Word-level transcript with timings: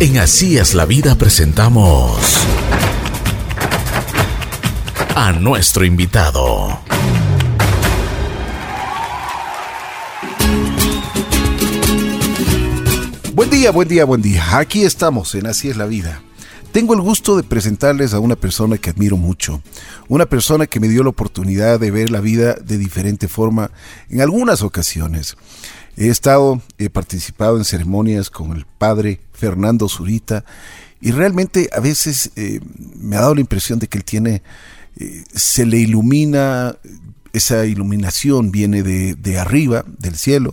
En 0.00 0.16
Así 0.18 0.56
es 0.58 0.74
la 0.74 0.84
vida 0.84 1.16
presentamos 1.16 2.20
a 5.16 5.32
nuestro 5.32 5.84
invitado. 5.84 6.78
Buen 13.34 13.50
día, 13.50 13.72
buen 13.72 13.88
día, 13.88 14.04
buen 14.04 14.22
día. 14.22 14.56
Aquí 14.56 14.84
estamos 14.84 15.34
en 15.34 15.48
Así 15.48 15.68
es 15.68 15.76
la 15.76 15.86
vida. 15.86 16.22
Tengo 16.70 16.94
el 16.94 17.00
gusto 17.00 17.36
de 17.36 17.42
presentarles 17.42 18.14
a 18.14 18.20
una 18.20 18.36
persona 18.36 18.78
que 18.78 18.90
admiro 18.90 19.16
mucho, 19.16 19.62
una 20.06 20.26
persona 20.26 20.68
que 20.68 20.78
me 20.78 20.86
dio 20.86 21.02
la 21.02 21.08
oportunidad 21.08 21.80
de 21.80 21.90
ver 21.90 22.10
la 22.10 22.20
vida 22.20 22.54
de 22.54 22.78
diferente 22.78 23.26
forma 23.26 23.72
en 24.10 24.20
algunas 24.20 24.62
ocasiones. 24.62 25.36
He 25.96 26.06
estado, 26.06 26.62
he 26.78 26.88
participado 26.88 27.56
en 27.56 27.64
ceremonias 27.64 28.30
con 28.30 28.52
el 28.52 28.64
padre 28.64 29.18
Fernando 29.38 29.88
Zurita 29.88 30.44
y 31.00 31.12
realmente 31.12 31.70
a 31.72 31.80
veces 31.80 32.32
eh, 32.36 32.60
me 32.96 33.16
ha 33.16 33.20
dado 33.20 33.36
la 33.36 33.40
impresión 33.40 33.78
de 33.78 33.86
que 33.86 33.98
él 33.98 34.04
tiene, 34.04 34.42
eh, 34.96 35.24
se 35.32 35.64
le 35.64 35.78
ilumina, 35.78 36.76
esa 37.32 37.64
iluminación 37.66 38.50
viene 38.50 38.82
de, 38.82 39.14
de 39.14 39.38
arriba, 39.38 39.84
del 39.98 40.16
cielo, 40.16 40.52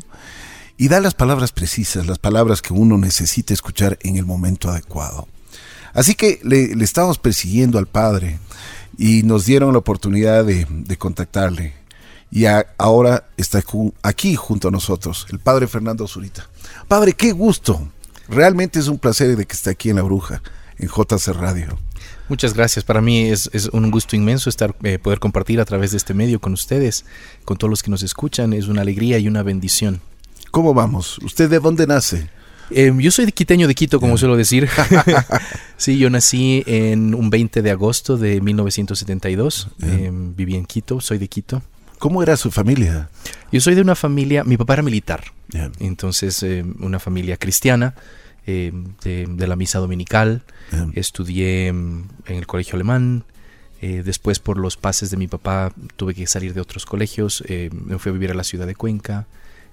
y 0.77 0.88
da 0.88 0.99
las 0.99 1.16
palabras 1.16 1.52
precisas, 1.52 2.05
las 2.05 2.20
palabras 2.20 2.62
que 2.62 2.73
uno 2.73 2.98
necesita 2.98 3.53
escuchar 3.53 3.98
en 4.03 4.17
el 4.17 4.26
momento 4.26 4.70
adecuado. 4.70 5.27
Así 5.93 6.13
que 6.13 6.40
le, 6.43 6.76
le 6.76 6.84
estamos 6.84 7.17
persiguiendo 7.17 7.79
al 7.79 7.88
Padre 7.88 8.40
y 8.98 9.23
nos 9.23 9.45
dieron 9.45 9.71
la 9.71 9.79
oportunidad 9.79 10.45
de, 10.45 10.67
de 10.70 10.98
contactarle. 10.98 11.73
Y 12.29 12.45
ahora 12.77 13.29
está 13.38 13.63
aquí 14.04 14.35
junto 14.35 14.67
a 14.67 14.71
nosotros, 14.71 15.26
el 15.29 15.40
Padre 15.40 15.67
Fernando 15.67 16.05
Zurita. 16.07 16.49
Padre, 16.88 17.13
qué 17.13 17.31
gusto. 17.31 17.88
Realmente 18.27 18.79
es 18.79 18.88
un 18.88 18.97
placer 18.97 19.35
de 19.35 19.45
que 19.45 19.53
esté 19.53 19.70
aquí 19.70 19.89
en 19.89 19.97
La 19.97 20.02
Bruja, 20.02 20.41
en 20.77 20.88
JC 20.88 21.27
Radio. 21.34 21.77
Muchas 22.27 22.53
gracias. 22.53 22.84
Para 22.84 23.01
mí 23.01 23.29
es, 23.29 23.49
es 23.54 23.67
un 23.67 23.91
gusto 23.91 24.15
inmenso 24.15 24.49
estar 24.49 24.76
eh, 24.84 24.98
poder 24.98 25.20
compartir 25.20 25.59
a 25.59 25.65
través 25.65 25.91
de 25.91 25.98
este 25.98 26.13
medio 26.13 26.40
con 26.40 26.54
ustedes, 26.54 27.05
con 27.43 27.57
todos 27.57 27.70
los 27.70 27.84
que 27.84 27.91
nos 27.91 28.01
escuchan. 28.01 28.54
Es 28.54 28.67
una 28.67 28.82
alegría 28.82 29.20
y 29.20 29.27
una 29.27 29.43
bendición. 29.43 30.01
¿Cómo 30.51 30.73
vamos? 30.73 31.20
¿Usted 31.20 31.49
de 31.49 31.59
dónde 31.59 31.85
nace? 31.85 32.29
Eh, 32.71 32.91
yo 32.98 33.12
soy 33.12 33.26
de 33.26 33.32
quiteño 33.32 33.67
de 33.67 33.76
Quito, 33.76 33.99
como 33.99 34.17
suelo 34.17 34.35
decir. 34.35 34.67
sí, 35.77 35.98
yo 35.98 36.10
nací 36.10 36.63
en 36.65 37.13
un 37.13 37.29
20 37.29 37.62
de 37.62 37.71
agosto 37.71 38.17
de 38.17 38.41
1972. 38.41 39.70
Eh, 39.84 40.10
viví 40.12 40.55
en 40.55 40.65
Quito, 40.65 40.99
soy 41.01 41.20
de 41.20 41.27
Quito. 41.27 41.62
¿Cómo 42.05 42.21
era 42.21 42.37
su 42.37 42.51
familia? 42.51 43.09
Yo 43.51 43.59
soy 43.59 43.73
de 43.73 43.81
una 43.81 43.95
familia, 43.95 44.43
mi 44.43 44.57
papá 44.57 44.73
era 44.73 44.84
militar, 44.84 45.23
yeah. 45.49 45.71
entonces 45.79 46.43
eh, 46.43 46.63
una 46.79 46.99
familia 46.99 47.35
cristiana, 47.37 47.95
eh, 48.45 48.71
de, 49.03 49.25
de, 49.27 49.48
la 49.48 49.55
misa 49.55 49.79
dominical. 49.79 50.43
Yeah. 50.70 50.89
Estudié 50.93 51.70
en 51.70 52.05
el 52.27 52.45
colegio 52.45 52.76
alemán. 52.76 53.23
Eh, 53.81 54.03
después, 54.05 54.37
por 54.37 54.59
los 54.59 54.77
pases 54.77 55.09
de 55.09 55.17
mi 55.17 55.26
papá, 55.26 55.73
tuve 55.95 56.13
que 56.13 56.27
salir 56.27 56.53
de 56.53 56.61
otros 56.61 56.85
colegios. 56.85 57.43
me 57.49 57.98
fui 57.98 58.11
a 58.11 58.13
vivir 58.13 58.29
a 58.29 58.35
la 58.35 58.43
ciudad 58.43 58.67
de 58.67 58.76
Cuenca 58.76 59.26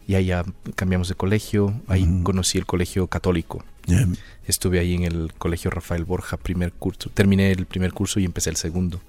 y 0.09 0.15
allá 0.15 0.43
cambiamos 0.75 1.11
de 1.11 1.17
colegio. 1.17 1.75
Ahí 1.87 2.07
mm. 2.07 2.23
conocí 2.23 2.57
el 2.57 2.65
colegio 2.65 3.09
católico. 3.09 3.63
Yeah. 3.85 4.09
Estuve 4.47 4.79
ahí 4.79 4.95
en 4.95 5.03
el 5.03 5.35
colegio 5.37 5.71
Rafael 5.71 6.07
Borja, 6.07 6.39
primer 6.39 6.73
curso. 6.73 7.11
Terminé 7.13 7.53
el 7.53 7.67
primer 7.67 7.93
curso 7.93 8.21
y 8.21 8.25
empecé 8.25 8.49
el 8.49 8.57
segundo. 8.57 9.03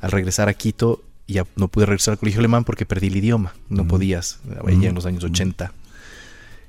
Al 0.00 0.10
regresar 0.10 0.48
a 0.48 0.54
Quito, 0.54 1.02
ya 1.34 1.46
no 1.56 1.68
pude 1.68 1.86
regresar 1.86 2.12
al 2.12 2.18
colegio 2.18 2.40
alemán 2.40 2.64
porque 2.64 2.86
perdí 2.86 3.08
el 3.08 3.16
idioma. 3.16 3.54
No 3.68 3.84
mm. 3.84 3.88
podías, 3.88 4.40
allá 4.64 4.88
en 4.88 4.94
los 4.94 5.06
años 5.06 5.24
80. 5.24 5.72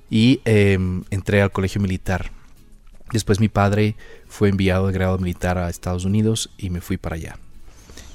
Y 0.09 0.41
eh, 0.45 0.79
entré 1.09 1.41
al 1.41 1.51
colegio 1.51 1.81
militar. 1.81 2.31
Después 3.11 3.39
mi 3.39 3.49
padre 3.49 3.95
fue 4.27 4.49
enviado 4.49 4.87
de 4.87 4.93
grado 4.93 5.17
militar 5.17 5.57
a 5.57 5.69
Estados 5.69 6.05
Unidos 6.05 6.49
y 6.57 6.69
me 6.69 6.81
fui 6.81 6.97
para 6.97 7.15
allá. 7.15 7.37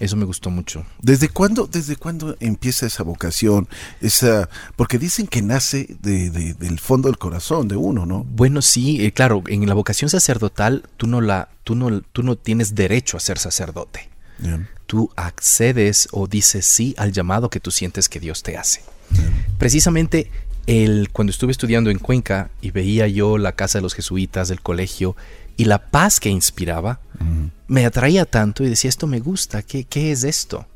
Eso 0.00 0.16
me 0.16 0.24
gustó 0.24 0.50
mucho. 0.50 0.84
¿Desde 1.00 1.28
cuándo, 1.28 1.68
desde 1.68 1.94
cuándo 1.94 2.36
empieza 2.40 2.86
esa 2.86 3.04
vocación? 3.04 3.68
Esa, 4.00 4.48
porque 4.74 4.98
dicen 4.98 5.28
que 5.28 5.42
nace 5.42 5.96
de, 6.00 6.28
de, 6.28 6.54
del 6.54 6.80
fondo 6.80 7.08
del 7.08 7.18
corazón 7.18 7.68
de 7.68 7.76
uno, 7.76 8.04
¿no? 8.04 8.24
Bueno, 8.24 8.62
sí, 8.62 9.06
eh, 9.06 9.12
claro, 9.12 9.44
en 9.46 9.64
la 9.68 9.74
vocación 9.74 10.10
sacerdotal 10.10 10.88
tú 10.96 11.06
no, 11.06 11.20
la, 11.20 11.50
tú, 11.62 11.76
no, 11.76 12.00
tú 12.00 12.24
no 12.24 12.36
tienes 12.36 12.74
derecho 12.74 13.16
a 13.16 13.20
ser 13.20 13.38
sacerdote. 13.38 14.11
Yeah. 14.42 14.68
Tú 14.86 15.10
accedes 15.16 16.08
o 16.12 16.26
dices 16.26 16.66
sí 16.66 16.94
al 16.98 17.12
llamado 17.12 17.48
que 17.48 17.60
tú 17.60 17.70
sientes 17.70 18.08
que 18.08 18.20
Dios 18.20 18.42
te 18.42 18.56
hace. 18.56 18.82
Yeah. 19.12 19.46
Precisamente 19.58 20.30
el, 20.66 21.08
cuando 21.12 21.30
estuve 21.30 21.52
estudiando 21.52 21.90
en 21.90 21.98
Cuenca 21.98 22.50
y 22.60 22.70
veía 22.70 23.08
yo 23.08 23.38
la 23.38 23.52
casa 23.52 23.78
de 23.78 23.82
los 23.82 23.94
jesuitas, 23.94 24.50
el 24.50 24.60
colegio, 24.60 25.16
y 25.56 25.64
la 25.66 25.90
paz 25.90 26.18
que 26.20 26.28
inspiraba, 26.30 27.00
uh 27.20 27.24
-huh. 27.24 27.50
me 27.68 27.84
atraía 27.86 28.24
tanto 28.24 28.64
y 28.64 28.68
decía, 28.68 28.88
esto 28.88 29.06
me 29.06 29.20
gusta, 29.20 29.62
¿qué, 29.62 29.84
qué 29.84 30.12
es 30.12 30.24
esto? 30.24 30.66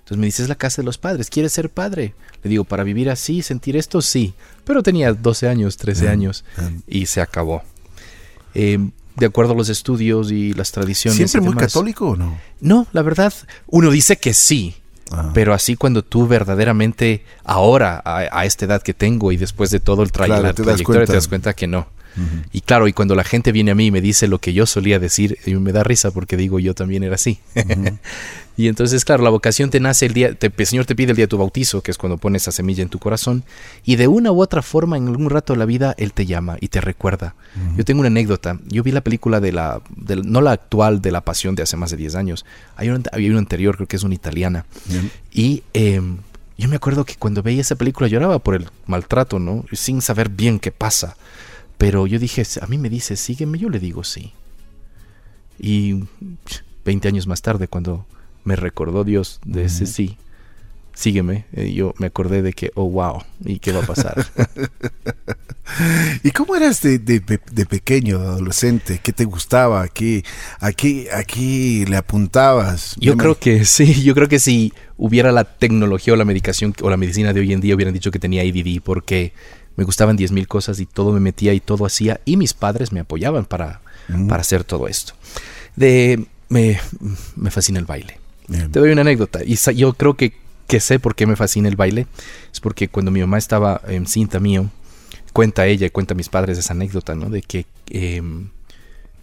Entonces 0.00 0.18
me 0.18 0.26
dice, 0.26 0.42
es 0.42 0.48
la 0.48 0.54
casa 0.54 0.82
de 0.82 0.86
los 0.86 0.98
padres, 0.98 1.28
¿quieres 1.30 1.52
ser 1.52 1.70
padre? 1.70 2.14
Le 2.42 2.50
digo, 2.50 2.64
para 2.64 2.82
vivir 2.84 3.10
así, 3.10 3.42
sentir 3.42 3.76
esto, 3.76 4.00
sí. 4.02 4.34
Pero 4.64 4.82
tenía 4.82 5.12
12 5.12 5.48
años, 5.48 5.76
13 5.76 6.02
Yeah. 6.02 6.12
años 6.12 6.44
y 6.86 7.06
se 7.06 7.20
acabó. 7.20 7.62
Eh, 8.54 8.78
de 9.18 9.26
acuerdo 9.26 9.52
a 9.52 9.56
los 9.56 9.68
estudios 9.68 10.30
y 10.30 10.52
las 10.54 10.72
tradiciones. 10.72 11.16
¿Siempre 11.16 11.40
muy 11.40 11.54
católico 11.54 12.08
o 12.10 12.16
no? 12.16 12.38
No, 12.60 12.86
la 12.92 13.02
verdad, 13.02 13.32
uno 13.66 13.90
dice 13.90 14.16
que 14.16 14.34
sí, 14.34 14.74
Ah. 15.10 15.30
pero 15.32 15.54
así 15.54 15.74
cuando 15.74 16.02
tú 16.04 16.26
verdaderamente, 16.26 17.24
ahora, 17.42 18.02
a, 18.04 18.28
a 18.30 18.44
esta 18.44 18.66
edad 18.66 18.82
que 18.82 18.92
tengo 18.92 19.32
y 19.32 19.38
después 19.38 19.70
de 19.70 19.80
todo 19.80 20.02
el 20.02 20.12
tra 20.12 20.26
Claro, 20.26 20.42
la 20.42 20.52
te 20.52 20.60
das 20.62 20.66
trayectoria, 20.74 20.98
cuenta. 21.00 21.12
te 21.12 21.16
das 21.16 21.28
cuenta 21.28 21.52
que 21.54 21.66
no. 21.66 21.88
Y 22.52 22.62
claro, 22.62 22.88
y 22.88 22.92
cuando 22.92 23.14
la 23.14 23.22
gente 23.24 23.52
viene 23.52 23.70
a 23.70 23.74
mí 23.76 23.86
y 23.86 23.90
me 23.92 24.00
dice 24.00 24.26
lo 24.28 24.38
que 24.40 24.52
yo 24.52 24.66
solía 24.66 24.98
decir, 24.98 25.38
y 25.46 25.54
me 25.54 25.70
da 25.72 25.82
risa 25.84 26.10
porque 26.10 26.36
digo, 26.36 26.58
yo 26.58 26.74
también 26.74 27.04
era 27.04 27.14
así. 27.14 27.38
y 28.58 28.66
entonces, 28.66 29.04
claro, 29.04 29.22
la 29.22 29.30
vocación 29.30 29.70
te 29.70 29.78
nace 29.78 30.06
el 30.06 30.14
día, 30.14 30.34
te, 30.34 30.52
el 30.54 30.66
Señor 30.66 30.84
te 30.84 30.96
pide 30.96 31.12
el 31.12 31.16
día 31.16 31.26
de 31.26 31.28
tu 31.28 31.38
bautizo, 31.38 31.80
que 31.80 31.92
es 31.92 31.96
cuando 31.96 32.18
pones 32.18 32.42
esa 32.42 32.50
semilla 32.50 32.82
en 32.82 32.88
tu 32.88 32.98
corazón, 32.98 33.44
y 33.84 33.94
de 33.94 34.08
una 34.08 34.32
u 34.32 34.42
otra 34.42 34.62
forma, 34.62 34.96
en 34.96 35.06
algún 35.06 35.30
rato 35.30 35.52
de 35.52 35.60
la 35.60 35.64
vida, 35.64 35.94
Él 35.96 36.12
te 36.12 36.26
llama 36.26 36.56
y 36.60 36.66
te 36.66 36.80
recuerda. 36.80 37.36
Yo 37.76 37.84
tengo 37.84 38.00
una 38.00 38.08
anécdota. 38.08 38.58
Yo 38.66 38.82
vi 38.82 38.90
la 38.90 39.02
película 39.02 39.38
de 39.38 39.52
la, 39.52 39.80
de, 39.94 40.16
no 40.16 40.40
la 40.40 40.50
actual 40.50 41.00
de 41.00 41.12
La 41.12 41.20
Pasión 41.20 41.54
de 41.54 41.62
hace 41.62 41.76
más 41.76 41.92
de 41.92 41.98
10 41.98 42.16
años. 42.16 42.44
Hay 42.74 42.88
una, 42.88 43.04
hay 43.12 43.30
una 43.30 43.38
anterior, 43.38 43.76
creo 43.76 43.86
que 43.86 43.94
es 43.94 44.02
una 44.02 44.16
italiana. 44.16 44.66
Y 45.32 45.62
eh, 45.72 46.02
yo 46.56 46.68
me 46.68 46.74
acuerdo 46.74 47.04
que 47.04 47.14
cuando 47.14 47.44
veía 47.44 47.60
esa 47.60 47.76
película 47.76 48.08
lloraba 48.08 48.40
por 48.40 48.56
el 48.56 48.68
maltrato, 48.86 49.38
¿no? 49.38 49.66
Sin 49.70 50.02
saber 50.02 50.30
bien 50.30 50.58
qué 50.58 50.72
pasa. 50.72 51.16
Pero 51.76 52.08
yo 52.08 52.18
dije, 52.18 52.42
a 52.60 52.66
mí 52.66 52.76
me 52.76 52.90
dice, 52.90 53.14
sígueme, 53.14 53.56
yo 53.56 53.68
le 53.68 53.78
digo 53.78 54.02
sí. 54.02 54.32
Y 55.60 56.02
20 56.84 57.06
años 57.06 57.28
más 57.28 57.40
tarde, 57.40 57.68
cuando 57.68 58.04
me 58.48 58.56
recordó 58.56 59.04
Dios 59.04 59.40
de 59.44 59.64
ese 59.66 59.84
sí, 59.86 60.16
sígueme, 60.94 61.44
eh, 61.52 61.72
yo 61.72 61.94
me 61.98 62.06
acordé 62.06 62.42
de 62.42 62.52
que, 62.52 62.70
oh, 62.74 62.88
wow, 62.90 63.22
¿y 63.44 63.58
qué 63.60 63.72
va 63.72 63.80
a 63.80 63.86
pasar? 63.86 64.26
¿Y 66.24 66.30
cómo 66.30 66.56
eras 66.56 66.80
de, 66.80 66.98
de, 66.98 67.20
de- 67.20 67.66
pequeño, 67.66 68.18
de 68.18 68.26
adolescente? 68.26 69.00
¿Qué 69.02 69.12
te 69.12 69.24
gustaba? 69.24 69.82
¿A 69.82 69.88
qué, 69.88 70.24
a 70.60 70.72
qué, 70.72 71.08
a 71.12 71.22
qué 71.24 71.84
le 71.88 71.96
apuntabas? 71.96 72.96
Yo 72.98 73.16
creo 73.16 73.38
que 73.38 73.64
sí, 73.66 74.02
yo 74.02 74.14
creo 74.14 74.28
que 74.28 74.38
si 74.40 74.72
hubiera 74.96 75.30
la 75.30 75.44
tecnología 75.44 76.14
o 76.14 76.16
la 76.16 76.24
medicación 76.24 76.74
o 76.82 76.88
la 76.90 76.96
medicina 76.96 77.32
de 77.32 77.40
hoy 77.40 77.52
en 77.52 77.60
día 77.60 77.74
hubieran 77.74 77.92
dicho 77.94 78.10
que 78.10 78.18
tenía 78.18 78.42
ADD 78.42 78.80
porque 78.82 79.32
me 79.76 79.84
gustaban 79.84 80.16
10.000 80.16 80.46
cosas 80.46 80.80
y 80.80 80.86
todo 80.86 81.12
me 81.12 81.20
metía 81.20 81.52
y 81.54 81.60
todo 81.60 81.84
hacía 81.86 82.18
y 82.24 82.36
mis 82.38 82.54
padres 82.54 82.90
me 82.92 83.00
apoyaban 83.00 83.44
para, 83.44 83.80
Mm. 84.08 84.26
para 84.26 84.40
hacer 84.40 84.64
todo 84.64 84.88
esto. 84.88 85.12
De, 85.76 86.24
me, 86.48 86.80
me 87.36 87.50
fascina 87.50 87.78
el 87.78 87.84
baile. 87.84 88.18
Bien. 88.48 88.72
Te 88.72 88.80
doy 88.80 88.90
una 88.90 89.02
anécdota 89.02 89.40
y 89.44 89.56
yo 89.76 89.92
creo 89.92 90.14
que, 90.14 90.32
que 90.66 90.80
sé 90.80 90.98
por 90.98 91.14
qué 91.14 91.26
me 91.26 91.36
fascina 91.36 91.68
el 91.68 91.76
baile. 91.76 92.06
Es 92.52 92.60
porque 92.60 92.88
cuando 92.88 93.10
mi 93.10 93.20
mamá 93.20 93.38
estaba 93.38 93.80
en 93.86 94.06
cinta 94.06 94.40
mío, 94.40 94.70
cuenta 95.32 95.66
ella 95.66 95.86
y 95.86 95.90
cuenta 95.90 96.14
mis 96.14 96.28
padres 96.28 96.58
esa 96.58 96.72
anécdota, 96.72 97.14
¿no? 97.14 97.30
De 97.30 97.42
que 97.42 97.66
eh, 97.90 98.22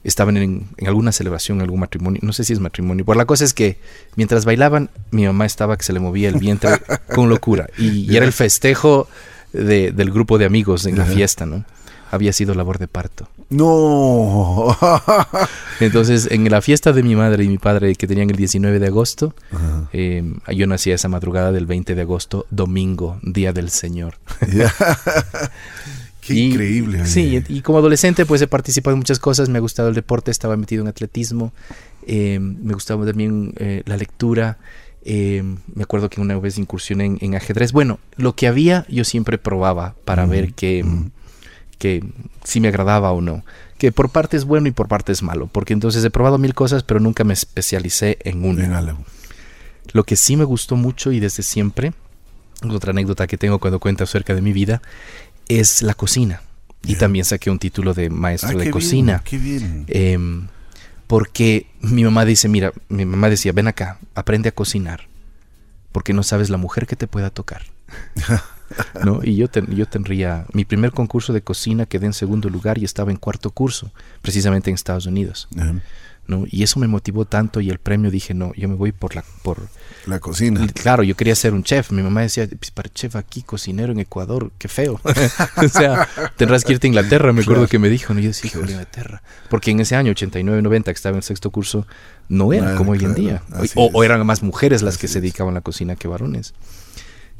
estaban 0.03 0.37
en, 0.37 0.67
en, 0.77 0.87
alguna 0.87 1.11
celebración, 1.11 1.57
en 1.57 1.63
algún 1.63 1.79
matrimonio, 1.79 2.21
no 2.23 2.31
sé 2.31 2.43
si 2.43 2.53
es 2.53 2.59
matrimonio. 2.59 3.03
Pues 3.03 3.17
la 3.17 3.25
cosa 3.25 3.43
es 3.43 3.53
que 3.53 3.77
mientras 4.15 4.45
bailaban, 4.45 4.91
mi 5.11 5.25
mamá 5.25 5.45
estaba 5.45 5.75
que 5.77 5.83
se 5.83 5.93
le 5.93 5.99
movía 5.99 6.29
el 6.29 6.35
vientre 6.35 6.71
con 7.13 7.27
locura. 7.27 7.67
Y, 7.77 8.11
y, 8.11 8.15
era 8.15 8.25
el 8.25 8.33
festejo 8.33 9.07
de, 9.51 9.91
del 9.91 10.11
grupo 10.11 10.37
de 10.37 10.45
amigos 10.45 10.85
en 10.85 10.97
la 10.97 11.05
fiesta, 11.05 11.45
¿no? 11.45 11.65
Había 12.11 12.33
sido 12.33 12.53
labor 12.53 12.77
de 12.77 12.87
parto. 12.87 13.27
No. 13.49 14.75
Entonces, 15.79 16.27
en 16.31 16.49
la 16.49 16.61
fiesta 16.61 16.93
de 16.93 17.03
mi 17.03 17.15
madre 17.15 17.43
y 17.43 17.49
mi 17.49 17.57
padre 17.57 17.95
que 17.95 18.07
tenían 18.07 18.29
el 18.29 18.35
19 18.35 18.79
de 18.79 18.87
agosto, 18.87 19.33
uh 19.51 19.55
-huh. 19.55 19.87
eh, 19.93 20.23
yo 20.55 20.67
nací 20.67 20.91
esa 20.91 21.09
madrugada 21.09 21.51
del 21.51 21.65
20 21.65 21.95
de 21.95 22.01
agosto, 22.01 22.45
domingo, 22.49 23.19
día 23.21 23.53
del 23.53 23.69
Señor. 23.69 24.15
Qué 26.21 26.33
y, 26.33 26.51
increíble. 26.51 27.01
Oye. 27.01 27.09
Sí, 27.09 27.43
y 27.47 27.61
como 27.61 27.77
adolescente 27.77 28.25
pues 28.25 28.41
he 28.41 28.47
participado 28.47 28.95
en 28.95 28.99
muchas 28.99 29.19
cosas, 29.19 29.47
me 29.49 29.59
ha 29.59 29.61
gustado 29.61 29.89
el 29.89 29.95
deporte, 29.95 30.31
estaba 30.31 30.57
metido 30.57 30.81
en 30.81 30.87
atletismo, 30.87 31.53
eh, 32.07 32.39
me 32.39 32.73
gustaba 32.73 33.05
también 33.05 33.53
eh, 33.57 33.83
la 33.85 33.95
lectura, 33.95 34.57
eh, 35.03 35.43
me 35.75 35.83
acuerdo 35.83 36.09
que 36.09 36.19
una 36.19 36.37
vez 36.39 36.57
incursioné 36.57 37.05
en, 37.05 37.17
en, 37.21 37.35
ajedrez. 37.35 37.71
Bueno, 37.71 37.99
lo 38.17 38.35
que 38.35 38.47
había 38.47 38.87
yo 38.89 39.03
siempre 39.03 39.37
probaba 39.37 39.93
para 40.03 40.25
mm, 40.25 40.29
ver 40.29 40.53
que, 40.53 40.83
mm. 40.83 41.11
Que 41.85 42.03
si 42.43 42.59
me 42.59 42.67
agradaba 42.69 43.11
o 43.11 43.21
no. 43.21 43.43
que 43.77 43.91
por 43.91 44.09
parte 44.09 44.37
es 44.37 44.45
bueno 44.45 44.67
y 44.67 44.71
por 44.71 44.87
parte 44.87 45.11
es 45.11 45.21
malo, 45.21 45.47
porque 45.51 45.73
entonces 45.73 46.03
he 46.03 46.09
probado 46.09 46.37
mil 46.37 46.53
cosas, 46.55 46.81
pero 46.83 46.99
nunca 46.99 47.23
me 47.23 47.33
especialicé 47.33 48.17
en 48.23 48.43
En 48.43 48.45
una. 48.45 48.77
algo. 48.79 48.99
Lo 49.91 50.03
que 50.03 50.15
sí 50.15 50.35
me 50.35 50.45
gustó 50.45 50.75
mucho 50.75 51.11
y 51.11 51.19
desde 51.19 51.43
siempre, 51.43 51.93
otra 52.69 52.91
anécdota 52.91 53.27
que 53.27 53.37
tengo 53.37 53.59
cuando 53.59 53.79
cuento 53.79 54.03
acerca 54.03 54.33
de 54.33 54.41
mi 54.41 54.51
vida, 54.53 54.81
es 55.47 55.81
la 55.83 55.93
cocina. 55.93 56.41
Y 56.87 56.95
también 56.95 57.25
saqué 57.25 57.49
un 57.51 57.59
título 57.59 57.93
de 57.93 58.09
maestro 58.09 58.51
Ah, 58.51 58.53
de 58.55 58.63
qué 58.65 58.71
cocina. 58.71 59.21
Bien, 59.23 59.23
qué 59.25 59.37
bien. 59.37 59.85
Em, 59.87 60.47
porque 61.07 61.67
mi 61.81 62.03
mamá 62.03 62.25
dice, 62.25 62.47
mira, 62.47 62.73
mi 62.89 63.05
mamá 63.05 63.29
decía, 63.29 63.51
ven 63.51 63.67
acá, 63.67 63.99
aprende 64.15 64.49
a 64.49 64.51
cocinar, 64.53 65.07
porque 65.91 66.13
no 66.13 66.23
sabes 66.23 66.49
la 66.49 66.57
mujer 66.57 66.87
que 66.87 66.95
te 66.95 67.07
pueda 67.07 67.29
tocar. 67.29 67.63
¿No? 69.03 69.19
Y 69.23 69.35
yo, 69.35 69.47
ten- 69.47 69.67
yo 69.75 69.85
tendría, 69.87 70.45
mi 70.53 70.65
primer 70.65 70.91
concurso 70.91 71.33
de 71.33 71.41
cocina 71.41 71.85
quedé 71.85 72.05
en 72.07 72.13
segundo 72.13 72.49
lugar 72.49 72.77
y 72.77 72.85
estaba 72.85 73.11
en 73.11 73.17
cuarto 73.17 73.51
curso, 73.51 73.91
precisamente 74.21 74.69
en 74.69 74.75
Estados 74.75 75.05
Unidos. 75.05 75.47
¿no? 76.27 76.45
Y 76.49 76.63
eso 76.63 76.79
me 76.79 76.87
motivó 76.87 77.25
tanto 77.25 77.61
y 77.61 77.69
el 77.69 77.77
premio 77.77 78.09
dije, 78.09 78.33
no, 78.33 78.51
yo 78.55 78.67
me 78.67 78.73
voy 78.73 78.91
por 78.91 79.13
la... 79.15 79.23
Por, 79.43 79.67
La 80.07 80.19
cocina. 80.19 80.65
Claro, 80.73 81.03
yo 81.03 81.15
quería 81.15 81.35
ser 81.35 81.53
un 81.53 81.63
chef. 81.63 81.91
Mi 81.91 82.01
mamá 82.01 82.21
decía, 82.21 82.47
"Pues, 82.47 82.71
para 82.71 82.89
chef 82.89 83.15
aquí, 83.15 83.43
cocinero 83.43 83.91
en 83.91 83.99
Ecuador, 83.99 84.51
qué 84.57 84.67
feo. 84.67 84.99
o 85.57 85.67
sea, 85.67 86.07
tendrás 86.35 86.63
que 86.63 86.73
irte 86.73 86.87
a 86.87 86.89
Inglaterra, 86.89 87.31
me 87.31 87.41
acuerdo 87.41 87.61
Claro. 87.61 87.69
que 87.69 87.77
me 87.77 87.89
dijo. 87.89 88.15
¿no? 88.15 88.19
Y 88.21 88.23
yo 88.23 88.29
decía, 88.29 88.49
"Híjole, 88.49 88.71
Inglaterra. 88.71 89.21
Porque 89.51 89.69
en 89.69 89.81
ese 89.81 89.95
año, 89.95 90.11
89-90, 90.13 90.85
que 90.85 90.91
estaba 90.91 91.15
en 91.15 91.21
sexto 91.21 91.51
curso, 91.51 91.85
no 92.27 92.53
era 92.53 92.73
Ah, 92.73 92.75
como 92.75 92.93
hoy 92.93 93.05
en 93.05 93.13
claro, 93.13 93.21
día. 93.21 93.43
O, 93.75 94.03
eran 94.03 94.25
más 94.25 94.41
mujeres 94.41 94.81
las 94.81 94.97
que 94.97 95.07
se 95.07 95.21
dedicaban 95.21 95.53
a 95.53 95.59
la 95.59 95.61
cocina 95.61 95.95
que 95.95 96.07
varones. 96.07 96.55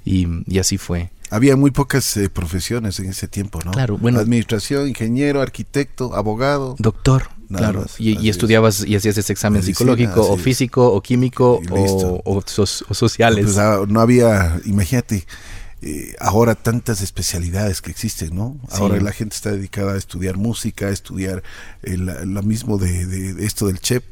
Y, 0.05 0.27
y 0.47 0.59
así 0.59 0.77
fue. 0.77 1.09
Había 1.31 1.55
muy 1.57 1.71
pocas 1.71 2.15
eh, 2.17 2.29
profesiones 2.29 2.99
en 2.99 3.09
ese 3.09 3.27
tiempo, 3.27 3.59
¿no? 3.65 3.71
Claro, 3.71 3.97
bueno. 3.97 4.19
Administración, 4.19 4.87
ingeniero, 4.87 5.41
arquitecto, 5.41 6.15
abogado. 6.15 6.75
Doctor, 6.77 7.29
Nada 7.49 7.65
claro. 7.71 7.81
más, 7.81 7.99
y, 7.99 8.13
es. 8.29 8.35
estudiabas 8.35 8.85
y 8.85 8.95
hacías 8.95 9.17
ese 9.17 9.33
examen 9.33 9.61
Medicina, 9.61 9.93
psicológico, 9.95 10.21
o 10.21 10.35
es. 10.35 10.41
físico, 10.41 10.93
o 10.93 11.01
químico, 11.01 11.59
o, 11.71 12.21
o 12.23 12.41
so- 12.45 12.85
o 12.87 12.93
sociales. 12.93 13.45
Pues, 13.45 13.57
ah, 13.57 13.81
no 13.87 13.99
había, 14.01 14.59
imagínate, 14.65 15.25
eh, 15.81 16.15
ahora 16.19 16.53
tantas 16.55 17.01
especialidades 17.01 17.81
que 17.81 17.89
existen, 17.91 18.35
¿no? 18.35 18.57
Sí. 18.69 18.77
Ahora 18.79 18.99
la 19.01 19.11
gente 19.11 19.35
está 19.35 19.51
dedicada 19.51 19.93
a 19.93 19.97
estudiar 19.97 20.37
música, 20.37 20.87
a 20.87 20.91
estudiar 20.91 21.41
eh, 21.83 21.97
la- 21.97 22.23
lo 22.25 22.43
mismo 22.43 22.77
de, 22.77 23.05
de- 23.07 23.33
de 23.33 23.45
esto 23.45 23.65
del 23.67 23.79
chef. 23.79 24.03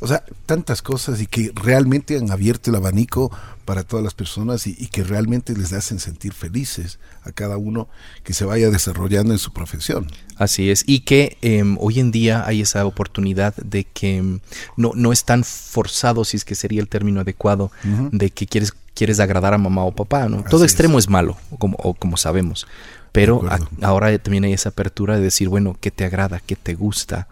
O 0.00 0.06
sea, 0.06 0.24
tantas 0.46 0.80
cosas 0.82 1.20
y 1.20 1.26
que 1.26 1.50
realmente 1.54 2.16
han 2.16 2.30
abierto 2.30 2.70
el 2.70 2.76
abanico 2.76 3.30
para 3.64 3.82
todas 3.82 4.02
las 4.04 4.14
personas 4.14 4.66
y, 4.66 4.76
y 4.78 4.86
que 4.86 5.02
realmente 5.04 5.54
les 5.54 5.72
hacen 5.72 5.98
sentir 5.98 6.32
felices 6.32 6.98
a 7.24 7.32
cada 7.32 7.56
uno 7.56 7.88
que 8.24 8.32
se 8.32 8.44
vaya 8.44 8.70
desarrollando 8.70 9.32
en 9.32 9.38
su 9.38 9.52
profesión. 9.52 10.06
Así 10.36 10.70
es, 10.70 10.84
y 10.86 11.00
que 11.00 11.36
em, 11.42 11.76
hoy 11.80 12.00
en 12.00 12.10
día 12.12 12.44
hay 12.46 12.60
esa 12.62 12.86
oportunidad 12.86 13.54
de 13.56 13.84
que 13.84 14.18
em, 14.18 14.40
no, 14.76 14.92
no 14.94 15.12
es 15.12 15.24
tan 15.24 15.42
forzado, 15.44 16.24
si 16.24 16.36
es 16.36 16.44
que 16.44 16.54
sería 16.54 16.80
el 16.80 16.88
término 16.88 17.20
adecuado, 17.20 17.70
de 18.12 18.30
que 18.30 18.46
quieres, 18.46 18.72
quieres 18.94 19.20
agradar 19.20 19.52
a 19.52 19.58
mamá 19.58 19.82
o 19.84 19.92
papá, 19.92 20.28
¿no? 20.28 20.44
Todo 20.44 20.64
extremo 20.64 20.98
es. 20.98 21.04
es, 21.04 21.10
malo, 21.10 21.36
como, 21.58 21.76
o 21.82 21.92
como 21.94 22.16
sabemos, 22.16 22.66
pero 23.12 23.42
a- 23.50 23.58
ahora 23.82 24.16
también 24.18 24.44
hay 24.44 24.52
esa 24.52 24.68
apertura 24.70 25.16
de 25.16 25.22
decir, 25.22 25.48
bueno, 25.48 25.76
¿qué 25.80 25.90
te 25.90 26.04
agrada? 26.04 26.40
¿Qué 26.46 26.56
te 26.56 26.74
gusta? 26.74 27.26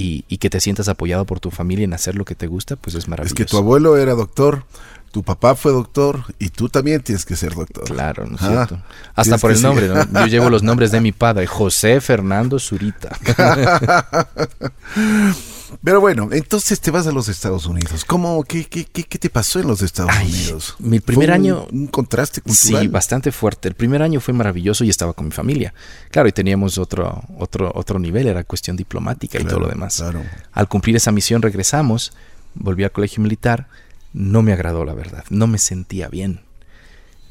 Y, 0.00 0.24
y 0.28 0.38
que 0.38 0.48
te 0.48 0.60
sientas 0.60 0.86
apoyado 0.88 1.24
por 1.24 1.40
tu 1.40 1.50
familia 1.50 1.84
en 1.84 1.92
hacer 1.92 2.14
lo 2.14 2.24
que 2.24 2.36
te 2.36 2.46
gusta, 2.46 2.76
pues 2.76 2.94
es 2.94 3.08
maravilloso. 3.08 3.34
Es 3.34 3.46
que 3.46 3.50
tu 3.50 3.56
abuelo 3.56 3.96
era 3.96 4.14
doctor, 4.14 4.64
tu 5.10 5.24
papá 5.24 5.56
fue 5.56 5.72
doctor 5.72 6.22
y 6.38 6.50
tú 6.50 6.68
también 6.68 7.02
tienes 7.02 7.24
que 7.24 7.34
ser 7.34 7.52
doctor. 7.54 7.82
Claro, 7.84 8.24
¿no 8.26 8.36
es 8.36 8.42
Ah, 8.42 8.46
cierto? 8.66 8.78
Hasta 9.16 9.38
por 9.38 9.50
el 9.50 9.60
nombre, 9.60 9.88
¿no? 9.88 10.04
Yo 10.20 10.26
llevo 10.26 10.50
los 10.50 10.62
nombres 10.62 10.92
de 10.92 11.00
mi 11.00 11.10
padre, 11.10 11.48
José 11.48 12.00
Fernando 12.00 12.60
Zurita. 12.60 13.16
Pero 15.82 16.00
bueno, 16.00 16.28
entonces 16.32 16.80
te 16.80 16.90
vas 16.90 17.06
a 17.06 17.12
los 17.12 17.28
Estados 17.28 17.66
Unidos. 17.66 18.04
¿Cómo, 18.04 18.42
qué, 18.44 18.64
qué, 18.66 18.84
qué, 18.84 19.04
qué 19.04 19.18
te 19.18 19.30
pasó 19.30 19.60
en 19.60 19.66
los 19.68 19.82
Estados 19.82 20.12
Ay, 20.14 20.26
Unidos? 20.26 20.76
mi 20.78 21.00
primer 21.00 21.28
¿Fue 21.28 21.36
un- 21.38 21.42
año- 21.44 21.66
Un, 21.70 21.86
contraste 21.88 22.40
cultural. 22.40 22.82
Sí, 22.82 22.88
bastante 22.88 23.32
fuerte. 23.32 23.68
El 23.68 23.74
primer 23.74 24.02
año 24.02 24.20
fue 24.20 24.34
maravilloso 24.34 24.84
y 24.84 24.88
estaba 24.90 25.12
con 25.12 25.26
mi 25.26 25.32
familia. 25.32 25.74
Claro, 26.10 26.28
y 26.28 26.32
teníamos 26.32 26.78
otro, 26.78 27.22
otro, 27.38 27.70
otro 27.74 27.98
nivel, 27.98 28.26
era 28.26 28.44
cuestión 28.44 28.76
diplomática 28.76 29.38
y 29.38 29.42
Claro, 29.42 29.56
todo 29.56 29.66
lo 29.66 29.70
demás. 29.72 29.96
claro. 29.96 30.22
Al 30.52 30.68
cumplir 30.68 30.96
esa 30.96 31.12
misión 31.12 31.42
regresamos, 31.42 32.12
volví 32.54 32.84
al 32.84 32.92
colegio 32.92 33.22
militar, 33.22 33.68
no 34.12 34.42
me 34.42 34.52
agradó 34.52 34.84
la 34.84 34.94
verdad, 34.94 35.24
no 35.30 35.46
me 35.46 35.58
sentía 35.58 36.08
bien. 36.08 36.40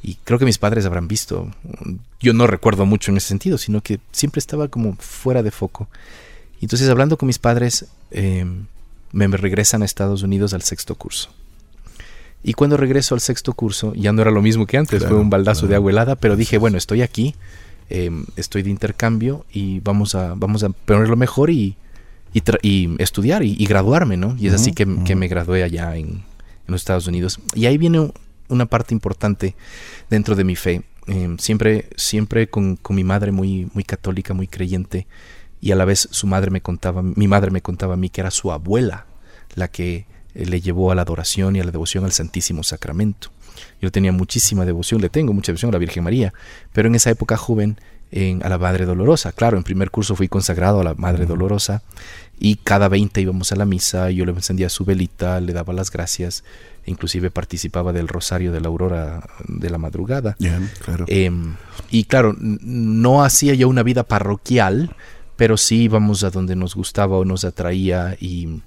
Y 0.03 0.15
creo 0.23 0.37
que 0.39 0.45
mis 0.45 0.59
padres 0.59 0.85
habrán 0.85 1.07
visto, 1.07 1.51
yo 2.19 2.31
no 2.33 2.45
recuerdo 2.47 2.85
mucho 2.85 3.11
en 3.11 3.17
ese 3.17 3.27
sentido, 3.29 3.57
sino 3.57 3.81
que 3.81 3.99
siempre 4.11 4.39
estaba 4.39 4.67
como 4.67 4.95
fuera 4.97 5.41
de 5.43 5.51
foco. 5.51 5.89
Y 6.61 6.65
entonces 6.65 6.87
hablando 6.87 7.17
con 7.17 7.27
mis 7.27 7.39
padres, 7.39 7.85
eh, 8.11 8.45
me 9.11 9.27
regresan 9.27 9.81
a 9.81 9.85
Estados 9.85 10.23
Unidos 10.23 10.53
al 10.53 10.61
sexto 10.61 10.95
curso. 10.95 11.29
Y 12.43 12.53
cuando 12.53 12.77
regreso 12.77 13.15
al 13.15 13.21
sexto 13.21 13.53
curso, 13.53 13.93
ya 13.95 14.13
no 14.13 14.21
era 14.21 14.31
lo 14.31 14.41
mismo 14.41 14.65
que 14.65 14.77
antes, 14.77 14.99
Claro, 14.99 15.15
fue 15.15 15.21
un 15.23 15.29
baldazo 15.29 15.67
de 15.67 15.75
agua 15.75 15.91
helada, 15.91 16.15
pero 16.15 16.35
dije, 16.35 16.57
bueno, 16.57 16.77
estoy 16.77 17.01
aquí, 17.01 17.35
eh, 17.89 18.11
estoy 18.35 18.61
de 18.63 18.69
intercambio 18.69 19.45
y 19.51 19.79
vamos 19.81 20.15
a, 20.15 20.33
vamos 20.35 20.63
a 20.63 20.69
ponerlo 20.69 21.15
mejor 21.17 21.49
y, 21.49 21.75
y, 22.33 22.95
estudiar 23.01 23.43
y, 23.43 23.55
y 23.57 23.65
graduarme, 23.65 24.17
¿no? 24.17 24.35
Y 24.39 24.47
es 24.47 24.53
así 24.53 24.71
que, 24.73 24.85
me 25.15 25.27
gradué 25.27 25.63
allá 25.63 25.95
en, 25.97 26.07
en 26.07 26.23
los 26.67 26.81
Estados 26.81 27.07
Unidos. 27.07 27.39
Y 27.53 27.65
ahí 27.65 27.77
viene 27.77 27.99
un- 27.99 28.13
una 28.49 28.65
parte 28.65 28.93
importante 28.93 29.55
dentro 30.09 30.33
de 30.35 30.45
mi 30.45 30.55
fe. 30.55 30.83
Eh, 31.07 31.35
siempre 31.39 31.89
siempre 31.97 32.47
con, 32.47 32.77
con 32.77 32.95
mi 32.95 33.03
madre 33.03 33.31
muy, 33.33 33.67
muy 33.73 33.83
católica, 33.83 34.33
muy 34.33 34.47
creyente, 34.47 35.05
y 35.61 35.71
a 35.71 35.75
la 35.75 35.85
vez 35.85 36.07
su 36.11 36.27
madre 36.27 36.51
me 36.51 36.61
contaba, 36.61 37.01
mi 37.01 37.27
madre 37.27 37.51
me 37.51 37.61
contaba 37.61 37.95
a 37.95 37.97
mí 37.97 38.09
que 38.09 38.21
era 38.21 38.31
su 38.31 38.51
abuela 38.51 39.05
la 39.55 39.67
que 39.67 40.05
eh, 40.35 40.45
le 40.45 40.61
llevó 40.61 40.91
a 40.91 40.95
la 40.95 41.01
adoración 41.01 41.55
y 41.55 41.59
a 41.59 41.63
la 41.63 41.71
devoción 41.71 42.05
al 42.05 42.11
Santísimo 42.11 42.63
Sacramento. 42.63 43.31
Yo 43.81 43.91
tenía 43.91 44.11
muchísima 44.11 44.65
devoción, 44.65 45.01
le 45.01 45.09
tengo 45.09 45.33
mucha 45.33 45.51
devoción 45.51 45.69
a 45.69 45.73
la 45.73 45.79
Virgen 45.79 46.03
María, 46.03 46.33
pero 46.73 46.87
en 46.87 46.95
esa 46.95 47.09
época 47.09 47.37
joven 47.37 47.77
en, 48.11 48.43
a 48.43 48.49
la 48.49 48.57
Madre 48.57 48.85
Dolorosa. 48.85 49.31
Claro, 49.31 49.57
en 49.57 49.63
primer 49.63 49.91
curso 49.91 50.15
fui 50.15 50.27
consagrado 50.27 50.81
a 50.81 50.83
la 50.83 50.93
Madre 50.93 51.25
Dolorosa 51.25 51.81
y 52.39 52.55
cada 52.57 52.87
20 52.87 53.19
íbamos 53.19 53.51
a 53.51 53.55
la 53.55 53.65
misa, 53.65 54.11
yo 54.11 54.25
le 54.25 54.31
encendía 54.31 54.69
su 54.69 54.85
velita, 54.85 55.39
le 55.41 55.53
daba 55.53 55.73
las 55.73 55.91
gracias, 55.91 56.43
inclusive 56.85 57.31
participaba 57.31 57.93
del 57.93 58.07
rosario 58.07 58.51
de 58.51 58.61
la 58.61 58.67
aurora 58.67 59.27
de 59.47 59.69
la 59.69 59.77
madrugada. 59.77 60.35
Ya, 60.39 60.59
claro. 60.83 61.05
Em, 61.07 61.55
y 61.89 62.03
claro, 62.05 62.35
no 62.37 63.23
hacía 63.23 63.55
yo 63.55 63.67
una 63.67 63.83
vida 63.83 64.03
parroquial, 64.03 64.95
pero 65.37 65.55
sí 65.55 65.83
íbamos 65.83 66.23
a 66.23 66.29
donde 66.29 66.55
nos 66.55 66.75
gustaba 66.75 67.17
o 67.17 67.23
nos 67.25 67.45
atraía 67.45 68.17
y, 68.19 68.59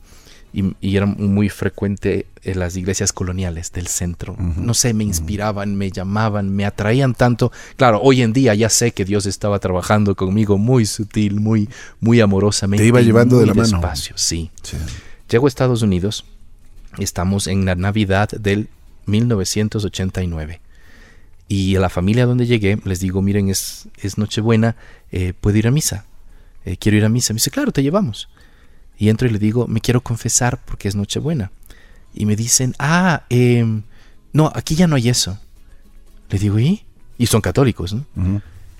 y- 0.53 0.75
y 0.81 0.97
era 0.97 1.05
muy 1.07 1.49
frecuente 1.49 2.27
en 2.43 2.59
las 2.59 2.77
iglesias 2.77 3.13
coloniales 3.13 3.71
del 3.73 3.87
centro. 3.87 4.35
No 4.39 4.73
sé, 4.75 4.95
me 4.95 5.05
inspiraban, 5.05 5.75
me 5.77 5.91
llamaban, 5.91 6.49
me 6.55 6.65
atraían 6.65 7.15
tanto. 7.15 7.53
Claro, 7.77 8.01
hoy 8.03 8.23
en 8.23 8.33
día 8.33 8.55
ya 8.55 8.69
sé 8.71 8.93
que 8.93 9.05
Dios 9.05 9.27
estaba 9.27 9.59
trabajando 9.59 10.15
conmigo 10.17 10.57
muy 10.59 10.87
sutil, 10.87 11.41
muy, 11.41 11.69
muy 12.01 12.21
amorosamente. 12.21 12.83
Te 12.85 12.89
iba 12.89 13.01
llevando 13.03 13.39
de 13.39 13.47
la 13.47 13.55
mano. 13.55 13.69
despacio, 13.69 14.17
sí. 14.17 14.51
Sí. 14.63 14.77
Llego 15.29 15.47
a 15.47 15.49
Estados 15.49 15.83
Unidos, 15.83 16.25
estamos 16.99 17.47
en 17.47 17.65
la 17.65 17.75
Navidad 17.77 18.29
del 18.31 18.69
1989. 19.07 20.61
Y 21.49 21.75
a 21.77 21.81
la 21.81 21.89
familia 21.89 22.27
donde 22.27 22.47
llegué 22.47 22.79
les 22.85 23.01
digo, 23.01 23.23
miren, 23.23 23.49
es, 23.49 23.89
es 24.01 24.19
Nochebuena, 24.19 24.77
eh, 25.11 25.33
¿puedo 25.41 25.57
ir 25.59 25.67
a 25.67 25.71
misa? 25.73 26.05
Eh, 26.65 26.77
quiero 26.77 26.99
ir 26.99 27.05
a 27.05 27.09
misa. 27.09 27.33
Me 27.33 27.37
dice, 27.39 27.51
claro, 27.51 27.73
te 27.73 27.83
llevamos. 27.83 28.29
Y 28.99 29.09
entro 29.09 29.27
y 29.29 29.31
le 29.33 29.39
digo, 29.39 29.67
me 29.67 29.81
quiero 29.81 30.03
confesar 30.03 30.59
porque 30.65 30.89
es 30.89 30.95
Nochebuena. 30.95 31.51
Y 32.13 32.27
me 32.27 32.37
dicen, 32.37 32.75
ah, 32.79 33.25
em, 33.31 33.83
no, 34.33 34.53
aquí 34.55 34.75
ya 34.75 34.87
no 34.87 34.97
hay 34.97 35.09
eso. 35.09 35.39
Le 36.29 36.39
digo, 36.39 36.59
¿y? 36.59 36.85
Y 37.19 37.27
son 37.27 37.41
católicos, 37.41 37.93
¿no? 37.93 38.05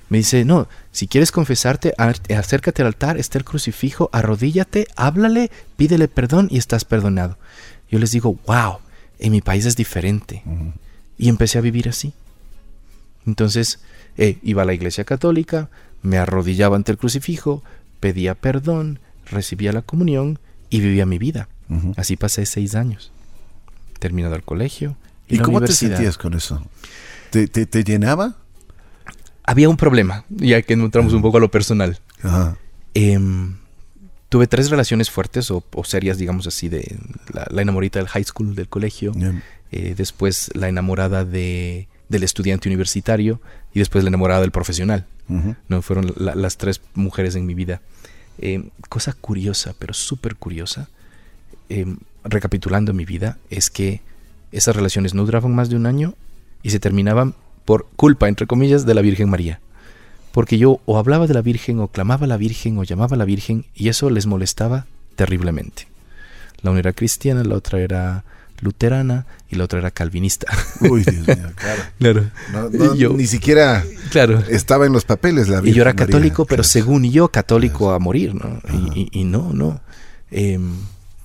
Me 0.09 0.19
dice, 0.19 0.45
no, 0.45 0.69
si 0.91 1.07
quieres 1.07 1.31
confesarte, 1.31 1.95
ar- 1.97 2.17
acércate 2.37 2.83
al 2.83 2.89
altar, 2.89 3.17
está 3.19 3.39
el 3.39 3.45
crucifijo, 3.45 4.11
arrodíllate, 4.13 4.89
háblale, 4.97 5.51
pídele 5.77 6.09
perdón 6.09 6.49
y 6.51 6.59
estás 6.59 6.85
perdonado. 6.85 7.39
Yo 7.91 7.99
les 8.01 8.11
digo, 8.11 8.37
wow, 8.47 8.79
en 9.21 9.31
mi 9.33 9.41
país 9.41 9.67
es 9.67 9.77
diferente. 9.77 10.43
Y 11.17 11.29
empecé 11.29 11.59
a 11.59 11.61
vivir 11.61 11.89
así. 11.89 12.13
Entonces, 13.27 13.81
eh, 14.17 14.39
iba 14.43 14.63
a 14.63 14.65
la 14.65 14.75
iglesia 14.75 15.05
católica, 15.05 15.69
me 16.03 16.19
arrodillaba 16.19 16.77
ante 16.77 16.93
el 16.93 16.99
crucifijo, 16.99 17.63
pedía 18.01 18.35
perdón, 18.35 19.01
recibía 19.27 19.73
la 19.73 19.83
comunión 19.83 20.39
y 20.71 20.81
vivía 20.81 21.07
mi 21.07 21.19
vida. 21.19 21.49
Así 21.97 22.17
pasé 22.17 22.47
seis 22.47 22.75
años. 22.75 23.13
Terminado 24.01 24.35
el 24.35 24.43
colegio. 24.43 24.97
¿Y 25.29 25.37
la 25.37 25.45
cómo 25.45 25.61
te 25.61 25.73
sentías 25.73 26.19
con 26.19 26.35
eso? 26.35 26.67
¿Te, 27.31 27.47
te, 27.47 27.67
te 27.67 27.85
llenaba? 27.85 28.37
Había 29.45 29.69
un 29.69 29.77
problema, 29.77 30.25
ya 30.29 30.63
que 30.63 30.73
entramos 30.75 31.13
un 31.13 31.23
poco 31.23 31.37
a 31.37 31.41
lo 31.41 31.51
personal. 31.51 31.99
Em, 32.95 33.57
tuve 34.29 34.47
tres 34.49 34.71
relaciones 34.71 35.11
fuertes 35.11 35.51
o, 35.51 35.65
o 35.73 35.85
serias, 35.85 36.19
digamos 36.19 36.47
así, 36.47 36.69
de 36.69 36.99
la, 37.33 37.47
la 37.51 37.63
enamorita 37.63 38.01
del 38.01 38.09
high 38.09 38.25
school, 38.25 38.55
del 38.55 38.69
colegio, 38.69 39.13
eh, 39.71 39.95
después 39.97 40.51
la 40.55 40.69
enamorada 40.69 41.25
de, 41.25 41.89
del 42.11 42.23
estudiante 42.25 42.69
universitario 42.69 43.41
y 43.73 43.79
después 43.79 44.05
la 44.05 44.09
enamorada 44.09 44.43
del 44.43 44.51
profesional. 44.51 45.07
¿no? 45.69 45.81
Fueron 45.81 46.13
la- 46.17 46.35
las 46.35 46.57
tres 46.59 46.83
mujeres 46.95 47.37
en 47.37 47.47
mi 47.47 47.55
vida. 47.55 47.81
Eh, 48.39 48.69
cosa 48.89 49.13
curiosa, 49.15 49.75
pero 49.79 49.95
súper 49.95 50.35
curiosa, 50.37 50.89
eh, 51.69 51.87
recapitulando 52.25 52.93
mi 52.93 53.05
vida, 53.05 53.39
es 53.49 53.71
que 53.71 54.01
esas 54.53 54.75
relaciones 54.77 55.15
no 55.15 55.25
duraban 55.25 55.55
más 55.55 55.69
de 55.71 55.77
un 55.77 55.87
año 55.87 56.15
y 56.63 56.71
se 56.71 56.81
terminaban 56.81 57.35
por 57.65 57.87
culpa, 57.97 58.29
entre 58.29 58.47
comillas, 58.49 58.85
de 58.87 58.95
la 58.95 59.03
Virgen 59.03 59.31
María. 59.31 59.61
Porque 60.33 60.59
yo 60.59 60.81
o 60.87 60.99
hablaba 60.99 61.27
de 61.29 61.35
la 61.35 61.43
Virgen, 61.43 61.79
o 61.81 61.89
clamaba 61.89 62.25
a 62.25 62.29
la 62.29 62.37
Virgen, 62.37 62.77
o 62.79 62.83
llamaba 62.85 63.15
a 63.15 63.19
la 63.19 63.25
Virgen, 63.25 63.67
y 63.75 63.89
eso 63.89 64.11
les 64.11 64.27
molestaba 64.27 64.87
terriblemente. 65.17 65.87
La 66.63 66.71
una 66.73 66.81
era 66.81 66.93
cristiana, 66.93 67.45
la 67.45 67.55
otra 67.57 67.79
era 67.81 68.25
luterana 68.61 69.27
y 69.49 69.57
la 69.57 69.65
otra 69.65 69.79
era 69.79 69.91
calvinista. 69.91 70.47
Uy, 70.81 71.03
Dios 71.03 71.27
mío, 71.27 71.51
claro. 71.57 71.83
claro. 71.99 72.31
No, 72.53 72.71
no, 72.71 72.95
Yo- 72.95 73.13
ni 73.15 73.27
siquiera 73.27 73.85
Claro. 74.11 74.39
estaba 74.49 74.87
en 74.87 74.93
los 74.93 75.05
papeles 75.05 75.49
la 75.49 75.61
Y 75.65 75.73
yo 75.73 75.83
era 75.83 75.93
María. 75.93 76.07
católico, 76.07 76.45
pero 76.45 76.63
Claro. 76.63 76.69
según 76.71 77.11
yo, 77.11 77.29
católico 77.29 77.93
a 77.93 77.99
morir, 77.99 78.35
¿no? 78.35 78.61
Y, 78.95 79.01
y- 79.13 79.21
y 79.21 79.25
no, 79.25 79.53
no. 79.53 79.81
Em, 80.31 80.73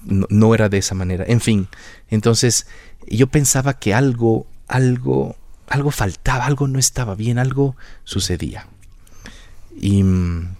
no. 0.05 0.25
no 0.29 0.53
era 0.55 0.69
de 0.69 0.77
esa 0.77 0.95
manera. 0.95 1.25
En 1.27 1.41
fin, 1.41 1.67
entonces 2.09 2.67
yo 3.07 3.27
pensaba 3.27 3.73
que 3.75 3.93
algo, 3.93 4.45
algo, 4.67 5.35
algo 5.67 5.91
faltaba, 5.91 6.45
algo 6.45 6.67
no 6.67 6.79
estaba 6.79 7.15
bien, 7.15 7.37
algo 7.39 7.75
sucedía. 8.03 8.67
Y 9.79 10.03
mm, 10.03 10.55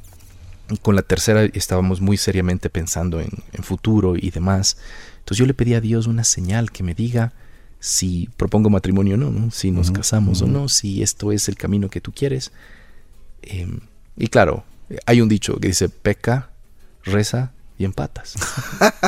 con 0.82 0.96
la 0.96 1.02
tercera 1.04 1.44
estábamos 1.44 2.02
muy 2.02 2.18
seriamente 2.18 2.70
pensando 2.70 3.22
en, 3.22 3.30
en 3.54 3.64
futuro 3.64 4.16
y 4.18 4.32
demás. 4.32 4.78
Entonces 5.26 5.40
yo 5.40 5.48
le 5.48 5.56
pedí 5.56 5.74
a 5.74 5.82
Dios 5.82 6.06
una 6.06 6.24
señal 6.24 6.72
que 6.72 6.84
me 6.84 6.94
diga 6.94 7.34
si 7.80 8.30
propongo 8.38 8.70
matrimonio 8.70 9.16
o 9.16 9.18
no, 9.18 9.32
¿no? 9.32 9.50
si 9.50 9.72
nos 9.72 9.90
casamos 9.90 10.44
o 10.44 10.48
no, 10.48 10.70
si 10.70 11.02
esto 11.02 11.32
es 11.32 11.50
el 11.50 11.56
camino 11.56 11.90
que 11.90 12.00
tú 12.00 12.12
quieres. 12.12 12.52
Em, 13.42 13.80
y 14.16 14.28
claro, 14.28 14.66
hay 15.08 15.22
un 15.22 15.28
dicho 15.28 15.58
que 15.58 15.70
dice 15.70 15.90
peca, 15.90 16.52
reza 17.06 17.54
y 17.80 17.86
empatas. 17.86 18.36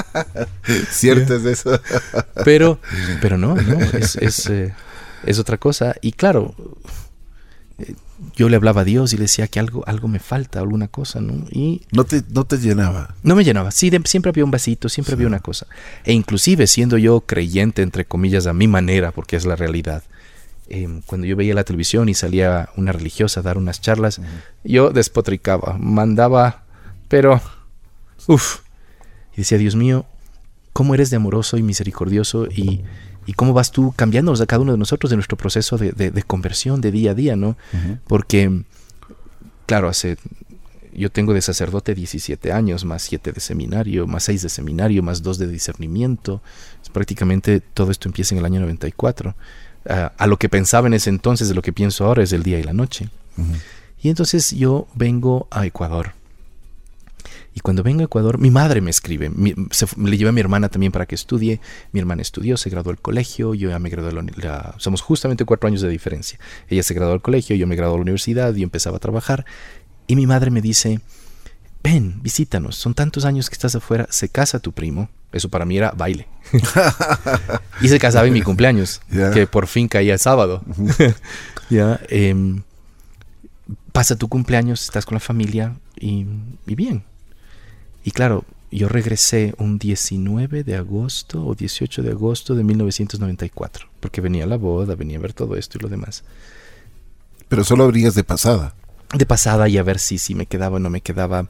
Cierto 0.90 1.36
es 1.36 1.46
eso. 1.46 1.80
Pero, 2.44 2.80
pero 3.22 3.38
no, 3.38 3.54
no, 3.54 3.80
es, 3.80 4.16
es, 4.16 4.50
eh, 4.50 4.74
es 5.24 5.38
otra 5.38 5.60
cosa. 5.60 5.96
Y 6.02 6.14
claro, 6.14 6.56
eh, 7.78 7.94
yo 8.36 8.50
le 8.50 8.56
hablaba 8.56 8.82
a 8.82 8.84
Dios 8.84 9.14
y 9.14 9.18
le 9.18 9.24
decía 9.24 9.48
que 9.48 9.60
algo, 9.60 9.84
algo 9.88 10.08
me 10.08 10.20
falta, 10.20 10.60
alguna 10.60 10.88
cosa, 10.88 11.22
¿no? 11.22 11.46
Y 11.52 11.82
No 11.92 12.04
te, 12.04 12.24
no 12.30 12.46
te 12.46 12.58
llenaba. 12.58 13.16
no 13.24 13.36
me 13.36 13.44
llenaba. 13.44 13.72
Sí, 13.72 13.90
de- 13.90 14.02
siempre 14.06 14.30
había 14.30 14.44
un 14.46 14.52
vasito, 14.52 14.90
siempre 14.90 15.14
había 15.14 15.28
una 15.28 15.40
cosa. 15.40 15.68
E 16.04 16.14
inclusive 16.14 16.66
siendo 16.68 16.98
yo 16.98 17.22
creyente, 17.22 17.82
entre 17.84 18.06
comillas, 18.06 18.48
a 18.48 18.54
mi 18.54 18.68
manera, 18.68 19.12
porque 19.12 19.36
es 19.36 19.46
la 19.46 19.56
realidad. 19.56 20.04
em, 20.70 21.02
cuando 21.06 21.26
yo 21.26 21.38
veía 21.38 21.54
la 21.56 21.64
televisión 21.64 22.10
y 22.10 22.14
salía 22.14 22.68
una 22.76 22.92
religiosa 22.92 23.40
a 23.40 23.44
dar 23.44 23.58
unas 23.58 23.80
charlas, 23.80 24.20
yo 24.66 24.90
despotricaba, 24.90 25.78
mandaba, 25.80 26.64
pero, 27.08 27.40
uff, 28.28 28.58
y 29.34 29.38
decía, 29.38 29.58
Dios 29.58 29.78
mío, 29.78 30.06
¿cómo 30.74 30.94
eres 30.94 31.10
de 31.10 31.16
amoroso 31.16 31.56
y 31.56 31.64
misericordioso 31.64 32.48
y, 32.48 32.82
y 33.28 33.34
cómo 33.34 33.54
vas 33.54 33.72
tú 33.72 33.94
cambiándonos 33.96 34.42
a 34.42 34.48
cada 34.48 34.62
uno 34.64 34.72
de 34.72 34.78
nosotros 34.80 35.12
de 35.12 35.18
nuestro 35.18 35.38
proceso 35.38 35.78
de, 35.78 35.92
de- 35.92 36.10
de 36.10 36.24
conversión 36.24 36.82
de 36.82 36.92
día 36.92 37.12
a 37.12 37.14
día, 37.14 37.36
¿no? 37.36 37.56
Porque, 38.08 38.64
claro, 39.68 39.88
hace 39.90 40.18
yo 40.96 41.12
tengo 41.12 41.32
de 41.36 41.42
sacerdote 41.44 41.94
17 41.94 42.52
años, 42.52 42.84
más 42.84 43.04
7 43.04 43.32
de 43.32 43.40
seminario, 43.40 44.08
más 44.08 44.24
6 44.24 44.42
de 44.42 44.50
seminario, 44.50 45.04
más 45.04 45.22
2 45.22 45.38
de 45.38 45.48
discernimiento. 45.48 46.42
Prácticamente 46.92 47.60
todo 47.60 47.92
esto 47.92 48.10
empieza 48.10 48.34
en 48.34 48.40
el 48.40 48.46
año 48.46 48.60
94. 48.62 49.36
Ah, 49.90 50.12
a 50.18 50.26
lo 50.26 50.38
que 50.38 50.50
pensaba 50.50 50.88
en 50.88 50.96
ese 50.96 51.12
entonces, 51.12 51.50
de 51.50 51.54
lo 51.54 51.62
que 51.62 51.72
pienso 51.72 52.06
ahora, 52.06 52.24
es 52.24 52.32
el 52.34 52.42
día 52.42 52.58
y 52.60 52.64
la 52.64 52.74
noche. 52.74 53.10
Y 54.02 54.10
entonces 54.10 54.52
yo 54.52 54.88
vengo 54.96 55.48
a 55.52 55.66
Ecuador. 55.68 56.14
Y 57.58 57.60
cuando 57.60 57.82
vengo 57.82 58.02
a 58.02 58.04
Ecuador, 58.06 58.38
mi 58.38 58.52
madre 58.52 58.82
me 58.82 58.92
escribe. 58.92 59.32
Mi- 59.32 59.56
se 59.72 59.88
le 59.98 60.16
llevé 60.16 60.30
a 60.30 60.32
mi 60.32 60.42
hermana 60.42 60.70
también 60.70 60.92
para 60.92 61.08
que 61.08 61.16
estudie. 61.16 61.60
Mi 61.92 62.00
hermana 62.00 62.22
estudió, 62.22 62.56
se 62.56 62.70
graduó 62.70 62.92
del 62.92 63.02
colegio. 63.02 63.56
Yo 63.56 63.72
ya 63.72 63.80
me 63.80 63.90
gradué 63.90 64.12
la, 64.12 64.24
la- 64.36 64.76
Somos 64.78 65.02
justamente 65.02 65.44
cuatro 65.44 65.68
años 65.68 65.82
de 65.82 65.90
diferencia. 65.90 66.38
Ella 66.70 66.84
se 66.84 66.94
graduó 66.94 67.14
del 67.14 67.22
colegio, 67.24 67.56
yo 67.56 67.66
me 67.66 67.76
gradué 67.76 67.94
de 67.94 67.98
la 67.98 68.02
universidad, 68.04 68.54
yo 68.54 68.62
empezaba 68.62 68.98
a 68.98 69.00
trabajar. 69.00 69.44
Y 70.06 70.16
mi 70.16 70.28
madre 70.28 70.52
me 70.52 70.62
dice, 70.62 71.00
ven, 71.84 72.22
visítanos. 72.22 72.76
Son 72.76 72.94
tantos 72.94 73.26
años 73.26 73.50
que 73.50 73.54
estás 73.56 73.74
afuera. 73.74 74.06
Se 74.12 74.30
casa 74.30 74.60
tu 74.60 74.72
primo. 74.72 75.10
Eso 75.32 75.50
para 75.50 75.66
mí 75.66 75.78
era 75.78 75.90
baile. 75.98 76.28
y 77.82 77.88
se 77.88 77.98
casaba 77.98 78.28
en 78.28 78.34
mi 78.34 78.44
cumpleaños, 78.44 79.02
que 79.34 79.48
por 79.48 79.66
fin 79.66 79.88
caía 79.88 80.14
el 80.14 80.20
sábado. 80.20 80.64
ya, 81.72 82.00
em, 82.10 82.62
pasa 83.94 84.16
tu 84.16 84.28
cumpleaños, 84.30 84.84
estás 84.84 85.08
con 85.08 85.16
la 85.16 85.20
familia 85.20 85.76
y, 86.00 86.28
y 86.68 86.76
bien. 86.76 87.04
Y 88.08 88.12
claro, 88.12 88.46
yo 88.72 88.88
regresé 88.88 89.54
un 89.58 89.78
19 89.80 90.64
de 90.64 90.78
agosto 90.78 91.46
o 91.46 91.56
18 91.56 92.04
de 92.04 92.12
agosto 92.12 92.56
de 92.56 92.64
1994, 92.64 93.86
porque 94.00 94.22
venía 94.22 94.46
la 94.46 94.56
boda, 94.56 94.96
venía 94.96 95.18
a 95.18 95.22
ver 95.22 95.34
todo 95.34 95.58
esto 95.58 95.78
y 95.78 95.82
lo 95.82 95.90
demás. 95.90 96.24
Pero 97.50 97.66
solo 97.66 97.84
abrías 97.84 98.16
de 98.16 98.24
pasada. 98.24 98.76
De 99.14 99.26
pasada 99.26 99.68
y 99.68 99.78
a 99.78 99.84
ver 99.84 100.00
si, 100.00 100.20
si 100.20 100.36
me 100.36 100.46
quedaba 100.46 100.78
o 100.78 100.80
no 100.80 100.90
me 100.90 101.02
quedaba, 101.02 101.50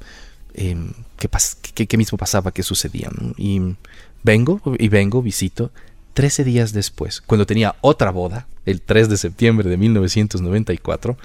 em, 0.55 0.93
qué, 1.17 1.29
pas- 1.29 1.57
qué- 1.75 1.85
qué 1.85 1.95
mismo 1.95 2.17
pasaba, 2.17 2.51
qué 2.51 2.63
sucedía. 2.63 3.11
¿no? 3.15 3.35
Y 3.37 3.75
vengo, 4.23 4.59
y 4.79 4.87
vengo, 4.87 5.21
visito. 5.21 5.69
13 6.15 6.43
días 6.43 6.73
después, 6.73 7.21
cuando 7.21 7.45
tenía 7.45 7.75
otra 7.81 8.09
boda, 8.09 8.47
el 8.65 8.81
3 8.81 9.09
de 9.09 9.17
septiembre 9.17 9.69
de 9.69 9.77
1994, 9.77 11.17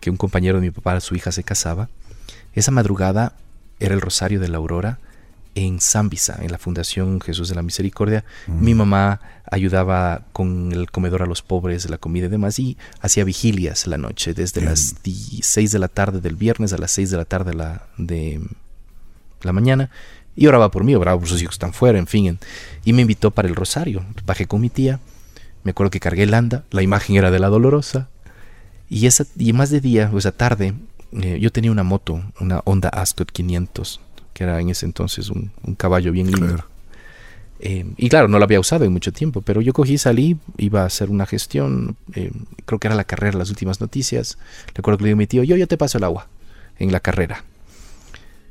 que 0.00 0.10
un 0.10 0.16
compañero 0.16 0.58
de 0.58 0.66
mi 0.66 0.70
papá, 0.72 0.98
su 0.98 1.14
hija 1.14 1.30
se 1.30 1.44
casaba, 1.44 1.88
esa 2.52 2.72
madrugada 2.72 3.36
era 3.82 3.94
el 3.94 4.00
Rosario 4.00 4.40
de 4.40 4.48
la 4.48 4.58
Aurora 4.58 4.98
en 5.54 5.80
Zambisa, 5.80 6.38
en 6.40 6.50
la 6.50 6.58
Fundación 6.58 7.20
Jesús 7.20 7.48
de 7.48 7.54
la 7.54 7.62
Misericordia. 7.62 8.24
Mi 8.46 8.74
mamá 8.74 9.20
ayudaba 9.50 10.24
con 10.32 10.72
el 10.72 10.90
comedor 10.90 11.22
a 11.22 11.26
los 11.26 11.42
pobres, 11.42 11.88
la 11.90 11.98
comida 11.98 12.26
y 12.26 12.30
demás, 12.30 12.58
y 12.58 12.78
hacía 13.00 13.24
vigilias 13.24 13.86
la 13.86 13.98
noche, 13.98 14.34
desde 14.34 14.62
las 14.62 14.94
6 15.02 15.72
de 15.72 15.78
la 15.78 15.88
tarde 15.88 16.20
del 16.20 16.36
viernes 16.36 16.72
a 16.72 16.78
las 16.78 16.90
6 16.92 17.10
de 17.10 17.16
la 17.16 17.24
tarde 17.24 17.54
la, 17.54 17.86
de 17.98 18.40
la 19.42 19.52
mañana. 19.52 19.90
Y 20.34 20.46
oraba 20.46 20.70
por 20.70 20.84
mí, 20.84 20.94
oraba 20.94 21.18
por 21.18 21.28
sus 21.28 21.42
hijos 21.42 21.52
que 21.52 21.56
están 21.56 21.74
fuera, 21.74 21.98
en 21.98 22.06
fin. 22.06 22.38
y 22.84 22.92
me 22.94 23.02
invitó 23.02 23.30
para 23.30 23.48
el 23.48 23.54
Rosario. 23.54 24.04
Bajé 24.24 24.46
con 24.46 24.62
mi 24.62 24.70
tía. 24.70 25.00
Me 25.64 25.72
acuerdo 25.72 25.90
que 25.90 26.00
cargué 26.00 26.22
el 26.22 26.32
anda. 26.32 26.64
La 26.70 26.82
imagen 26.82 27.16
era 27.16 27.30
de 27.30 27.38
la 27.38 27.48
dolorosa. 27.48 28.08
Y, 28.88 29.06
esa, 29.06 29.26
y 29.36 29.52
más 29.52 29.70
de 29.70 29.80
día, 29.80 30.10
o 30.12 30.18
esa 30.18 30.32
tarde, 30.32 30.74
eh, 31.20 31.38
yo 31.40 31.50
tenía 31.50 31.70
una 31.70 31.82
moto, 31.82 32.22
una 32.40 32.60
Honda 32.64 32.88
Ascot 32.88 33.30
500, 33.30 34.00
que 34.32 34.44
era 34.44 34.60
en 34.60 34.70
ese 34.70 34.86
entonces 34.86 35.28
un, 35.30 35.50
un 35.62 35.74
caballo 35.74 36.12
bien 36.12 36.30
lindo. 36.30 36.46
Claro. 36.46 36.64
Eh, 37.64 37.86
y 37.96 38.08
claro, 38.08 38.26
no 38.26 38.38
la 38.40 38.44
había 38.44 38.58
usado 38.58 38.84
en 38.84 38.92
mucho 38.92 39.12
tiempo, 39.12 39.40
pero 39.42 39.60
yo 39.60 39.72
cogí, 39.72 39.96
salí, 39.96 40.36
iba 40.56 40.82
a 40.82 40.86
hacer 40.86 41.10
una 41.10 41.26
gestión, 41.26 41.96
eh, 42.14 42.32
creo 42.64 42.80
que 42.80 42.88
era 42.88 42.96
la 42.96 43.04
carrera, 43.04 43.38
las 43.38 43.50
últimas 43.50 43.80
noticias. 43.80 44.36
Recuerdo 44.74 44.98
que 44.98 45.04
le 45.04 45.08
digo 45.10 45.16
a 45.16 45.18
mi 45.18 45.26
tío, 45.28 45.44
yo, 45.44 45.56
yo 45.56 45.68
te 45.68 45.76
paso 45.78 45.98
el 45.98 46.04
agua 46.04 46.26
en 46.78 46.90
la 46.90 46.98
carrera. 47.00 47.44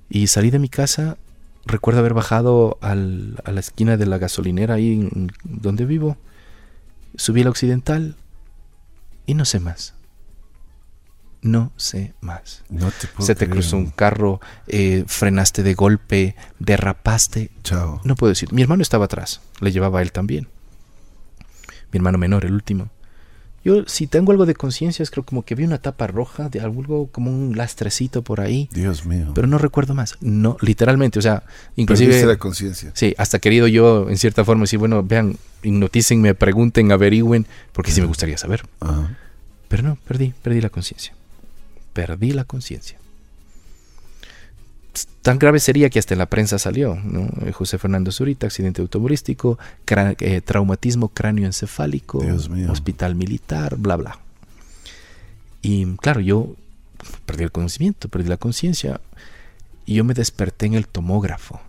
Y 0.09 0.27
salí 0.27 0.49
de 0.49 0.59
mi 0.59 0.69
casa, 0.69 1.17
recuerdo 1.65 1.99
haber 1.99 2.13
bajado 2.13 2.77
al- 2.81 3.41
a 3.43 3.51
la 3.51 3.59
esquina 3.59 3.97
de 3.97 4.05
la 4.05 4.17
gasolinera 4.17 4.75
ahí 4.75 4.93
en- 4.93 5.31
donde 5.43 5.85
vivo, 5.85 6.15
subí 7.15 7.41
a 7.41 7.43
la 7.45 7.49
occidental 7.49 8.15
y 9.25 9.33
no 9.33 9.43
sé 9.43 9.59
más. 9.59 9.93
No 11.43 11.71
sé 11.75 12.13
más. 12.21 12.63
No 12.69 12.91
te 12.91 13.07
puedo 13.07 13.25
Se 13.25 13.33
te 13.33 13.45
creer. 13.45 13.51
cruzó 13.51 13.77
un 13.77 13.89
carro, 13.89 14.39
eh, 14.67 15.03
frenaste 15.07 15.63
de 15.63 15.74
golpe, 15.74 16.36
derrapaste, 16.60 17.50
Chao. 17.63 18.00
no 18.03 18.15
puedo 18.15 18.29
decir. 18.29 18.53
Mi 18.53 18.62
hermano 18.62 18.83
estaba 18.83 19.05
atrás. 19.05 19.41
Le 19.60 19.71
llevaba 19.71 20.00
a 20.00 20.01
él 20.03 20.12
también. 20.12 20.48
Mi 21.91 21.98
hermano 21.98 22.17
menor, 22.17 22.45
el 22.45 22.53
último. 22.53 22.89
Yo, 23.63 23.86
si 23.86 24.07
tengo 24.07 24.31
algo 24.31 24.45
de 24.48 24.55
conciencia, 24.55 25.03
es 25.03 25.12
creo 25.12 25.24
como 25.24 25.43
que 25.43 25.53
vi 25.53 25.63
una 25.65 25.77
tapa 25.77 26.07
roja 26.07 26.50
de 26.50 26.62
algo 26.62 27.07
como 27.12 27.29
un 27.31 27.55
lastrecito 27.57 28.24
por 28.24 28.39
ahí. 28.41 28.67
Dios 28.71 29.05
mío. 29.05 29.31
Pero 29.36 29.45
no 29.48 29.57
recuerdo 29.60 29.93
más. 29.93 30.17
No, 30.19 30.57
literalmente. 30.62 31.19
O 31.19 31.21
sea, 31.21 31.41
Perdiste 31.41 31.81
inclusive. 31.81 32.25
la 32.25 32.38
conciencia. 32.38 32.91
Sí, 32.95 33.13
hasta 33.19 33.38
querido 33.39 33.67
yo, 33.67 34.10
en 34.10 34.17
cierta 34.17 34.43
forma, 34.45 34.63
decir, 34.63 34.79
bueno, 34.79 35.03
vean, 35.03 35.38
notícenme, 35.63 36.33
pregunten, 36.33 36.91
averigüen, 36.91 37.45
porque 37.71 37.91
sí 37.91 38.01
me 38.01 38.07
gustaría 38.07 38.38
saber. 38.38 38.63
Ajá. 38.79 39.15
Pero 39.67 39.83
no, 39.83 39.95
perdí, 40.07 40.33
perdí 40.41 40.60
la 40.62 40.69
conciencia. 40.69 41.13
Perdí 41.93 42.31
la 42.31 42.43
conciencia. 42.43 42.98
Tan 45.21 45.39
grave 45.39 45.60
sería 45.60 45.89
que 45.89 46.00
hasta 46.00 46.13
en 46.13 46.17
la 46.17 46.25
prensa 46.25 46.60
salió, 46.60 46.95
¿no? 46.95 47.29
José 47.53 47.77
Fernando 47.77 48.12
Zurita, 48.12 48.48
accidente 48.48 48.81
automovilístico, 48.81 49.57
eh, 49.88 50.41
traumatismo 50.41 51.10
cráneoencefálico, 51.10 52.19
hospital 52.69 53.15
militar, 53.15 53.77
bla, 53.77 53.95
bla. 53.95 54.19
Y 55.62 55.86
claro, 55.98 56.19
yo 56.21 56.55
perdí 57.25 57.43
el 57.43 57.51
conocimiento, 57.51 58.10
perdí 58.10 58.27
la 58.27 58.38
conciencia. 58.38 59.00
Y 59.86 59.95
yo 59.95 60.03
me 60.03 60.13
desperté 60.13 60.65
en 60.65 60.74
el 60.74 60.88
tomógrafo. 60.88 61.62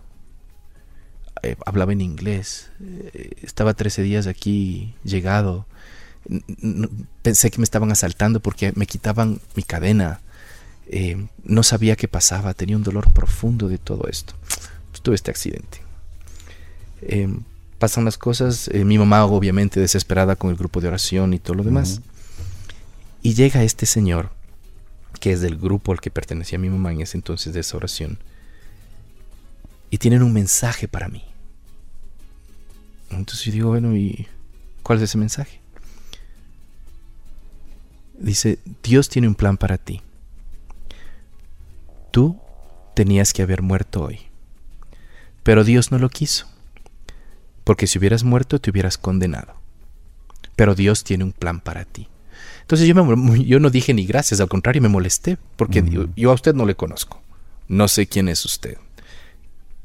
Eh, 1.43 1.55
hablaba 1.65 1.93
en 1.93 2.01
inglés. 2.01 2.71
eh, 2.81 3.31
estaba 3.41 3.73
13 3.73 4.01
días 4.01 4.27
aquí 4.27 4.95
llegado. 5.03 5.65
Pensé 7.21 7.51
que 7.51 7.57
me 7.57 7.63
estaban 7.63 7.91
asaltando 7.91 8.39
porque 8.39 8.73
me 8.75 8.85
quitaban 8.85 9.39
mi 9.55 9.63
cadena. 9.63 10.21
eh, 10.87 11.27
no 11.43 11.63
sabía 11.63 11.95
qué 11.95 12.07
pasaba, 12.07 12.53
tenía 12.53 12.75
un 12.75 12.83
dolor 12.83 13.11
profundo 13.13 13.69
de 13.69 13.77
todo 13.77 14.07
esto. 14.09 14.33
Pues, 14.91 15.01
tuve 15.01 15.15
este 15.15 15.31
accidente. 15.31 15.81
Eh, 17.01 17.27
pasan 17.79 18.05
las 18.05 18.17
cosas, 18.17 18.69
eh, 18.69 18.85
mi 18.85 18.97
mamá 18.97 19.25
obviamente 19.25 19.79
desesperada 19.79 20.35
con 20.35 20.49
el 20.49 20.55
grupo 20.55 20.81
de 20.81 20.87
oración 20.87 21.33
y 21.33 21.39
todo 21.39 21.55
lo 21.55 21.63
demás. 21.63 22.01
Y 23.21 23.33
llega 23.33 23.63
este 23.63 23.85
señor, 23.85 24.31
que 25.19 25.31
es 25.31 25.41
del 25.41 25.57
grupo 25.57 25.91
al 25.91 26.01
que 26.01 26.11
pertenecía 26.11 26.59
mi 26.59 26.69
mamá 26.69 26.91
en 26.91 27.01
ese 27.01 27.17
entonces 27.17 27.53
de 27.53 27.61
esa 27.61 27.77
oración, 27.77 28.19
y 29.89 29.97
tienen 29.97 30.23
un 30.23 30.33
mensaje 30.33 30.87
para 30.87 31.07
mí. 31.07 31.23
Entonces 33.11 33.45
yo 33.45 33.51
digo, 33.51 33.69
bueno, 33.69 33.95
¿y 33.95 34.27
cuál 34.81 34.97
es 34.97 35.03
ese 35.03 35.17
mensaje? 35.17 35.59
Dice, 38.23 38.57
Dios 38.81 39.09
tiene 39.09 39.27
un 39.27 39.35
plan 39.35 39.57
para 39.57 39.77
ti. 39.77 40.01
Tú 42.09 42.39
tenías 42.95 43.33
que 43.33 43.41
haber 43.41 43.61
muerto 43.61 44.01
hoy. 44.01 44.21
Pero 45.43 45.65
Dios 45.65 45.91
no 45.91 45.99
lo 45.99 46.07
quiso. 46.07 46.47
Porque 47.65 47.85
si 47.85 47.99
hubieras 47.99 48.23
muerto 48.23 48.61
te 48.61 48.69
hubieras 48.69 48.97
condenado. 48.97 49.55
Pero 50.55 50.73
Dios 50.73 51.03
tiene 51.03 51.25
un 51.25 51.33
plan 51.33 51.59
para 51.59 51.83
ti. 51.83 52.07
Entonces 52.61 52.87
yo, 52.87 52.95
me, 52.95 53.43
yo 53.43 53.59
no 53.59 53.69
dije 53.69 53.93
ni 53.93 54.05
gracias, 54.05 54.39
al 54.39 54.47
contrario 54.47 54.81
me 54.81 54.87
molesté, 54.87 55.37
porque 55.57 55.83
yo, 56.15 56.31
a 56.31 56.33
usted 56.33 56.55
no 56.55 56.65
le 56.65 56.75
conozco. 56.75 57.21
No 57.67 57.89
sé 57.89 58.07
quién 58.07 58.29
es 58.29 58.45
usted. 58.45 58.77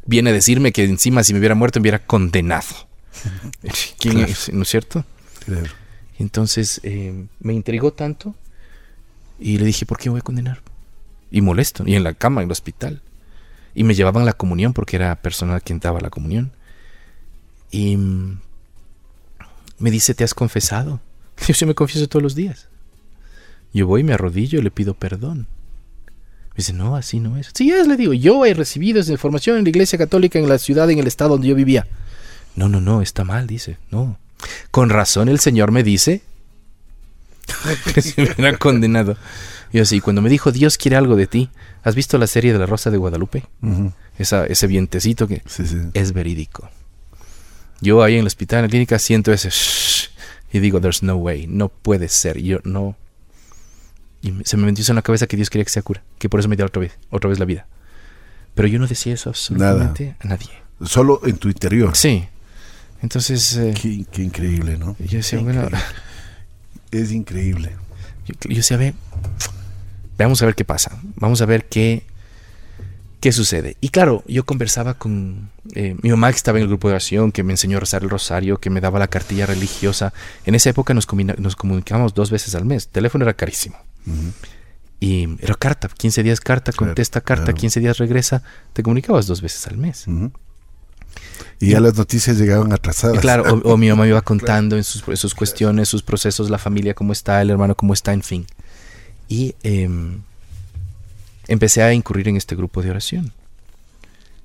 Viene 0.06 0.30
a 0.30 0.32
decirme 0.32 0.70
que 0.70 0.84
encima 0.84 1.24
si 1.24 1.32
me 1.32 1.40
hubiera 1.40 1.56
muerto 1.56 1.80
me 1.80 1.82
hubiera 1.82 2.06
condenado. 2.06 2.86
¿Quién 3.98 4.20
es? 4.20 4.52
¿No 4.52 4.62
es 4.62 4.68
cierto? 4.68 5.04
Claro. 5.44 5.87
Entonces 6.18 6.80
eh, 6.82 7.26
me 7.40 7.54
intrigó 7.54 7.92
tanto 7.92 8.34
y 9.38 9.58
le 9.58 9.64
dije, 9.64 9.86
¿por 9.86 9.98
qué 9.98 10.10
voy 10.10 10.18
a 10.18 10.22
condenar? 10.22 10.60
Y 11.30 11.40
molesto, 11.40 11.84
y 11.86 11.94
en 11.94 12.04
la 12.04 12.14
cama, 12.14 12.42
en 12.42 12.48
el 12.48 12.52
hospital. 12.52 13.02
Y 13.74 13.84
me 13.84 13.94
llevaban 13.94 14.24
la 14.24 14.32
comunión 14.32 14.72
porque 14.72 14.96
era 14.96 15.14
persona 15.22 15.60
quien 15.60 15.78
daba 15.78 16.00
la 16.00 16.10
comunión. 16.10 16.50
Y 17.70 17.96
mm, 17.96 18.40
me 19.78 19.90
dice, 19.90 20.14
¿te 20.14 20.24
has 20.24 20.34
confesado? 20.34 21.00
Yo 21.46 21.54
sí 21.54 21.64
me 21.66 21.74
confieso 21.74 22.08
todos 22.08 22.22
los 22.22 22.34
días. 22.34 22.68
Yo 23.72 23.86
voy, 23.86 24.02
me 24.02 24.14
arrodillo 24.14 24.58
y 24.58 24.62
le 24.62 24.70
pido 24.70 24.94
perdón. 24.94 25.46
Me 26.50 26.56
dice, 26.56 26.72
no, 26.72 26.96
así 26.96 27.20
no 27.20 27.36
es. 27.36 27.50
Sí 27.54 27.70
es, 27.70 27.86
le 27.86 27.96
digo, 27.96 28.12
yo 28.12 28.44
he 28.44 28.52
recibido 28.52 28.98
esa 28.98 29.12
información 29.12 29.58
en 29.58 29.64
la 29.64 29.70
iglesia 29.70 29.98
católica 29.98 30.38
en 30.38 30.48
la 30.48 30.58
ciudad, 30.58 30.90
en 30.90 30.98
el 30.98 31.06
estado 31.06 31.30
donde 31.30 31.46
yo 31.46 31.54
vivía. 31.54 31.86
No, 32.56 32.68
no, 32.68 32.80
no, 32.80 33.02
está 33.02 33.22
mal, 33.22 33.46
dice. 33.46 33.76
No. 33.92 34.18
Con 34.70 34.90
razón 34.90 35.28
el 35.28 35.40
Señor 35.40 35.72
me 35.72 35.82
dice 35.82 36.22
que 37.94 38.02
se 38.02 38.22
hubiera 38.22 38.56
condenado. 38.56 39.16
Y 39.72 39.80
así, 39.80 40.00
cuando 40.00 40.22
me 40.22 40.30
dijo, 40.30 40.52
Dios 40.52 40.78
quiere 40.78 40.96
algo 40.96 41.16
de 41.16 41.26
ti, 41.26 41.50
¿has 41.82 41.94
visto 41.94 42.16
la 42.16 42.26
serie 42.26 42.52
de 42.52 42.58
la 42.58 42.66
Rosa 42.66 42.90
de 42.90 42.96
Guadalupe? 42.96 43.44
Esa, 44.18 44.46
ese 44.46 44.66
vientecito 44.66 45.28
que 45.28 45.42
es 45.92 46.12
verídico. 46.12 46.70
Yo 47.80 48.02
ahí 48.02 48.14
en 48.14 48.20
el 48.20 48.26
hospital, 48.26 48.60
en 48.60 48.64
la 48.64 48.68
clínica, 48.68 48.98
siento 48.98 49.32
ese 49.32 49.50
y 50.52 50.60
digo, 50.60 50.80
there's 50.80 51.02
no 51.02 51.16
way, 51.16 51.46
no 51.46 51.68
puede 51.68 52.08
ser. 52.08 52.38
yo 52.38 52.58
no. 52.64 52.96
Y 54.22 54.32
se 54.44 54.56
me 54.56 54.64
metió 54.64 54.84
en 54.88 54.96
la 54.96 55.02
cabeza 55.02 55.26
que 55.26 55.36
Dios 55.36 55.50
quería 55.50 55.64
que 55.64 55.70
sea 55.70 55.82
cura, 55.82 56.02
que 56.18 56.28
por 56.28 56.40
eso 56.40 56.48
me 56.48 56.56
dio 56.56 56.66
otra 56.66 56.80
vez, 56.80 56.98
otra 57.10 57.28
vez 57.28 57.38
la 57.38 57.44
vida. 57.44 57.66
Pero 58.54 58.66
yo 58.66 58.78
no 58.78 58.86
decía 58.86 59.14
eso 59.14 59.30
absolutamente 59.30 60.16
a 60.20 60.28
nadie. 60.28 60.48
Solo 60.82 61.20
en 61.24 61.36
tu 61.36 61.48
interior. 61.48 61.94
Sí. 61.94 62.26
Entonces. 63.02 63.56
Eh, 63.56 63.74
qué, 64.10 64.22
increíble, 64.22 64.76
¿no? 64.76 64.96
Yo 64.98 65.18
decía, 65.18 65.40
bueno. 65.40 65.68
Es 66.90 67.12
increíble. 67.12 67.72
Yo, 68.26 68.34
yo 68.48 68.56
decía, 68.56 68.76
ve, 68.76 68.94
veamos 70.16 70.40
a 70.42 70.46
ver 70.46 70.54
qué 70.54 70.64
pasa. 70.64 70.98
Vamos 71.16 71.42
a 71.42 71.46
ver 71.46 71.66
qué 71.66 72.04
¿Qué 73.20 73.32
sucede? 73.32 73.76
Y 73.80 73.88
claro, 73.88 74.22
yo 74.28 74.44
conversaba 74.44 74.94
con 74.94 75.50
eh, 75.74 75.96
mi 76.02 76.10
mamá 76.10 76.30
que 76.30 76.36
estaba 76.36 76.58
en 76.58 76.62
el 76.62 76.68
grupo 76.68 76.86
de 76.86 76.94
oración, 76.94 77.32
que 77.32 77.42
me 77.42 77.52
enseñó 77.52 77.78
a 77.78 77.80
rezar 77.80 78.04
el 78.04 78.10
rosario, 78.10 78.58
que 78.58 78.70
me 78.70 78.80
daba 78.80 79.00
la 79.00 79.08
cartilla 79.08 79.44
religiosa. 79.44 80.12
En 80.46 80.54
esa 80.54 80.70
época 80.70 80.94
nos, 80.94 81.08
nos 81.38 81.56
comunicábamos 81.56 82.14
dos 82.14 82.30
veces 82.30 82.54
al 82.54 82.64
mes. 82.64 82.86
El 82.86 82.92
teléfono 82.92 83.24
era 83.24 83.34
carísimo. 83.34 83.76
Y 85.00 85.28
era 85.40 85.54
carta, 85.56 85.88
15 85.88 86.22
días 86.22 86.40
carta, 86.40 86.72
contesta 86.72 87.20
carta, 87.20 87.52
15 87.52 87.80
días 87.80 87.98
regresa. 87.98 88.44
Te 88.72 88.84
comunicabas 88.84 89.26
dos 89.26 89.42
veces 89.42 89.66
al 89.66 89.78
mes. 89.78 90.06
Y 91.60 91.70
ya 91.70 91.80
las 91.80 91.96
noticias 91.96 92.38
llegaban 92.38 92.72
atrasadas. 92.72 93.20
claro, 93.20 93.60
o, 93.64 93.76
mi 93.76 93.88
mamá 93.88 94.04
me 94.04 94.08
iba 94.08 94.20
contando 94.22 94.76
en 94.76 94.84
sus, 94.84 95.02
sus, 95.18 95.34
cuestiones, 95.34 95.88
sus 95.88 96.02
procesos, 96.02 96.50
la 96.50 96.58
familia 96.58 96.94
cómo 96.94 97.12
está, 97.12 97.42
el 97.42 97.50
hermano 97.50 97.74
cómo 97.74 97.92
está, 97.92 98.12
en 98.12 98.22
fin. 98.22 98.46
Y 99.28 99.54
em, 99.62 100.20
empecé 101.46 101.82
a 101.82 101.92
incurrir 101.92 102.28
en 102.28 102.36
este 102.36 102.56
grupo 102.56 102.82
de 102.82 102.90
oración. 102.90 103.32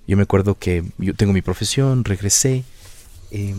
Yo 0.07 0.17
me 0.17 0.23
acuerdo 0.23 0.57
que 0.57 0.83
yo 0.97 1.13
tengo 1.13 1.31
mi 1.31 1.41
profesión, 1.41 2.03
regresé 2.03 2.63
em, 3.31 3.57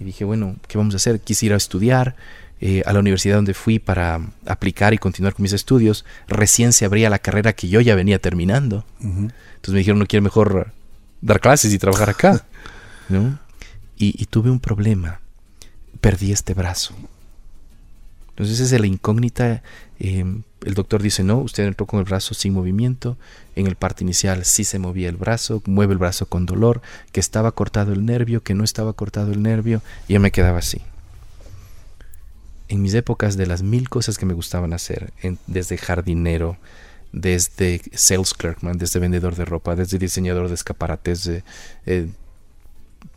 y 0.00 0.04
dije, 0.04 0.24
bueno, 0.24 0.56
¿qué 0.66 0.78
vamos 0.78 0.94
a 0.94 0.96
hacer? 0.96 1.20
Quise 1.20 1.46
ir 1.46 1.52
a 1.52 1.56
estudiar 1.56 2.16
eh, 2.60 2.82
a 2.86 2.92
la 2.92 3.00
universidad 3.00 3.36
donde 3.36 3.52
fui 3.52 3.78
para 3.78 4.20
aplicar 4.46 4.94
y 4.94 4.98
continuar 4.98 5.34
con 5.34 5.42
mis 5.42 5.52
estudios. 5.52 6.04
Recién 6.26 6.72
se 6.72 6.84
abría 6.84 7.10
la 7.10 7.18
carrera 7.18 7.52
que 7.52 7.68
yo 7.68 7.80
ya 7.80 7.94
venía 7.94 8.18
terminando. 8.18 8.84
Entonces 9.00 9.72
me 9.72 9.78
dijeron, 9.78 9.98
no 9.98 10.06
quiero 10.06 10.22
mejor 10.22 10.72
dar 11.26 11.40
clases 11.40 11.72
y 11.72 11.78
trabajar 11.78 12.08
acá. 12.08 12.46
y, 13.96 14.22
y 14.22 14.26
tuve 14.26 14.50
un 14.50 14.60
problema. 14.60 15.20
Perdí 16.00 16.32
este 16.32 16.54
brazo. 16.54 16.94
Entonces 18.30 18.60
esa 18.60 18.74
es 18.76 18.80
la 18.80 18.86
incógnita. 18.86 19.62
Em, 19.98 20.42
el 20.64 20.74
doctor 20.74 21.02
dice, 21.02 21.24
no, 21.24 21.38
usted 21.38 21.64
entró 21.64 21.86
con 21.86 22.00
el 22.00 22.04
brazo 22.04 22.34
sin 22.34 22.52
movimiento. 22.52 23.16
En 23.56 23.66
el 23.66 23.76
parte 23.76 24.04
inicial 24.04 24.44
sí 24.44 24.64
se 24.64 24.78
movía 24.78 25.08
el 25.08 25.16
brazo, 25.16 25.62
mueve 25.64 25.94
el 25.94 25.98
brazo 25.98 26.26
con 26.26 26.44
dolor, 26.44 26.82
que 27.12 27.20
estaba 27.20 27.52
cortado 27.52 27.92
el 27.92 28.04
nervio, 28.04 28.42
que 28.42 28.54
no 28.54 28.62
estaba 28.62 28.92
cortado 28.92 29.32
el 29.32 29.42
nervio. 29.42 29.82
Y 30.06 30.14
yo 30.14 30.20
me 30.20 30.30
quedaba 30.30 30.58
así. 30.58 30.82
En 32.68 32.82
mis 32.82 32.94
épocas 32.94 33.36
de 33.36 33.46
las 33.46 33.62
mil 33.62 33.88
cosas 33.88 34.18
que 34.18 34.26
me 34.26 34.34
gustaban 34.34 34.72
hacer, 34.74 35.12
desde 35.46 35.78
jardinero, 35.78 36.58
desde 37.16 37.80
sales 37.94 38.34
clerkman, 38.34 38.76
desde 38.76 39.00
vendedor 39.00 39.34
de 39.34 39.46
ropa, 39.46 39.74
desde 39.74 39.98
diseñador 39.98 40.48
de 40.48 40.54
escaparates, 40.54 41.24
de, 41.24 41.44
eh, 41.86 42.08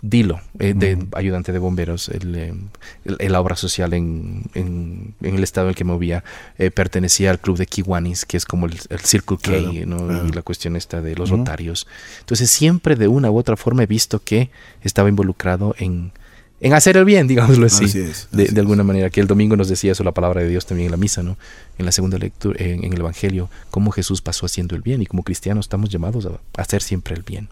Dilo, 0.02 0.40
eh, 0.60 0.74
de 0.74 1.08
ayudante 1.14 1.52
de 1.52 1.60
bomberos, 1.60 2.08
el, 2.08 2.36
eh, 2.36 3.30
la 3.30 3.42
obra 3.42 3.58
social 3.58 3.94
en, 3.94 4.44
en, 4.54 5.14
el 5.22 5.44
estado 5.44 5.68
en 5.68 5.70
el 5.72 5.76
que 5.76 5.84
me 5.84 5.92
movía, 5.92 6.24
eh, 6.58 6.72
pertenecía 6.72 7.32
al 7.32 7.40
club 7.40 7.58
de 7.58 7.66
Kiwanis, 7.66 8.24
que 8.24 8.38
es 8.38 8.46
como 8.46 8.68
el, 8.68 8.80
Circle 9.04 9.38
K, 9.38 9.52
¿no? 9.86 10.26
y 10.26 10.32
la 10.32 10.42
cuestión 10.42 10.78
esta 10.78 11.02
de 11.02 11.16
los 11.16 11.30
rotarios. 11.30 11.86
Entonces 12.20 12.50
siempre 12.50 12.96
de 12.96 13.10
una 13.10 13.30
u 13.30 13.38
otra 13.38 13.58
forma 13.58 13.84
he 13.84 13.88
visto 13.88 14.24
que 14.24 14.52
estaba 14.84 15.10
involucrado 15.10 15.76
en, 15.80 16.14
en 16.62 16.74
hacer 16.74 16.98
el 16.98 17.06
bien, 17.06 17.28
digámoslo 17.28 17.66
así, 17.66 17.86
de, 18.32 18.60
alguna 18.60 18.84
manera, 18.84 19.10
que 19.10 19.22
el 19.22 19.28
domingo 19.28 19.56
nos 19.56 19.70
decía 19.70 19.94
eso 19.94 20.04
la 20.04 20.12
palabra 20.12 20.42
de 20.42 20.50
Dios 20.50 20.66
también 20.66 20.88
en 20.88 20.92
la 20.92 20.98
misa, 20.98 21.24
¿no? 21.24 21.38
En 21.78 21.86
la 21.86 21.92
segunda 21.92 22.18
lectura, 22.18 22.62
en, 22.62 22.92
el 22.92 23.00
Evangelio, 23.00 23.50
cómo 23.70 23.92
Jesús 23.92 24.22
pasó 24.22 24.46
haciendo 24.46 24.76
el 24.76 24.82
bien 24.82 25.02
y 25.02 25.06
como 25.06 25.24
cristianos 25.24 25.66
estamos 25.66 25.90
llamados 25.90 26.26
a 26.26 26.62
hacer 26.62 26.82
siempre 26.82 27.16
el 27.16 27.24
bien. 27.24 27.48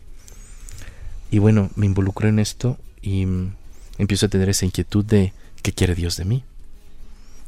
Y 1.31 1.39
bueno, 1.39 1.69
me 1.75 1.85
involucro 1.85 2.27
en 2.27 2.39
esto 2.39 2.77
y 3.01 3.25
mm, 3.25 3.53
empiezo 3.97 4.25
a 4.25 4.29
tener 4.29 4.49
esa 4.49 4.65
inquietud 4.65 5.05
de 5.05 5.33
qué 5.61 5.71
quiere 5.71 5.95
Dios 5.95 6.17
de 6.17 6.25
mí. 6.25 6.43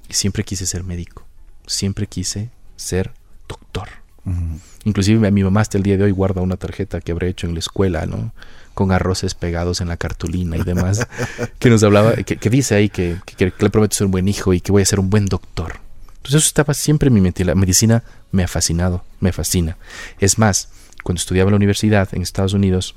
Y 0.09 0.13
siempre 0.13 0.43
quise 0.43 0.65
ser 0.65 0.83
médico, 0.83 1.25
siempre 1.67 2.07
quise 2.07 2.49
ser 2.77 3.11
doctor. 3.47 3.89
Inclusive 4.83 5.27
a 5.27 5.31
mi 5.31 5.43
mamá 5.43 5.61
hasta 5.61 5.77
el 5.77 5.83
día 5.83 5.97
de 5.97 6.03
hoy 6.03 6.11
guarda 6.11 6.41
una 6.41 6.57
tarjeta 6.57 7.01
que 7.01 7.11
habré 7.11 7.29
hecho 7.29 7.47
en 7.47 7.53
la 7.53 7.59
escuela, 7.59 8.05
¿no? 8.05 8.31
Con 8.79 8.93
arroces 8.93 9.35
pegados 9.35 9.81
en 9.81 9.89
la 9.89 9.97
cartulina 9.97 10.55
y 10.55 10.63
demás, 10.63 11.05
que 11.59 11.69
nos 11.69 11.83
hablaba, 11.83 12.13
que, 12.13 12.49
dice 12.49 12.75
ahí 12.75 12.87
que, 12.87 13.17
que, 13.25 13.51
le 13.59 13.69
prometo 13.69 13.93
ser 13.93 14.05
un 14.05 14.11
buen 14.11 14.29
hijo 14.29 14.53
y 14.53 14.61
que 14.61 14.71
voy 14.71 14.83
a 14.83 14.85
ser 14.85 15.01
un 15.01 15.09
buen 15.09 15.25
doctor. 15.25 15.81
Entonces 16.15 16.43
eso 16.43 16.47
estaba 16.47 16.73
siempre 16.73 17.07
en 17.07 17.13
mi 17.13 17.19
mente. 17.19 17.43
La 17.43 17.55
medicina 17.55 18.03
me 18.31 18.41
ha 18.41 18.47
fascinado, 18.47 19.03
me 19.19 19.33
fascina. 19.33 19.75
Es 20.21 20.37
más, 20.37 20.69
cuando 21.03 21.19
estudiaba 21.19 21.49
en 21.49 21.51
la 21.51 21.57
universidad 21.57 22.07
en 22.13 22.21
Estados 22.21 22.53
Unidos, 22.53 22.95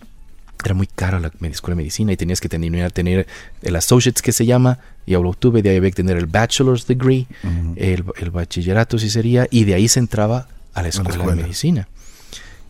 era 0.64 0.75
muy 0.75 0.87
caro 0.87 1.18
la 1.18 1.33
escuela 1.49 1.75
de 1.75 1.83
medicina 1.83 2.12
y 2.12 2.16
tenías 2.16 2.40
que 2.40 2.49
tener, 2.49 2.92
tener 2.92 3.27
el 3.62 3.75
associates 3.75 4.23
que 4.23 4.31
se 4.31 4.47
llama, 4.47 4.79
y 5.05 5.14
lo 5.14 5.29
obtuve, 5.29 5.62
de 5.62 5.71
ahí 5.71 5.79
había 5.79 5.90
que 5.90 5.97
tener 5.97 6.16
el 6.16 6.27
bachelor's 6.27 6.87
degree, 6.87 7.27
el, 7.75 8.05
bachillerato 8.31 9.01
si 9.01 9.11
sería, 9.11 9.49
y 9.51 9.64
de 9.64 9.75
ahí 9.75 9.88
se 9.88 9.99
entraba 9.99 10.47
a 10.75 10.83
la 10.83 10.90
escuela, 10.90 11.27
de 11.27 11.42
medicina. 11.42 11.88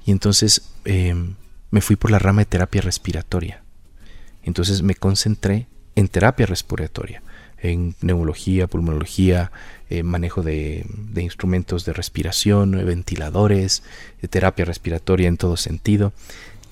Y 0.07 0.13
entonces 0.13 0.63
em, 0.87 1.35
me 1.73 1.81
fui 1.81 1.97
por 1.97 2.13
la 2.13 2.21
rama 2.21 2.43
de 2.43 2.47
terapia 2.47 2.83
respiratoria. 2.83 3.65
Entonces 4.45 4.83
me 4.83 4.95
concentré 4.95 5.67
en 5.97 6.07
terapia 6.07 6.47
respiratoria, 6.47 7.23
en 7.59 7.97
neumología, 8.01 8.69
pulmonología, 8.69 9.51
eh, 9.91 10.05
manejo 10.05 10.43
de, 10.43 10.87
de, 10.89 11.23
instrumentos 11.23 11.85
de 11.85 11.93
respiración, 11.93 12.71
ventiladores, 12.87 13.83
de 14.21 14.29
terapia 14.29 14.65
respiratoria 14.65 15.27
en 15.27 15.37
todo 15.37 15.57
sentido 15.57 16.13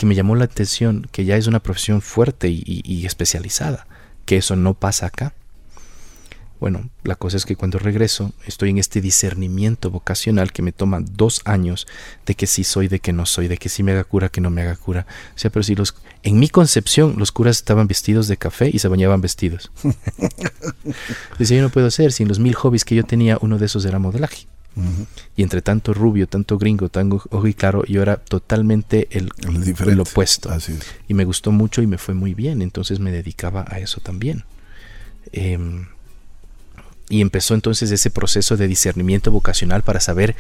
que 0.01 0.07
me 0.07 0.15
llamó 0.15 0.35
la 0.35 0.47
atención, 0.47 1.07
que 1.13 1.27
ya 1.27 1.37
es 1.37 1.47
una 1.47 1.61
profesión 1.61 2.01
fuerte 2.01 2.49
y, 2.49 3.05
especializada, 3.05 3.87
que 4.25 4.39
eso 4.39 4.57
no 4.57 4.73
pasa 4.73 5.05
acá. 5.05 5.35
Bueno, 6.61 6.91
la 7.05 7.17
cosa 7.17 7.39
es 7.39 7.47
que 7.47 7.57
cuando 7.57 7.79
regreso 7.79 8.35
estoy 8.47 8.69
en 8.69 8.79
este 8.79 9.01
discernimiento 9.01 9.91
vocacional 9.91 10.53
que 10.53 10.61
me 10.61 10.73
toma 10.73 11.01
dos 11.01 11.41
años 11.47 11.87
de 12.27 12.35
que 12.35 12.47
sí 12.47 12.65
soy, 12.65 12.87
de 12.87 13.01
que 13.01 13.15
no 13.15 13.25
soy, 13.25 13.49
de 13.49 13.57
que 13.57 13.71
sí 13.71 13.83
me 13.83 13.93
haga 13.93 14.05
cura, 14.05 14.29
que 14.29 14.43
no 14.43 14.51
me 14.51 14.61
haga 14.61 14.77
cura. 14.77 15.07
O 15.35 15.39
sea, 15.39 15.51
pero 15.51 15.63
si 15.63 15.75
los, 15.75 15.95
en 16.23 16.39
mi 16.39 16.51
concepción 16.51 17.15
los 17.17 17.33
curas 17.33 17.57
estaban 17.57 17.89
vestidos 17.89 18.29
de 18.29 18.37
café 18.37 18.71
y 18.71 18.79
se 18.79 18.89
bañaban 18.89 19.23
vestidos. 19.23 19.73
Decía, 21.39 21.57
yo 21.57 21.63
no 21.63 21.71
puedo 21.71 21.91
ser, 21.91 22.13
sin 22.13 22.29
los 22.29 22.39
mil 22.39 22.55
hobbies 22.55 22.85
que 22.85 22.95
yo 22.95 23.05
tenía, 23.05 23.39
uno 23.41 23.57
de 23.57 23.65
esos 23.65 23.87
era 23.87 23.99
modelaje. 23.99 24.47
Y 25.37 25.43
entre 25.43 25.63
tanto 25.63 25.95
rubio, 25.95 26.29
tanto 26.29 26.57
gringo, 26.57 26.89
tanto 26.89 27.23
ojo 27.31 27.47
y 27.47 27.55
claro, 27.55 27.85
yo 27.87 28.03
era 28.03 28.17
totalmente 28.17 29.09
el, 29.11 29.31
el, 29.87 30.01
opuesto. 30.01 30.51
Y 31.09 31.15
me 31.15 31.25
gustó 31.25 31.51
mucho 31.51 31.83
y 31.83 31.87
me 31.87 31.99
fue 31.99 32.15
muy 32.15 32.35
bien, 32.35 32.63
entonces 32.63 33.01
me 33.01 33.11
dedicaba 33.11 33.65
a 33.69 33.79
eso 33.79 34.01
también. 34.01 34.45
Em, 35.33 35.87
y 37.11 37.21
empezó 37.21 37.55
entonces 37.55 37.91
ese 37.91 38.09
proceso 38.09 38.57
de 38.57 38.69
discernimiento 38.69 39.31
vocacional 39.31 39.83
para 39.83 40.01
saber 40.01 40.37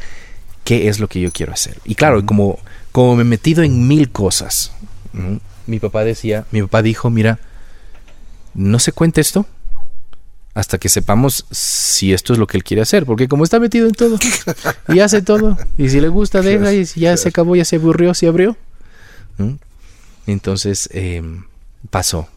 qué 0.64 0.88
es 0.88 1.00
lo 1.00 1.08
que 1.08 1.20
yo 1.20 1.32
quiero 1.32 1.52
hacer. 1.52 1.76
Y 1.84 1.96
claro, 1.96 2.24
como, 2.24 2.58
como 2.92 3.16
me 3.16 3.22
he 3.22 3.26
metido 3.26 3.62
en 3.62 3.88
mil 3.88 4.10
cosas, 4.10 4.72
mi 5.66 5.80
papá 5.80 6.04
decía, 6.04 6.46
mi 6.52 6.62
papá 6.62 6.80
dijo, 6.82 7.10
mira, 7.10 7.40
no 8.54 8.78
se 8.78 8.92
cuente 8.92 9.20
esto 9.20 9.46
hasta 10.54 10.78
que 10.78 10.88
sepamos 10.88 11.44
si 11.50 12.12
esto 12.12 12.32
es 12.32 12.38
lo 12.38 12.46
que 12.46 12.56
él 12.56 12.64
quiere 12.64 12.82
hacer, 12.82 13.04
porque 13.04 13.28
como 13.28 13.44
está 13.44 13.58
metido 13.58 13.86
en 13.86 13.92
todo 13.92 14.16
y 14.88 15.00
hace 15.00 15.22
todo, 15.22 15.58
y 15.76 15.88
si 15.90 16.00
le 16.00 16.08
gusta, 16.08 16.40
deja, 16.40 16.72
y 16.72 16.86
si 16.86 17.00
ya 17.00 17.16
se 17.16 17.28
acabó, 17.28 17.56
ya 17.56 17.64
se 17.64 17.76
aburrió, 17.76 18.14
se 18.14 18.28
abrió. 18.28 18.56
Entonces 20.26 20.88
em, 20.92 21.44
pasó 21.90 22.28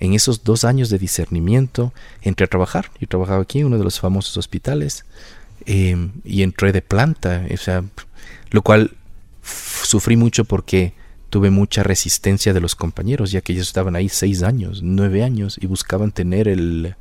en 0.00 0.14
esos 0.14 0.44
dos 0.44 0.64
años 0.64 0.90
de 0.90 0.98
discernimiento, 0.98 1.92
entré 2.22 2.44
a 2.44 2.48
trabajar. 2.48 2.90
Yo 3.00 3.06
trabajaba 3.08 3.42
aquí 3.42 3.60
en 3.60 3.66
uno 3.66 3.78
de 3.78 3.84
los 3.84 4.00
famosos 4.00 4.36
hospitales 4.36 5.04
em, 5.64 6.12
y 6.24 6.42
entré 6.42 6.72
de 6.72 6.82
planta, 6.82 7.46
o 7.52 7.56
sea, 7.56 7.84
lo 8.50 8.62
cual 8.62 8.92
sufrí 9.42 10.16
mucho 10.16 10.44
porque 10.44 10.94
tuve 11.30 11.50
mucha 11.50 11.82
resistencia 11.82 12.52
de 12.52 12.60
los 12.60 12.74
compañeros, 12.74 13.30
ya 13.30 13.40
que 13.40 13.52
ellos 13.52 13.66
estaban 13.66 13.96
ahí 13.96 14.08
seis 14.08 14.42
años, 14.42 14.82
nueve 14.82 15.22
años 15.22 15.58
y 15.60 15.66
buscaban 15.66 16.12
tener 16.12 16.48
el, 16.48 16.94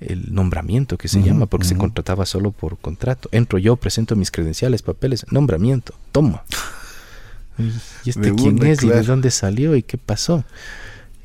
el 0.00 0.34
nombramiento 0.34 0.98
que 0.98 1.08
se 1.08 1.22
llama, 1.22 1.46
porque 1.46 1.66
se 1.66 1.76
contrataba 1.76 2.26
solo 2.26 2.50
por 2.50 2.78
contrato. 2.78 3.28
Entro 3.32 3.58
yo, 3.58 3.76
presento 3.76 4.16
mis 4.16 4.30
credenciales, 4.30 4.82
papeles, 4.82 5.26
nombramiento, 5.30 5.94
toma. 6.12 6.44
¿Y 8.04 8.10
este 8.10 8.34
quién 8.34 8.62
es? 8.66 8.82
¿Y 8.82 8.88
de 8.88 9.02
dónde 9.02 9.30
salió? 9.30 9.76
¿Y 9.76 9.82
qué 9.82 9.96
pasó? 9.96 10.44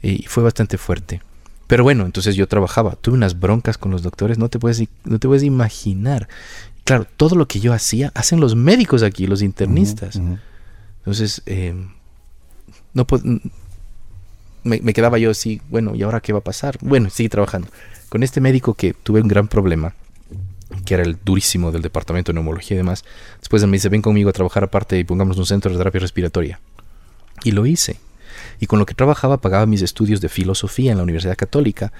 Y 0.02 0.24
fue 0.24 0.44
bastante 0.44 0.78
fuerte. 0.78 1.22
Pero 1.68 1.84
bueno, 1.84 2.06
entonces 2.06 2.36
yo 2.36 2.48
trabajaba, 2.48 2.96
tuve 2.96 3.16
unas 3.16 3.40
broncas 3.40 3.78
con 3.78 3.92
los 3.92 4.02
doctores, 4.02 4.40
no 4.40 4.50
te 4.50 4.58
puedes, 4.58 4.84
no 5.04 5.20
te 5.20 5.28
puedes 5.28 5.44
imaginar. 5.44 6.28
Claro, 6.84 7.06
todo 7.16 7.36
lo 7.36 7.48
que 7.48 7.60
yo 7.60 7.74
hacía, 7.74 8.12
hacen 8.16 8.40
los 8.40 8.56
médicos 8.56 9.04
aquí, 9.04 9.28
los 9.28 9.44
internistas. 9.44 10.20
Entonces, 10.98 11.44
eh, 11.46 11.76
no 12.96 13.06
me, 14.64 14.82
me, 14.82 14.94
quedaba 14.94 15.20
yo 15.20 15.30
así, 15.30 15.62
bueno, 15.70 15.94
¿y 15.94 16.02
ahora 16.02 16.22
qué 16.22 16.34
va 16.34 16.40
a 16.40 16.44
pasar? 16.44 16.80
Bueno, 16.82 17.12
sigue 17.12 17.30
trabajando. 17.30 17.68
Con 18.10 18.24
este 18.24 18.42
médico 18.42 18.74
que 18.74 18.94
tuve 18.94 19.22
un 19.22 19.28
gran 19.28 19.48
problema, 19.48 19.94
que 20.86 20.96
era 20.96 21.04
el 21.04 21.20
durísimo 21.24 21.72
del 21.72 21.84
departamento 21.84 22.32
de 22.32 22.34
neumología 22.34 22.74
y 22.74 22.80
demás, 22.80 23.06
después 23.40 23.64
me 23.66 23.74
dice, 23.74 23.90
ven 23.90 24.02
conmigo 24.02 24.32
a 24.32 24.34
trabajar 24.34 24.64
aparte 24.64 24.98
y 24.98 25.04
pongamos 25.04 25.38
un 25.38 25.46
centro 25.46 25.72
de 25.72 25.78
terapia 25.78 26.02
respiratoria. 26.02 26.60
Y 27.44 27.52
lo 27.52 27.68
hice 27.68 28.00
y 28.60 28.68
con 28.68 28.80
lo 28.80 28.86
que 28.86 28.94
trabajaba 28.94 29.42
pagaba 29.42 29.66
mis 29.66 29.82
estudios 29.82 30.22
de 30.22 30.30
filosofía 30.30 30.92
en 30.92 30.98
la 30.98 31.04
Universidad 31.04 31.38
Católica, 31.38 31.92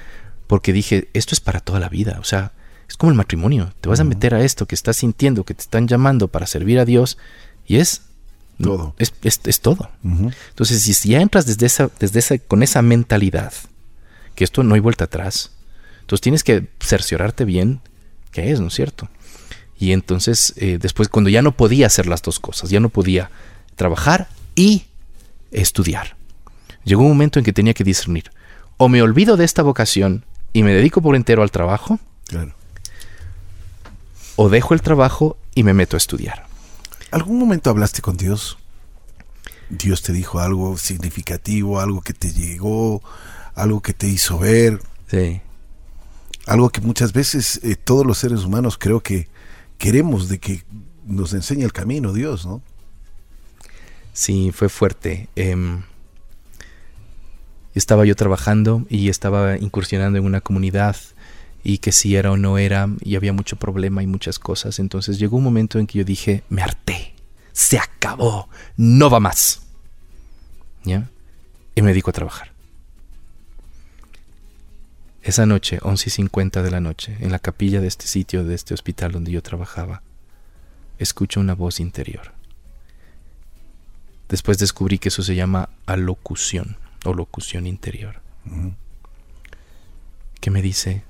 porque 0.48 0.74
dije, 0.74 1.10
esto 1.14 1.36
es 1.36 1.40
para 1.40 1.60
toda 1.60 1.80
la 1.80 1.90
vida, 1.90 2.18
o 2.20 2.24
sea, 2.24 2.54
es 2.88 2.98
como 2.98 3.12
el 3.12 3.18
matrimonio, 3.18 3.72
te 3.82 3.90
vas 3.90 4.00
a 4.00 4.04
meter 4.04 4.34
a 4.34 4.44
esto 4.44 4.66
que 4.66 4.76
estás 4.76 4.98
sintiendo, 4.98 5.44
que 5.44 5.54
te 5.54 5.62
están 5.62 5.88
llamando 5.88 6.28
para 6.28 6.48
servir 6.48 6.80
a 6.80 6.86
Dios, 6.86 7.18
y 7.68 7.78
es 7.78 8.02
todo. 8.62 8.96
Es, 8.98 9.14
es, 9.22 9.62
todo. 9.62 9.90
Entonces, 10.04 10.82
si 10.82 11.10
ya 11.10 11.22
entras 11.22 11.46
desde 11.46 11.66
esa, 11.66 11.90
desde 12.00 12.20
esa, 12.20 12.38
con 12.40 12.64
esa 12.64 12.82
mentalidad, 12.82 13.54
que 14.36 14.44
esto 14.44 14.64
no 14.64 14.76
hay 14.76 14.82
vuelta 14.82 15.06
atrás, 15.06 15.52
entonces 16.02 16.22
tienes 16.22 16.44
que 16.44 16.68
cerciorarte 16.80 17.46
bien 17.46 17.82
qué 18.32 18.52
es, 18.52 18.60
¿no 18.60 18.68
es 18.68 18.74
cierto? 18.74 19.08
Y 19.80 19.94
entonces, 19.94 20.54
eh, 20.58 20.78
después, 20.80 21.08
cuando 21.08 21.30
ya 21.30 21.42
no 21.42 21.56
podía 21.56 21.88
hacer 21.88 22.08
las 22.08 22.22
dos 22.22 22.40
cosas, 22.40 22.70
ya 22.70 22.80
no 22.80 22.90
podía 22.90 23.32
trabajar 23.76 24.28
y 24.56 24.86
estudiar 25.52 26.18
llegó 26.90 27.04
un 27.04 27.10
momento 27.10 27.40
en 27.40 27.46
que 27.46 27.54
tenía 27.54 27.74
que 27.74 27.84
discernir. 27.84 28.32
O 28.78 28.90
me 28.90 29.02
olvido 29.02 29.38
de 29.38 29.46
esta 29.46 29.62
vocación 29.62 30.26
y 30.52 30.64
me 30.64 30.74
dedico 30.74 31.02
por 31.02 31.16
entero 31.16 31.44
al 31.44 31.52
trabajo. 31.52 32.00
O 34.36 34.50
dejo 34.50 34.74
el 34.74 34.82
trabajo 34.82 35.38
y 35.54 35.64
me 35.64 35.74
meto 35.74 35.96
a 35.96 36.00
estudiar. 36.00 36.48
¿Algún 37.12 37.38
momento 37.38 37.70
hablaste 37.70 38.02
con 38.02 38.18
Dios? 38.18 38.58
Dios 39.70 40.02
te 40.02 40.14
dijo 40.14 40.40
algo 40.40 40.78
significativo, 40.78 41.80
algo 41.80 42.02
que 42.02 42.14
te 42.14 42.32
llegó, 42.34 43.04
algo 43.54 43.82
que 43.82 43.94
te 43.94 44.08
hizo 44.08 44.40
ver. 44.40 44.82
Sí. 45.08 45.42
Algo 46.48 46.70
que 46.72 46.82
muchas 46.82 47.14
veces 47.14 47.60
eh, 47.64 47.76
todos 47.76 48.06
los 48.06 48.18
seres 48.18 48.44
humanos 48.44 48.78
creo 48.80 49.02
que 49.02 49.28
queremos 49.78 50.28
de 50.28 50.40
que 50.40 50.64
nos 51.06 51.34
enseñe 51.34 51.64
el 51.64 51.74
camino 51.74 52.14
Dios, 52.14 52.48
¿no? 52.48 52.64
Sí, 54.14 54.52
fue 54.52 54.70
fuerte. 54.70 55.30
Em, 55.36 55.84
estaba 57.74 58.06
yo 58.06 58.16
trabajando 58.16 58.86
y 58.90 59.10
estaba 59.10 59.58
incursionando 59.58 60.18
en 60.18 60.26
una 60.26 60.42
comunidad 60.42 60.96
y 61.64 61.80
que 61.80 61.92
si 61.92 62.16
era 62.16 62.32
o 62.32 62.38
no 62.38 62.58
era 62.58 62.90
y 63.02 63.16
había 63.16 63.34
mucho 63.34 63.58
problema 63.58 64.02
y 64.02 64.08
muchas 64.08 64.40
cosas. 64.40 64.80
Entonces 64.80 65.20
llegó 65.20 65.38
un 65.38 65.44
momento 65.44 65.80
en 65.80 65.88
que 65.88 66.00
yo 66.00 66.04
dije, 66.04 66.44
me 66.50 66.62
harté, 66.62 67.14
se 67.52 67.78
acabó, 67.78 68.50
no 68.78 69.10
va 69.10 69.20
más. 69.20 69.62
¿Ya? 70.84 71.10
Y 71.76 71.82
me 71.82 71.90
dedico 71.90 72.10
a 72.10 72.14
trabajar. 72.14 72.52
Esa 75.22 75.46
noche, 75.46 75.80
once 75.84 76.06
y 76.08 76.12
cincuenta 76.12 76.64
de 76.64 76.72
la 76.72 76.80
noche, 76.80 77.18
en 77.20 77.32
la 77.32 77.40
capilla 77.40 77.82
de 77.82 77.88
este 77.88 78.08
sitio, 78.08 78.46
de 78.46 78.56
este 78.56 78.74
hospital 78.74 79.12
donde 79.12 79.32
yo 79.32 79.44
trabajaba, 79.44 80.02
escucho 80.98 81.40
una 81.40 81.54
voz 81.54 81.80
interior. 81.80 82.32
Después 84.30 84.58
descubrí 84.58 84.98
que 84.98 85.10
eso 85.10 85.22
se 85.22 85.36
llama 85.36 85.70
alocución 85.86 86.78
o 87.06 87.14
locución 87.14 87.68
interior, 87.68 88.22
que 90.40 90.52
me 90.52 90.62
dice, 90.62 91.04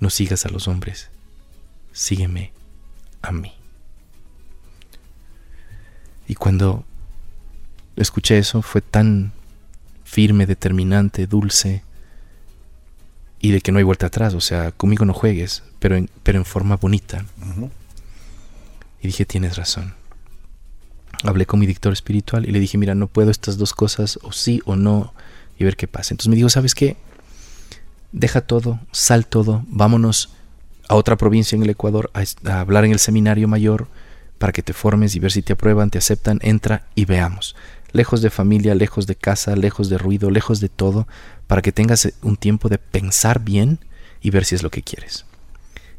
no 0.00 0.10
sigas 0.10 0.46
a 0.46 0.48
los 0.48 0.68
hombres, 0.68 1.10
sígueme 1.92 2.52
a 3.22 3.32
mí. 3.32 3.52
Y 6.26 6.34
cuando 6.34 6.84
escuché 7.96 8.38
eso 8.38 8.62
fue 8.62 8.80
tan 8.80 9.32
firme, 10.04 10.46
determinante, 10.46 11.26
dulce, 11.26 11.82
y 13.40 13.50
de 13.50 13.60
que 13.60 13.72
no 13.72 13.78
hay 13.78 13.84
vuelta 13.84 14.06
atrás, 14.06 14.32
o 14.32 14.40
sea, 14.40 14.72
conmigo 14.72 15.04
no 15.04 15.12
juegues, 15.12 15.64
pero 15.78 15.96
en, 15.96 16.08
pero 16.22 16.38
en 16.38 16.46
forma 16.46 16.76
bonita. 16.76 17.26
Y 19.02 19.06
dije, 19.08 19.26
tienes 19.26 19.56
razón 19.56 19.94
hablé 21.24 21.46
con 21.46 21.60
mi 21.60 21.66
dictor 21.66 21.92
espiritual 21.92 22.46
y 22.46 22.52
le 22.52 22.60
dije, 22.60 22.78
mira, 22.78 22.94
no 22.94 23.08
puedo 23.08 23.30
estas 23.30 23.56
dos 23.56 23.72
cosas, 23.72 24.18
o 24.22 24.32
sí 24.32 24.60
o 24.64 24.76
no, 24.76 25.12
y 25.58 25.64
ver 25.64 25.76
qué 25.76 25.88
pasa. 25.88 26.12
Entonces 26.12 26.28
me 26.28 26.36
dijo, 26.36 26.48
¿sabes 26.48 26.74
qué? 26.74 26.96
Deja 28.12 28.42
todo, 28.42 28.78
sal 28.92 29.26
todo, 29.26 29.64
vámonos 29.68 30.30
a 30.88 30.94
otra 30.94 31.16
provincia 31.16 31.56
en 31.56 31.62
el 31.62 31.70
Ecuador 31.70 32.10
a, 32.14 32.60
hablar 32.60 32.84
en 32.84 32.92
el 32.92 32.98
seminario 32.98 33.48
mayor 33.48 33.88
para 34.38 34.52
que 34.52 34.62
te 34.62 34.72
formes 34.72 35.16
y 35.16 35.20
ver 35.20 35.32
si 35.32 35.42
te 35.42 35.54
aprueban, 35.54 35.90
te 35.90 35.98
aceptan, 35.98 36.38
entra 36.42 36.86
y 36.94 37.06
veamos. 37.06 37.56
Lejos 37.92 38.22
de 38.22 38.30
familia, 38.30 38.74
lejos 38.74 39.06
de 39.06 39.14
casa, 39.14 39.56
lejos 39.56 39.88
de 39.88 39.98
ruido, 39.98 40.30
lejos 40.30 40.60
de 40.60 40.68
todo, 40.68 41.06
para 41.46 41.62
que 41.62 41.72
tengas 41.72 42.12
un 42.22 42.36
tiempo 42.36 42.68
de 42.68 42.78
pensar 42.78 43.40
bien 43.40 43.78
y 44.20 44.30
ver 44.30 44.44
si 44.44 44.54
es 44.54 44.62
lo 44.62 44.70
que 44.70 44.82
quieres. 44.82 45.24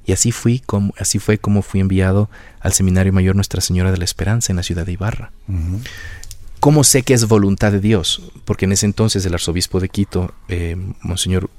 Y 0.05 0.11
así, 0.13 0.31
fui 0.31 0.59
como, 0.59 0.93
así 0.97 1.19
fue 1.19 1.37
como 1.37 1.61
fui 1.61 1.79
enviado 1.79 2.29
al 2.59 2.73
Seminario 2.73 3.11
Mayor 3.11 3.35
Nuestra 3.35 3.61
Señora 3.61 3.91
de 3.91 3.97
la 3.97 4.05
Esperanza 4.05 4.51
en 4.51 4.57
la 4.57 4.63
ciudad 4.63 4.85
de 4.85 4.91
Ibarra. 4.91 5.31
¿Cómo 6.59 6.83
sé 6.83 7.03
que 7.03 7.13
es 7.13 7.27
voluntad 7.27 7.71
de 7.71 7.79
Dios? 7.79 8.21
Porque 8.45 8.65
en 8.65 8.71
ese 8.71 8.85
entonces 8.85 9.25
el 9.25 9.33
arzobispo 9.33 9.79
de 9.79 9.89
Quito, 9.89 10.33
eh, 10.47 10.75
Monseñor 11.01 11.49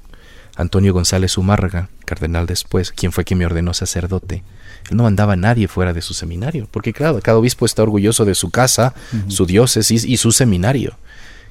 Antonio 0.57 0.91
González 0.91 1.37
Umárraga, 1.37 1.89
cardenal 2.05 2.47
después, 2.47 2.91
quien 2.91 3.11
fue 3.11 3.23
quien 3.23 3.37
me 3.37 3.45
ordenó 3.45 3.73
sacerdote, 3.73 4.43
él 4.89 4.97
no 4.97 5.03
mandaba 5.03 5.33
a 5.33 5.37
nadie 5.37 5.67
fuera 5.67 5.93
de 5.93 6.01
su 6.01 6.13
seminario, 6.13 6.67
porque 6.71 6.93
claro, 6.93 7.19
cada 7.21 7.37
obispo 7.37 7.65
está 7.65 7.83
orgulloso 7.83 8.25
de 8.25 8.35
su 8.35 8.49
casa, 8.49 8.95
su 9.27 9.45
diócesis 9.45 10.03
y 10.03 10.17
su 10.17 10.31
seminario. 10.31 10.97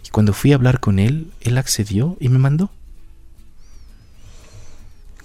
Y 0.05 0.11
cuando 0.11 0.33
fui 0.33 0.53
a 0.53 0.57
hablar 0.57 0.81
con 0.81 0.99
él, 0.99 1.31
él 1.41 1.57
accedió 1.57 2.17
y 2.21 2.29
me 2.29 2.39
mandó. 2.39 2.71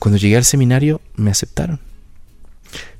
Cuando 0.01 0.17
llegué 0.17 0.35
al 0.35 0.45
seminario 0.45 0.99
me 1.15 1.29
aceptaron. 1.29 1.79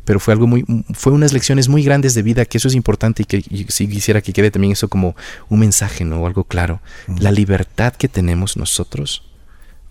Pero 0.05 0.19
fue 0.19 0.35
algo 0.35 0.45
muy, 0.45 0.63
fue 0.93 1.11
unas 1.11 1.33
lecciones 1.33 1.67
muy 1.67 1.81
grandes 1.81 2.13
de 2.13 2.21
vida, 2.21 2.45
que 2.45 2.59
eso 2.59 2.67
es 2.67 2.75
importante 2.75 3.23
y 3.23 3.25
que 3.25 3.41
si 3.69 3.87
quisiera 3.87 4.21
que 4.21 4.33
quede 4.33 4.51
también 4.51 4.73
eso 4.73 4.87
como 4.87 5.15
un 5.49 5.61
mensaje, 5.61 6.05
¿no? 6.05 6.21
O 6.21 6.27
algo 6.27 6.43
claro. 6.43 6.79
La 7.19 7.31
libertad 7.31 7.95
que 7.95 8.07
tenemos 8.07 8.55
nosotros 8.55 9.23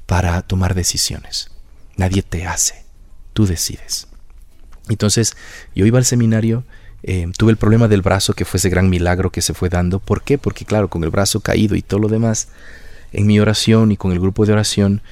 para 0.06 0.40
tomar 0.42 0.76
decisiones. 0.76 1.50
Nadie 1.96 2.22
te 2.22 2.46
hace, 2.46 2.84
tú 3.32 3.44
decides. 3.44 4.06
Entonces, 4.88 5.36
yo 5.74 5.86
iba 5.86 5.98
al 5.98 6.04
seminario, 6.04 6.62
eh, 7.02 7.26
tuve 7.36 7.50
el 7.50 7.56
problema 7.56 7.88
del 7.88 8.02
brazo, 8.02 8.34
que 8.34 8.44
fue 8.44 8.58
ese 8.58 8.70
gran 8.70 8.88
milagro 8.88 9.30
que 9.30 9.42
se 9.42 9.52
fue 9.52 9.68
dando. 9.68 9.98
¿Por 9.98 10.22
qué? 10.22 10.38
Porque 10.38 10.64
claro, 10.64 10.86
con 10.86 11.02
el 11.02 11.10
brazo 11.10 11.40
caído 11.40 11.74
y 11.74 11.82
todo 11.82 11.98
lo 11.98 12.06
demás, 12.06 12.46
en 13.10 13.26
mi 13.26 13.40
oración 13.40 13.90
y 13.90 13.96
con 13.96 14.12
el 14.12 14.20
grupo 14.20 14.46
de 14.46 14.52
oración, 14.52 15.02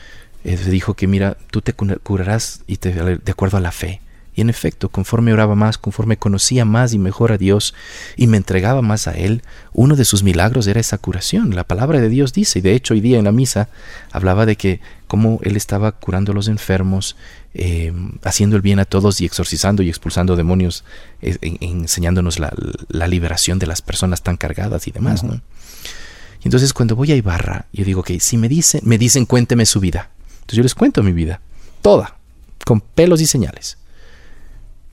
eh, 0.48 0.56
se 0.56 0.70
dijo 0.70 0.94
que 0.94 1.06
mira, 1.06 1.36
tú 1.50 1.60
te 1.60 1.74
curarás 1.74 2.62
y 2.66 2.78
te, 2.78 2.94
de 2.94 3.32
acuerdo 3.32 3.58
a 3.58 3.60
la 3.60 3.70
fe. 3.70 4.00
Y 4.34 4.40
en 4.40 4.48
efecto, 4.48 4.88
conforme 4.88 5.32
oraba 5.34 5.54
más, 5.54 5.76
conforme 5.76 6.16
conocía 6.16 6.64
más 6.64 6.94
y 6.94 6.98
mejor 6.98 7.32
a 7.32 7.36
Dios 7.36 7.74
y 8.16 8.28
me 8.28 8.38
entregaba 8.38 8.80
más 8.80 9.08
a 9.08 9.12
Él, 9.12 9.42
uno 9.74 9.94
de 9.94 10.06
sus 10.06 10.22
milagros 10.22 10.66
era 10.66 10.80
esa 10.80 10.96
curación. 10.96 11.54
La 11.54 11.64
palabra 11.64 12.00
de 12.00 12.08
Dios 12.08 12.32
dice, 12.32 12.60
y 12.60 12.62
de 12.62 12.72
hecho 12.72 12.94
hoy 12.94 13.02
día 13.02 13.18
en 13.18 13.24
la 13.24 13.32
misa 13.32 13.68
hablaba 14.10 14.46
de 14.46 14.56
que 14.56 14.80
cómo 15.06 15.38
Él 15.42 15.54
estaba 15.54 15.92
curando 15.92 16.32
a 16.32 16.34
los 16.34 16.48
enfermos, 16.48 17.16
eh, 17.52 17.92
haciendo 18.22 18.56
el 18.56 18.62
bien 18.62 18.78
a 18.78 18.86
todos 18.86 19.20
y 19.20 19.26
exorcizando 19.26 19.82
y 19.82 19.90
expulsando 19.90 20.34
demonios, 20.34 20.82
eh, 21.20 21.36
enseñándonos 21.60 22.38
la, 22.38 22.52
liberación 23.06 23.58
de 23.58 23.66
las 23.66 23.82
personas 23.82 24.22
tan 24.22 24.38
cargadas 24.38 24.88
y 24.88 24.92
demás. 24.92 25.24
¿no? 25.24 25.34
Y 25.34 26.44
entonces 26.44 26.72
cuando 26.72 26.96
voy 26.96 27.12
a 27.12 27.16
Ibarra, 27.16 27.66
yo 27.70 27.84
digo 27.84 28.02
que 28.02 28.18
si 28.18 28.38
me 28.38 28.48
dicen, 28.48 28.80
me 28.84 28.96
dicen 28.96 29.26
cuénteme 29.26 29.66
su 29.66 29.80
vida. 29.80 30.10
Entonces 30.48 30.56
yo 30.56 30.62
les 30.62 30.74
cuento 30.74 31.02
mi 31.02 31.12
vida, 31.12 31.42
toda, 31.82 32.16
con 32.64 32.80
pelos 32.80 33.20
y 33.20 33.26
señales. 33.26 33.76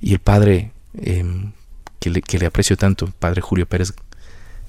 Y 0.02 0.12
el 0.12 0.20
padre 0.20 0.74
em, 0.98 1.54
que, 2.02 2.10
le, 2.10 2.46
aprecio 2.46 2.76
tanto, 2.76 3.08
padre 3.20 3.39
Julio 3.39 3.65
Pérez 3.65 3.94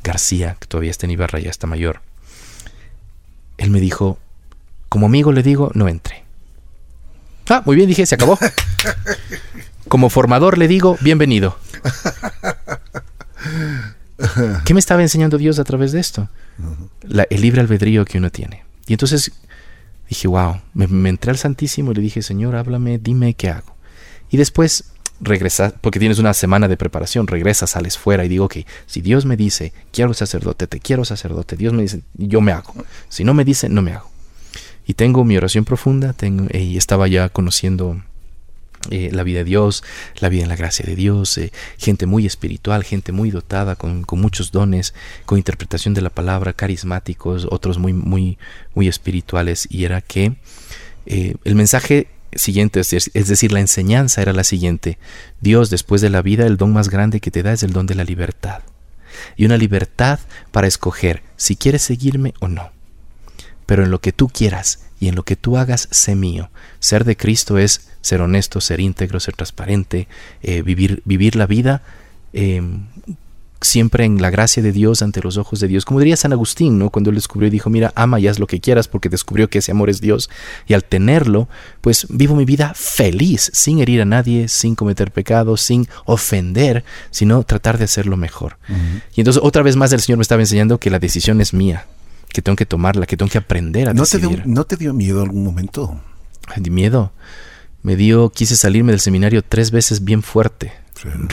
García, 0.05 0.57
que 0.61 0.69
todavía 0.69 0.93
está 0.93 1.07
en 1.07 1.11
Ibarra, 1.11 1.41
ya 1.41 1.51
está 1.51 1.67
mayor, 1.67 2.03
él 3.59 3.71
me 3.71 3.81
dijo, 3.81 4.21
como 4.89 5.07
amigo 5.07 5.33
le 5.33 5.43
digo, 5.43 5.73
no 5.75 5.89
entre. 5.89 6.23
Ah, 7.49 7.63
muy 7.65 7.75
bien, 7.75 7.89
dije, 7.89 8.07
se 8.07 8.15
acabó. 8.15 8.39
Como 9.89 10.09
formador 10.09 10.57
le 10.57 10.69
digo, 10.69 10.99
bienvenido. 11.01 11.59
¿Qué 14.65 14.73
me 14.73 14.79
estaba 14.79 15.03
enseñando 15.03 15.37
Dios 15.37 15.59
a 15.59 15.65
través 15.65 15.91
de 15.91 15.99
esto? 15.99 16.29
el 17.29 17.41
libre 17.41 17.61
albedrío 17.61 18.05
que 18.05 18.19
uno 18.19 18.31
tiene. 18.31 18.65
Y 18.87 18.93
entonces 18.93 19.33
dije, 20.09 20.29
wow, 20.29 20.61
me, 20.75 21.09
entré 21.09 21.31
al 21.31 21.39
Santísimo 21.39 21.93
y 21.93 21.95
le 21.95 22.03
dije, 22.03 22.23
Señor, 22.23 22.57
háblame, 22.57 22.99
dime 22.99 23.35
qué 23.35 23.51
hago. 23.51 23.77
Y 24.31 24.37
después 24.37 24.93
regresas, 25.21 25.75
porque 25.81 25.99
tienes 25.99 26.19
una 26.19 26.35
semana 26.35 26.69
de 26.69 26.77
preparación, 26.77 27.27
regresas, 27.27 27.71
sales 27.71 27.97
fuera 27.97 28.25
y 28.25 28.29
digo, 28.29 28.49
que 28.49 28.67
si 28.87 29.01
Dios 29.01 29.25
me 29.25 29.37
dice, 29.37 29.73
quiero 29.93 30.15
sacerdote, 30.15 30.67
te 30.67 30.81
quiero 30.81 31.05
sacerdote, 31.05 31.57
Dios 31.57 31.73
me 31.73 31.83
dice, 31.83 32.03
yo 32.15 32.41
me 32.41 32.53
hago. 32.53 32.75
Si 33.09 33.25
no 33.25 33.35
me 33.35 33.45
dice, 33.45 33.69
no 33.69 33.83
me 33.83 33.93
hago. 33.93 34.11
Y 34.87 34.95
tengo 34.95 35.25
mi 35.25 35.37
oración 35.37 35.65
profunda, 35.65 36.13
tengo, 36.13 36.47
y 36.53 36.77
estaba 36.77 37.09
ya 37.09 37.29
conociendo 37.29 38.01
eh, 38.91 39.11
la 39.13 39.23
vida 39.23 39.39
de 39.39 39.45
Dios, 39.45 39.85
la 40.21 40.29
vida 40.29 40.43
en 40.43 40.49
la 40.49 40.57
gracia 40.57 40.85
de 40.85 40.97
Dios, 40.97 41.37
eh, 41.39 41.53
gente 41.79 42.07
muy 42.07 42.27
espiritual, 42.27 42.85
gente 42.85 43.13
muy 43.13 43.31
dotada, 43.31 43.77
con, 43.77 44.05
con, 44.05 44.21
muchos 44.21 44.53
dones, 44.53 44.95
con 45.25 45.39
interpretación 45.39 45.95
de 45.95 46.03
la 46.03 46.11
palabra, 46.11 46.53
carismáticos, 46.53 47.47
otros 47.51 47.79
muy, 47.79 47.93
muy, 47.93 48.39
muy 48.75 48.89
espirituales, 48.89 49.67
y 49.71 49.85
era 49.85 50.01
que 50.01 50.37
eh, 51.07 51.37
el 51.45 51.55
mensaje 51.55 52.09
siguiente, 52.35 52.81
es 52.81 53.29
decir, 53.29 53.53
la 53.53 53.61
enseñanza 53.61 54.23
era 54.23 54.33
la 54.33 54.45
siguiente. 54.45 54.99
Dios, 55.41 55.71
después 55.71 56.01
de 56.01 56.11
la 56.11 56.23
vida, 56.23 56.47
el 56.47 56.57
don 56.57 56.73
más 56.73 56.91
grande 56.91 57.21
que 57.21 57.31
te 57.31 57.43
da 57.43 57.53
es 57.53 57.63
el 57.63 57.73
don 57.73 57.87
de 57.87 57.95
la 57.95 58.05
libertad. 58.05 58.63
Y 59.37 59.47
una 59.47 59.57
libertad 59.57 60.21
para 60.51 60.67
escoger 60.67 61.23
si 61.37 61.57
quieres 61.57 61.83
seguirme 61.83 62.35
o 62.41 62.49
no. 62.49 62.71
Pero 63.65 63.85
en 63.85 63.91
lo 63.91 64.01
que 64.01 64.13
tú 64.13 64.29
quieras 64.29 64.86
y 65.01 65.09
en 65.09 65.15
lo 65.15 65.25
que 65.25 65.37
tú 65.37 65.57
hagas, 65.57 65.89
sé 65.91 66.15
mío. 66.15 66.51
Ser 66.79 67.05
de 67.05 67.17
Cristo 67.17 67.59
es 67.59 67.89
ser 68.01 68.21
honesto, 68.21 68.61
ser 68.61 68.81
íntegro, 68.81 69.21
ser 69.21 69.35
transparente, 69.35 70.09
eh, 70.43 70.63
vivir, 70.63 71.03
vivir 71.05 71.37
la 71.37 71.47
vida 71.47 71.83
eh, 72.33 72.63
siempre 73.61 74.05
en 74.05 74.21
la 74.21 74.31
gracia 74.31 74.63
de 74.63 74.73
Dios 74.73 75.03
ante 75.03 75.21
los 75.23 75.37
ojos 75.37 75.61
de 75.61 75.69
Dios. 75.69 75.85
Como 75.85 76.01
diría 76.01 76.17
San 76.17 76.33
Agustín, 76.33 76.79
¿no? 76.79 76.91
Cuando 76.91 77.11
él 77.11 77.17
descubrió 77.17 77.49
y 77.49 77.51
dijo, 77.51 77.71
mira, 77.71 77.93
ama 77.95 78.21
y 78.21 78.29
haz 78.29 78.39
lo 78.39 78.47
que 78.47 78.61
quieras 78.61 78.89
porque 78.89 79.09
descubrió 79.09 79.49
que 79.49 79.59
ese 79.59 79.73
amor 79.73 79.91
es 79.91 80.01
Dios. 80.01 80.31
Y 80.67 80.75
al 80.75 80.85
tenerlo, 80.85 81.49
pues 81.81 82.07
vivo 82.09 82.37
mi 82.37 82.45
vida 82.45 82.73
feliz, 82.75 83.51
sin 83.53 83.81
herir 83.81 84.03
a 84.03 84.05
nadie, 84.05 84.49
sin 84.49 84.75
cometer 84.75 85.11
pecados, 85.11 85.63
sin 85.63 85.89
ofender, 86.05 86.85
sino 87.11 87.43
tratar 87.43 87.79
de 87.79 87.85
hacerlo 87.85 88.17
mejor. 88.17 88.59
Y 89.15 89.21
entonces 89.21 89.43
otra 89.43 89.63
vez 89.63 89.77
más 89.77 89.93
el 89.93 90.01
Señor 90.01 90.19
me 90.19 90.23
estaba 90.23 90.43
enseñando 90.43 90.79
que 90.79 90.91
la 90.91 90.99
decisión 90.99 91.41
es 91.41 91.55
mía, 91.55 91.87
que 92.29 92.43
tengo 92.43 92.57
que 92.57 92.67
tomarla, 92.67 93.07
que 93.07 93.17
tengo 93.17 93.31
que 93.31 93.39
aprender 93.39 93.89
a 93.89 93.95
¿No 93.95 94.03
decidir. 94.03 94.29
Te 94.29 94.35
dio, 94.37 94.43
¿No 94.47 94.65
te 94.65 94.77
dio 94.77 94.93
miedo 94.93 95.23
algún 95.23 95.45
momento? 95.45 96.01
Miedo. 96.71 97.13
Me 97.83 97.97
dio, 97.97 98.31
quise 98.31 98.57
salirme 98.57 98.93
del 98.93 99.01
seminario 99.01 99.43
tres 99.43 99.71
veces 99.71 100.05
bien 100.05 100.23
fuerte. 100.23 100.73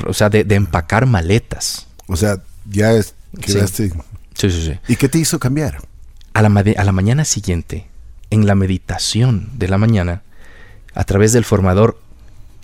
O 0.06 0.14
sea, 0.14 0.30
de 0.30 0.56
empacar 0.56 1.06
maletas 1.06 1.88
o 2.08 2.16
sea, 2.16 2.42
ya 2.70 2.92
quedaste. 3.40 3.90
Sí. 3.90 4.50
sí, 4.50 4.50
sí, 4.52 4.80
¿Y 4.88 4.96
qué 4.96 5.10
te 5.10 5.20
hizo 5.20 5.40
cambiar? 5.40 5.82
A 6.34 6.42
la, 6.42 6.50
a 6.78 6.84
la 6.84 6.92
mañana 6.92 7.26
siguiente, 7.26 7.88
en 8.30 8.48
la 8.48 8.56
meditación 8.56 9.50
de 9.58 9.68
la 9.68 9.78
mañana, 9.78 10.24
a 10.94 11.04
través 11.04 11.34
del 11.34 11.46
formador 11.46 12.00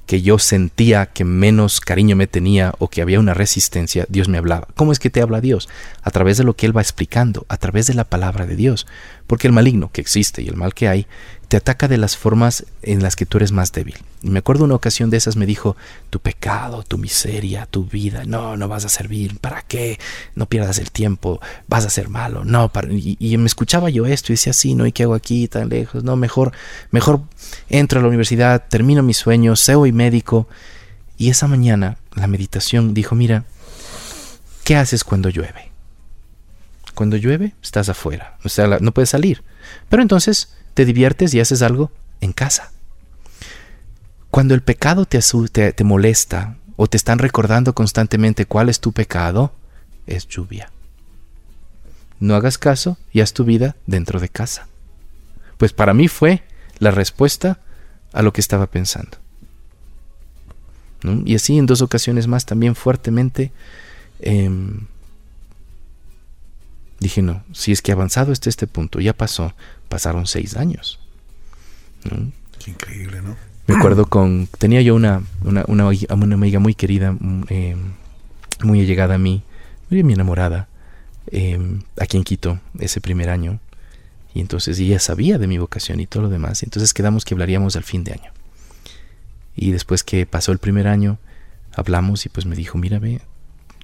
que 0.10 0.24
yo 0.24 0.40
sentía 0.40 1.06
que 1.06 1.24
menos 1.24 1.82
cariño 1.82 2.16
me 2.16 2.26
tenía 2.26 2.74
o 2.80 2.88
que 2.88 3.04
había 3.04 3.20
una 3.20 3.36
resistencia, 3.36 4.08
Dios 4.10 4.28
me 4.28 4.40
hablaba. 4.40 4.68
¿Cómo 4.74 4.92
es 4.92 4.98
que 4.98 5.12
te 5.12 5.22
habla 5.22 5.40
Dios? 5.40 5.70
A 6.02 6.10
través 6.10 6.40
de 6.40 6.44
lo 6.44 6.56
que 6.56 6.66
Él 6.66 6.76
va 6.76 6.82
explicando, 6.82 7.46
a 7.48 7.58
través 7.58 7.86
de 7.86 7.94
la 7.94 8.06
palabra 8.06 8.48
de 8.48 8.56
Dios. 8.56 8.88
Porque 9.28 9.46
el 9.46 9.54
maligno 9.54 9.92
que 9.92 10.02
existe 10.02 10.42
y 10.42 10.48
el 10.48 10.56
mal 10.56 10.74
que 10.74 10.88
hay 10.88 11.06
te 11.50 11.58
ataca 11.58 11.88
de 11.88 11.98
las 11.98 12.16
formas 12.16 12.64
en 12.84 13.02
las 13.02 13.16
que 13.16 13.26
tú 13.26 13.38
eres 13.38 13.52
más 13.52 13.72
débil. 13.72 13.98
Y 14.22 14.30
me 14.30 14.38
acuerdo 14.38 14.66
una 14.66 14.76
ocasión 14.76 15.10
de 15.10 15.18
esas 15.18 15.36
me 15.36 15.48
dijo, 15.48 15.76
tu 16.12 16.20
pecado, 16.20 16.84
tu 16.84 17.00
miseria, 17.00 17.66
tu 17.66 17.86
vida, 17.86 18.24
no, 18.24 18.56
no 18.56 18.68
vas 18.68 18.86
a 18.86 18.90
servir, 18.90 19.40
¿para 19.40 19.64
qué? 19.64 20.00
No 20.36 20.46
pierdas 20.46 20.78
el 20.78 20.92
tiempo, 20.92 21.42
vas 21.68 21.88
a 21.88 21.90
ser 21.90 22.08
malo, 22.08 22.46
no, 22.46 22.72
y, 22.92 23.36
me 23.38 23.48
escuchaba 23.48 23.90
yo 23.90 24.06
esto 24.06 24.32
y 24.32 24.36
decía, 24.36 24.54
sí, 24.54 24.76
no, 24.76 24.86
¿y 24.86 24.92
qué 24.92 25.04
hago 25.04 25.16
aquí 25.16 25.48
tan 25.48 25.70
lejos? 25.70 26.04
No, 26.04 26.16
mejor, 26.16 26.52
mejor 26.92 27.22
entro 27.68 28.00
a 28.00 28.04
la 28.04 28.10
universidad, 28.10 28.66
termino 28.70 29.02
mis 29.02 29.18
sueños, 29.18 29.60
sé 29.60 29.74
hoy 29.74 29.92
médico. 29.92 30.48
Y 31.18 31.32
esa 31.32 31.48
mañana 31.48 31.98
la 32.14 32.28
meditación 32.28 32.94
dijo, 32.94 33.16
mira, 33.16 33.46
¿qué 34.64 34.76
haces 34.76 35.04
cuando 35.04 35.30
llueve? 35.30 35.72
Cuando 36.94 37.18
llueve, 37.18 37.54
estás 37.64 37.90
afuera, 37.90 38.38
o 38.44 38.50
sea, 38.50 38.68
no 38.80 38.94
puedes 38.94 39.10
salir. 39.10 39.44
Pero 39.90 40.04
entonces 40.04 40.50
te 40.74 40.86
diviertes 40.86 41.34
y 41.34 41.40
haces 41.40 41.62
algo 41.62 41.92
en 42.22 42.34
casa. 42.34 42.72
Cuando 44.30 44.54
el 44.54 44.62
pecado 44.62 45.06
te, 45.06 45.20
te, 45.52 45.74
te 45.74 45.84
molesta 45.84 46.58
o 46.76 46.88
te 46.88 46.98
están 46.98 47.20
recordando 47.20 47.74
constantemente 47.74 48.46
cuál 48.46 48.70
es 48.70 48.80
tu 48.80 48.92
pecado, 48.92 49.52
es 50.08 50.28
lluvia. 50.28 50.72
No 52.20 52.36
hagas 52.36 52.58
caso 52.58 52.98
y 53.12 53.22
haz 53.22 53.34
tu 53.34 53.44
vida 53.44 53.76
dentro 53.86 54.20
de 54.20 54.30
casa. 54.30 54.68
Pues 55.58 55.74
para 55.74 55.94
mí 55.94 56.08
fue 56.08 56.44
la 56.80 56.92
respuesta 56.92 57.60
a 58.14 58.22
lo 58.22 58.34
que 58.34 58.42
estaba 58.42 58.68
pensando. 58.68 59.18
Y 61.26 61.36
así 61.36 61.58
en 61.58 61.66
dos 61.66 61.82
ocasiones 61.82 62.28
más 62.28 62.46
también 62.46 62.76
fuertemente 62.76 63.52
em, 64.20 64.88
dije, 67.00 67.22
no, 67.22 67.44
si 67.54 67.72
es 67.72 67.82
que 67.82 67.92
avanzado 67.92 68.32
hasta 68.32 68.50
este 68.50 68.68
punto, 68.68 69.00
ya 69.00 69.14
pasó, 69.14 69.54
pasaron 69.90 70.28
seis 70.28 70.56
años. 70.56 71.00
Qué 72.64 72.72
increíble, 72.72 73.22
¿no? 73.22 73.36
Me 73.68 73.76
acuerdo 73.76 74.08
con, 74.08 74.48
tenía 74.58 74.82
yo 74.82 74.96
una, 74.96 75.22
una, 75.44 75.64
una, 75.68 76.36
amiga 76.36 76.60
muy 76.60 76.74
querida, 76.74 77.12
mm, 77.12 77.44
eh, 77.50 77.76
muy 78.64 78.82
allegada 78.82 79.16
a 79.16 79.18
mí, 79.20 79.44
muy 79.90 80.04
mi 80.04 80.14
enamorada, 80.14 80.68
em, 81.28 81.82
aquí 82.00 82.18
en 82.18 82.24
Quito, 82.24 82.60
ese 82.80 83.00
primer 83.00 83.30
año. 83.30 83.60
Y 84.34 84.42
entonces 84.42 84.80
ella 84.80 85.00
sabía 85.00 85.38
de 85.38 85.48
mi 85.48 85.58
vocación 85.58 86.00
y 86.00 86.08
todo 86.08 86.24
lo 86.24 86.30
demás. 86.30 86.64
Entonces 86.64 86.94
quedamos 86.94 87.26
que 87.26 87.34
hablaríamos 87.34 87.76
al 87.76 87.84
fin 87.84 88.04
de 88.04 88.14
año. 88.14 88.32
Y 89.56 89.72
después 89.72 90.04
que 90.04 90.26
pasó 90.26 90.52
el 90.52 90.60
primer 90.60 90.88
año, 90.88 91.20
hablamos 91.76 92.26
y 92.26 92.30
pues 92.30 92.46
me 92.46 92.56
dijo, 92.56 92.78
mira, 92.78 93.00
ve, 93.00 93.22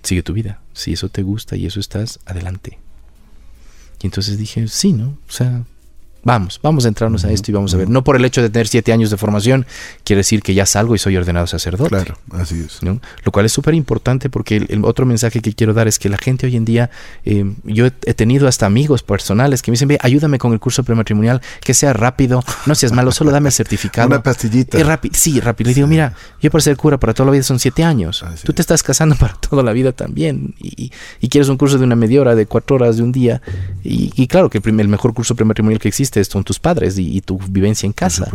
sigue 0.04 0.24
tu 0.24 0.34
vida. 0.34 0.62
Si 0.74 0.94
eso 0.94 1.10
te 1.10 1.22
gusta 1.22 1.56
y 1.58 1.66
eso 1.66 1.80
estás, 1.80 2.20
adelante. 2.26 2.80
Y 4.02 4.08
entonces 4.08 4.38
dije, 4.38 4.68
sí, 4.68 4.94
¿no? 4.94 5.18
O 5.28 5.32
sea, 5.32 5.64
Vamos, 6.26 6.60
vamos 6.64 6.86
a 6.86 6.88
entrarnos 6.88 7.24
a 7.24 7.32
esto 7.32 7.52
y 7.52 7.54
vamos 7.54 7.72
a 7.76 7.78
ver. 7.78 7.88
No 7.88 8.04
por 8.04 8.16
el 8.16 8.26
hecho 8.26 8.42
de 8.42 8.50
tener 8.50 8.68
siete 8.68 8.92
años 8.92 9.12
de 9.12 9.18
formación, 9.18 9.68
quiere 10.04 10.22
decir 10.22 10.42
que 10.42 10.56
ya 10.56 10.66
salgo 10.66 10.96
y 10.96 10.98
soy 10.98 11.16
ordenado 11.16 11.46
sacerdote. 11.46 11.90
Claro, 11.90 12.18
así 12.32 12.66
es. 12.66 12.80
Lo 12.82 13.32
cual 13.32 13.46
es 13.46 13.52
súper 13.52 13.76
importante 13.76 14.32
porque 14.32 14.58
el, 14.58 14.84
otro 14.86 15.06
mensaje 15.06 15.40
que 15.40 15.54
quiero 15.54 15.76
dar 15.76 15.88
es 15.88 16.00
que 16.00 16.10
la 16.10 16.18
gente 16.18 16.48
hoy 16.48 16.56
en 16.56 16.66
día, 16.66 16.90
eh, 17.26 17.54
yo 17.64 17.86
he, 17.86 17.92
tenido 18.16 18.48
hasta 18.48 18.66
amigos 18.66 19.04
personales 19.04 19.62
que 19.62 19.70
me 19.70 19.74
dicen, 19.74 19.88
ve, 19.88 20.00
ayúdame 20.02 20.40
con 20.40 20.52
el 20.52 20.60
curso 20.60 20.84
prematrimonial, 20.84 21.44
que 21.62 21.76
sea 21.76 21.94
rápido, 21.94 22.44
no 22.66 22.74
seas 22.74 22.92
malo, 22.92 23.12
solo 23.12 23.30
dame 23.30 23.50
el 23.50 23.54
certificado. 23.54 24.08
Una 24.08 24.24
pastillita. 24.24 24.80
sí, 25.14 25.40
rápido. 25.40 25.68
Le 25.70 25.76
digo, 25.76 25.86
mira, 25.86 26.16
yo 26.42 26.50
para 26.50 26.64
ser 26.64 26.76
cura 26.76 27.00
para 27.00 27.14
toda 27.14 27.28
la 27.28 27.34
vida 27.34 27.44
son 27.44 27.60
siete 27.60 27.84
años. 27.84 28.26
Tú 28.44 28.52
te 28.52 28.64
estás 28.64 28.82
casando 28.82 29.16
para 29.16 29.36
toda 29.36 29.62
la 29.62 29.74
vida 29.74 29.92
también. 29.92 30.56
Y, 30.60 30.90
quieres 31.30 31.50
un 31.50 31.58
curso 31.58 31.78
de 31.78 31.84
una 31.84 31.96
media 31.96 32.22
hora, 32.22 32.34
de 32.34 32.48
cuatro 32.48 32.78
horas, 32.78 32.98
de 32.98 33.04
un 33.04 33.12
día. 33.12 33.44
Y, 33.84 34.26
claro 34.26 34.50
que 34.50 34.58
el, 34.58 34.80
el 34.80 34.88
mejor 34.88 35.14
curso 35.14 35.36
prematrimonial 35.36 35.80
que 35.80 35.90
existe 35.90 36.15
viviste 36.16 36.32
son 36.32 36.44
tus 36.44 36.60
padres 36.60 36.98
y, 36.98 37.22
tu 37.22 37.38
vivencia 37.38 37.88
en 37.88 37.94
casa 37.94 38.28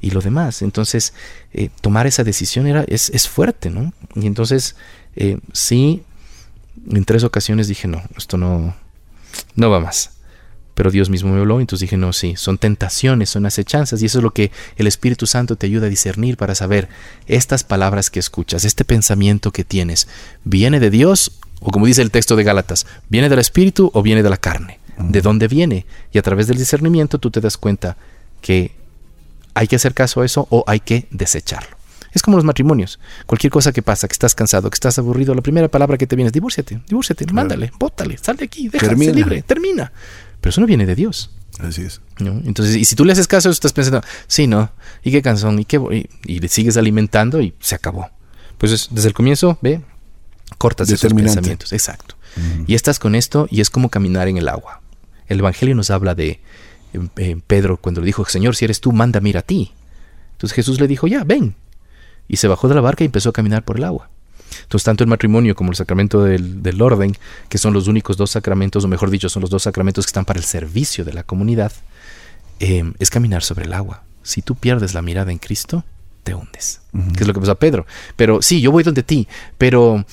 y 0.00 0.10
lo 0.10 0.20
demás. 0.20 0.62
Entonces, 0.62 1.12
eh, 1.52 1.70
tomar 1.80 2.06
esa 2.06 2.24
decisión 2.24 2.66
era, 2.66 2.84
es, 2.86 3.10
es 3.10 3.28
fuerte, 3.28 3.70
¿no? 3.70 3.92
Y 4.14 4.26
entonces, 4.26 4.76
eh, 5.16 5.38
sí, 5.52 6.02
en 6.90 7.04
tres 7.04 7.24
ocasiones 7.24 7.68
dije, 7.68 7.88
no, 7.88 8.02
esto 8.16 8.36
no, 8.36 8.74
no 9.54 9.70
va 9.70 9.80
más. 9.80 10.10
Pero 10.74 10.90
Dios 10.90 11.08
mismo 11.08 11.32
me 11.32 11.40
habló, 11.40 11.58
entonces 11.58 11.88
dije, 11.88 11.96
no, 11.96 12.12
sí, 12.12 12.34
son 12.36 12.58
tentaciones, 12.58 13.30
son 13.30 13.46
acechanzas, 13.46 14.02
y 14.02 14.06
eso 14.06 14.18
es 14.18 14.22
lo 14.22 14.34
que 14.34 14.52
el 14.76 14.86
Espíritu 14.86 15.26
Santo 15.26 15.56
te 15.56 15.66
ayuda 15.66 15.86
a 15.86 15.90
discernir 15.90 16.36
para 16.36 16.54
saber 16.54 16.90
estas 17.26 17.64
palabras 17.64 18.10
que 18.10 18.20
escuchas, 18.20 18.66
este 18.66 18.84
pensamiento 18.84 19.52
que 19.52 19.64
tienes, 19.64 20.06
¿viene 20.44 20.78
de 20.78 20.90
Dios 20.90 21.32
o 21.60 21.70
como 21.70 21.86
dice 21.86 22.02
el 22.02 22.10
texto 22.10 22.36
de 22.36 22.44
Gálatas, 22.44 22.86
¿viene 23.08 23.28
del 23.28 23.38
Espíritu 23.38 23.90
o 23.94 24.02
viene 24.02 24.22
de 24.22 24.30
la 24.30 24.36
carne? 24.36 24.78
¿De 24.98 25.20
dónde 25.20 25.48
viene? 25.48 25.86
Y 26.12 26.18
a 26.18 26.22
través 26.22 26.46
del 26.46 26.56
discernimiento 26.56 27.18
tú 27.18 27.30
te 27.30 27.40
das 27.40 27.56
cuenta 27.56 27.96
que 28.40 28.72
hay 29.54 29.66
que 29.66 29.76
hacer 29.76 29.94
caso 29.94 30.20
a 30.20 30.24
eso 30.24 30.46
o 30.50 30.64
hay 30.66 30.80
que 30.80 31.06
desecharlo. 31.10 31.76
Es 32.12 32.22
como 32.22 32.38
los 32.38 32.44
matrimonios. 32.44 32.98
Cualquier 33.26 33.50
cosa 33.50 33.72
que 33.72 33.82
pasa, 33.82 34.08
que 34.08 34.12
estás 34.12 34.34
cansado, 34.34 34.70
que 34.70 34.74
estás 34.74 34.98
aburrido, 34.98 35.34
la 35.34 35.42
primera 35.42 35.68
palabra 35.68 35.98
que 35.98 36.06
te 36.06 36.16
viene 36.16 36.28
es 36.28 36.32
divórciate, 36.32 36.80
divórciate, 36.88 37.26
mándale, 37.30 37.70
bótale, 37.78 38.16
sal 38.16 38.36
de 38.36 38.44
aquí, 38.46 38.68
déjate 38.68 38.94
libre, 39.12 39.42
termina. 39.42 39.92
Pero 40.40 40.50
eso 40.50 40.60
no 40.60 40.66
viene 40.66 40.86
de 40.86 40.94
Dios. 40.94 41.30
Así 41.58 41.82
es. 41.82 42.00
Entonces, 42.18 42.76
y 42.76 42.84
si 42.84 42.96
tú 42.96 43.04
le 43.04 43.12
haces 43.12 43.26
caso, 43.26 43.50
estás 43.50 43.72
pensando, 43.72 44.02
sí, 44.26 44.46
no, 44.46 44.70
y 45.02 45.10
qué 45.10 45.20
cansón, 45.22 45.58
y 45.58 45.64
qué, 45.64 45.76
y, 45.76 46.08
y 46.34 46.38
le 46.38 46.48
sigues 46.48 46.76
alimentando 46.76 47.40
y 47.40 47.54
se 47.60 47.74
acabó. 47.74 48.10
Pues 48.58 48.88
desde 48.90 49.08
el 49.08 49.14
comienzo, 49.14 49.58
ve, 49.60 49.82
cortas 50.58 50.90
esos 50.90 51.12
pensamientos. 51.12 51.72
Exacto. 51.72 52.16
Y 52.66 52.74
estás 52.74 52.98
con 52.98 53.14
esto 53.14 53.48
y 53.50 53.62
es 53.62 53.70
como 53.70 53.88
caminar 53.88 54.28
en 54.28 54.36
el 54.36 54.48
agua. 54.48 54.82
El 55.28 55.40
Evangelio 55.40 55.74
nos 55.74 55.90
habla 55.90 56.14
de 56.14 56.40
Pedro 57.46 57.76
cuando 57.76 58.00
le 58.00 58.06
dijo, 58.06 58.24
Señor, 58.24 58.56
si 58.56 58.64
eres 58.64 58.80
tú, 58.80 58.92
mándame 58.92 59.30
ir 59.30 59.38
a 59.38 59.42
ti. 59.42 59.72
Entonces 60.32 60.54
Jesús 60.54 60.80
le 60.80 60.88
dijo, 60.88 61.06
ya, 61.06 61.24
ven. 61.24 61.54
Y 62.28 62.36
se 62.36 62.48
bajó 62.48 62.68
de 62.68 62.74
la 62.74 62.80
barca 62.80 63.04
y 63.04 63.06
empezó 63.06 63.30
a 63.30 63.32
caminar 63.32 63.64
por 63.64 63.76
el 63.76 63.84
agua. 63.84 64.10
Entonces, 64.62 64.84
tanto 64.84 65.04
el 65.04 65.08
matrimonio 65.08 65.54
como 65.54 65.70
el 65.70 65.76
sacramento 65.76 66.24
del, 66.24 66.82
orden, 66.82 67.16
que 67.48 67.58
son 67.58 67.72
los 67.72 67.88
únicos 67.88 68.16
dos 68.16 68.30
sacramentos, 68.30 68.84
o 68.84 68.88
mejor 68.88 69.10
dicho, 69.10 69.28
son 69.28 69.42
los 69.42 69.50
dos 69.50 69.62
sacramentos 69.64 70.06
que 70.06 70.10
están 70.10 70.24
para 70.24 70.38
el 70.38 70.44
servicio 70.44 71.04
de 71.04 71.12
la 71.12 71.22
comunidad, 71.22 71.72
eh, 72.60 72.92
es 72.98 73.10
caminar 73.10 73.42
sobre 73.42 73.66
el 73.66 73.72
agua. 73.72 74.02
Si 74.22 74.42
tú 74.42 74.54
pierdes 74.54 74.94
la 74.94 75.02
mirada 75.02 75.30
en 75.30 75.38
Cristo, 75.38 75.84
te 76.24 76.34
hundes. 76.34 76.80
Que 77.14 77.20
es 77.20 77.26
lo 77.26 77.34
que 77.34 77.40
pasó 77.40 77.52
a 77.52 77.58
Pedro. 77.58 77.86
Pero 78.16 78.42
sí, 78.42 78.60
yo 78.60 78.72
voy 78.72 78.82
donde 78.82 79.02
ti, 79.02 79.28
pero 79.58 80.04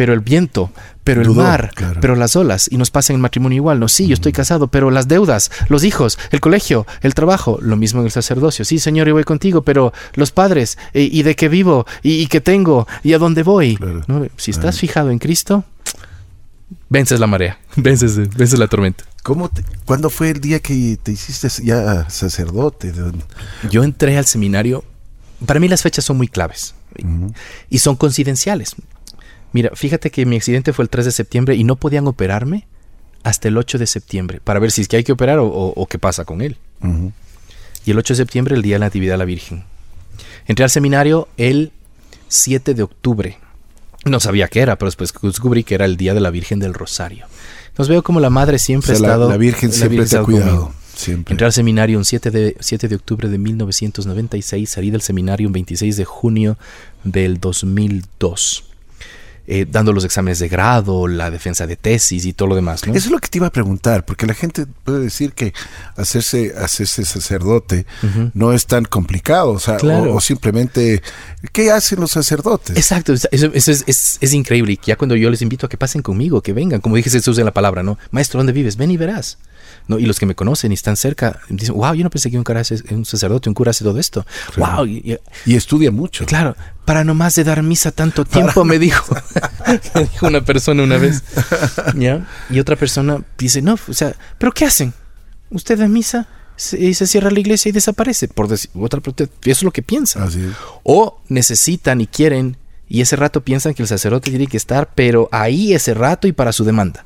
pero 0.00 0.14
el 0.14 0.20
viento, 0.20 0.72
pero 1.04 1.20
el 1.20 1.28
mar, 1.28 1.72
pero 2.00 2.16
las 2.16 2.34
olas, 2.34 2.70
y 2.72 2.78
nos 2.78 2.90
pasa 2.90 3.12
en 3.12 3.16
el 3.16 3.20
matrimonio 3.20 3.56
igual, 3.56 3.78
no, 3.80 3.86
sí, 3.86 4.06
yo 4.06 4.14
estoy 4.14 4.32
casado, 4.32 4.68
pero 4.68 4.90
las 4.90 5.08
deudas, 5.08 5.50
los 5.68 5.84
hijos, 5.84 6.18
el 6.30 6.40
colegio, 6.40 6.86
el 7.02 7.12
trabajo, 7.12 7.58
lo 7.60 7.76
mismo 7.76 8.00
en 8.00 8.06
el 8.06 8.10
sacerdocio, 8.10 8.64
sí, 8.64 8.78
Señor, 8.78 9.08
yo 9.08 9.12
voy 9.12 9.24
contigo, 9.24 9.60
pero 9.60 9.92
los 10.14 10.30
padres, 10.30 10.78
eh, 10.94 11.06
y, 11.12 11.22
de 11.22 11.36
qué 11.36 11.50
vivo, 11.50 11.84
y, 12.02 12.28
qué 12.28 12.40
tengo, 12.40 12.88
y 13.02 13.12
a 13.12 13.18
dónde 13.18 13.42
voy. 13.42 13.78
Si 14.38 14.52
estás 14.52 14.78
fijado 14.78 15.10
en 15.10 15.18
Cristo, 15.18 15.64
vences 16.88 17.20
la 17.20 17.26
marea, 17.26 17.58
vences, 17.76 18.16
vences 18.16 18.58
la 18.58 18.68
tormenta. 18.68 19.04
¿Cómo 19.22 19.50
¿Cuándo 19.84 20.08
fue 20.08 20.30
el 20.30 20.40
día 20.40 20.60
que 20.60 20.98
te 21.02 21.12
hiciste 21.12 21.48
ya 21.62 22.08
sacerdote? 22.08 22.90
Yo 23.70 23.84
entré 23.84 24.16
al 24.16 24.24
seminario, 24.24 24.82
para 25.44 25.60
mí 25.60 25.68
las 25.68 25.82
fechas 25.82 26.06
son 26.06 26.16
muy 26.16 26.28
claves. 26.28 26.74
Y 27.68 27.78
son 27.78 27.96
coincidenciales. 27.96 28.74
Mira, 29.52 29.70
fíjate 29.74 30.10
que 30.10 30.26
mi 30.26 30.36
accidente 30.36 30.72
fue 30.72 30.84
el 30.84 30.88
3 30.88 31.06
de 31.06 31.12
septiembre 31.12 31.56
y 31.56 31.64
no 31.64 31.76
podían 31.76 32.06
operarme 32.06 32.66
hasta 33.22 33.48
el 33.48 33.56
8 33.56 33.78
de 33.78 33.86
septiembre 33.86 34.40
para 34.42 34.60
ver 34.60 34.70
si 34.70 34.82
es 34.82 34.88
que 34.88 34.96
hay 34.96 35.04
que 35.04 35.12
operar 35.12 35.38
o, 35.40 35.86
qué 35.88 35.98
pasa 35.98 36.24
con 36.24 36.40
él. 36.40 36.56
Y 37.84 37.90
el 37.90 37.98
8 37.98 38.14
de 38.14 38.18
septiembre, 38.18 38.54
el 38.54 38.62
día 38.62 38.76
de 38.76 38.80
la 38.80 38.86
Natividad 38.86 39.14
de 39.14 39.18
la 39.18 39.24
Virgen. 39.24 39.64
Entré 40.46 40.64
al 40.64 40.70
seminario 40.70 41.28
el 41.36 41.72
7 42.28 42.74
de 42.74 42.82
octubre. 42.82 43.38
No 44.04 44.20
sabía 44.20 44.48
qué 44.48 44.60
era, 44.60 44.76
pero 44.76 44.88
después 44.88 45.12
descubrí 45.22 45.64
que 45.64 45.74
era 45.74 45.84
el 45.84 45.96
día 45.96 46.14
de 46.14 46.20
la 46.20 46.30
Virgen 46.30 46.58
del 46.58 46.74
Rosario. 46.74 47.26
Entonces 47.68 47.90
veo 47.90 48.02
como 48.02 48.20
la 48.20 48.30
madre 48.30 48.58
siempre 48.58 48.92
ha 48.92 48.94
estado. 48.94 49.28
La, 49.28 49.36
Virgen 49.36 49.72
siempre 49.72 50.06
te 50.06 50.16
ha 50.16 50.22
cuidado. 50.22 50.72
Siempre. 50.94 51.32
Entré 51.32 51.46
al 51.46 51.52
seminario 51.52 51.98
un 51.98 52.04
7 52.04 52.30
de, 52.30 52.56
7 52.60 52.88
de 52.88 52.94
octubre 52.94 53.28
de 53.28 53.38
1996, 53.38 54.68
salí 54.68 54.90
del 54.90 55.00
seminario 55.00 55.46
un 55.46 55.52
26 55.52 55.96
de 55.96 56.04
junio 56.04 56.58
del 57.04 57.40
2002. 57.40 58.69
Eh, 59.52 59.66
dando 59.68 59.92
los 59.92 60.04
exámenes 60.04 60.38
de 60.38 60.48
grado, 60.48 61.08
la 61.08 61.28
defensa 61.28 61.66
de 61.66 61.74
tesis 61.74 62.24
y 62.24 62.32
todo 62.32 62.46
lo 62.46 62.54
demás. 62.54 62.84
Eso 62.84 62.92
es 62.94 63.10
lo 63.10 63.18
que 63.18 63.26
te 63.26 63.38
iba 63.38 63.48
a 63.48 63.50
preguntar, 63.50 64.04
porque 64.04 64.24
la 64.24 64.34
gente 64.34 64.64
puede 64.84 65.00
decir 65.00 65.32
que 65.32 65.52
hacerse, 65.96 66.54
hacerse 66.56 67.04
sacerdote 67.04 67.84
no 68.32 68.52
es 68.52 68.66
tan 68.66 68.84
complicado, 68.84 69.50
o, 69.50 69.58
sea, 69.58 69.78
o, 69.78 70.20
simplemente, 70.20 71.02
¿qué 71.50 71.72
hacen 71.72 71.98
los 71.98 72.12
sacerdotes? 72.12 72.76
Exacto, 72.76 73.12
eso, 73.12 73.50
es, 73.52 74.18
es, 74.20 74.32
increíble. 74.32 74.74
Y 74.74 74.80
ya 74.86 74.94
cuando 74.94 75.16
yo 75.16 75.28
les 75.30 75.42
invito 75.42 75.66
a 75.66 75.68
que 75.68 75.76
pasen 75.76 76.02
conmigo, 76.02 76.42
que 76.42 76.52
vengan, 76.52 76.80
como 76.80 76.94
dije 76.94 77.10
Jesús 77.10 77.36
en 77.38 77.44
la 77.44 77.52
palabra, 77.52 77.82
¿no? 77.82 77.98
Maestro, 78.12 78.38
¿dónde 78.38 78.52
vives? 78.52 78.76
Ven 78.76 78.92
y 78.92 78.96
verás. 78.96 79.36
¿No? 79.90 79.98
Y 79.98 80.06
los 80.06 80.18
que 80.18 80.26
me 80.26 80.34
conocen 80.34 80.70
y 80.70 80.74
están 80.74 80.96
cerca 80.96 81.40
dicen, 81.48 81.74
wow, 81.74 81.92
yo 81.94 82.04
no 82.04 82.10
pensé 82.10 82.30
que 82.30 82.38
un, 82.38 82.44
cara 82.44 82.62
un 82.90 83.04
sacerdote, 83.04 83.50
un 83.50 83.54
cura 83.54 83.70
hace 83.70 83.84
todo 83.84 83.98
esto. 83.98 84.24
Wow. 84.56 84.86
Y, 84.86 85.18
estudia 85.46 85.90
mucho. 85.90 86.24
Claro, 86.24 86.56
para 86.84 87.04
nomás 87.04 87.34
de 87.34 87.44
dar 87.44 87.62
misa 87.62 87.90
tanto 87.90 88.24
tiempo, 88.24 88.64
me 88.64 88.78
dijo, 88.78 89.14
me 89.94 90.04
dijo 90.04 90.26
una 90.26 90.42
persona 90.42 90.82
una 90.82 90.96
vez. 90.96 91.22
¿ya? 91.96 92.26
Y 92.48 92.60
otra 92.60 92.76
persona 92.76 93.22
dice, 93.36 93.60
no, 93.60 93.76
o 93.88 93.92
sea, 93.92 94.14
¿pero 94.38 94.52
qué 94.52 94.64
hacen? 94.64 94.94
Usted 95.50 95.78
da 95.78 95.88
misa 95.88 96.28
y 96.78 96.94
se 96.94 97.06
cierra 97.06 97.30
la 97.30 97.40
iglesia 97.40 97.70
y 97.70 97.72
desaparece. 97.72 98.28
Por 98.28 98.48
decir, 98.48 98.70
otra, 98.74 99.00
eso 99.04 99.28
es 99.44 99.62
lo 99.62 99.72
que 99.72 99.82
piensan. 99.82 100.30
O 100.84 101.20
necesitan 101.28 102.00
y 102.00 102.06
quieren 102.06 102.56
y 102.88 103.02
ese 103.02 103.14
rato 103.14 103.42
piensan 103.42 103.72
que 103.72 103.82
el 103.82 103.88
sacerdote 103.88 104.30
tiene 104.30 104.48
que 104.48 104.56
estar, 104.56 104.90
pero 104.96 105.28
ahí 105.30 105.74
ese 105.74 105.94
rato 105.94 106.26
y 106.26 106.32
para 106.32 106.52
su 106.52 106.64
demanda. 106.64 107.04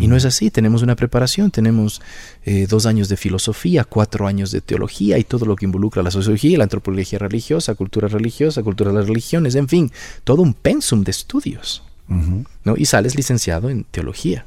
Y 0.00 0.06
no 0.06 0.16
es 0.16 0.24
así, 0.24 0.50
tenemos 0.50 0.82
una 0.82 0.96
preparación, 0.96 1.50
tenemos 1.50 2.00
eh, 2.44 2.66
dos 2.68 2.86
años 2.86 3.08
de 3.08 3.16
filosofía, 3.16 3.84
cuatro 3.84 4.26
años 4.26 4.50
de 4.50 4.60
teología 4.60 5.18
y 5.18 5.24
todo 5.24 5.46
lo 5.46 5.56
que 5.56 5.64
involucra 5.64 6.02
la 6.02 6.10
sociología, 6.10 6.58
la 6.58 6.64
antropología 6.64 7.18
religiosa, 7.18 7.74
cultura 7.74 8.08
religiosa, 8.08 8.62
cultura 8.62 8.90
de 8.90 8.98
las 8.98 9.08
religiones, 9.08 9.54
en 9.54 9.68
fin, 9.68 9.92
todo 10.24 10.42
un 10.42 10.54
pensum 10.54 11.04
de 11.04 11.10
estudios. 11.10 11.82
¿no? 12.06 12.74
Y 12.76 12.84
sales 12.84 13.16
licenciado 13.16 13.70
en 13.70 13.84
teología. 13.84 14.44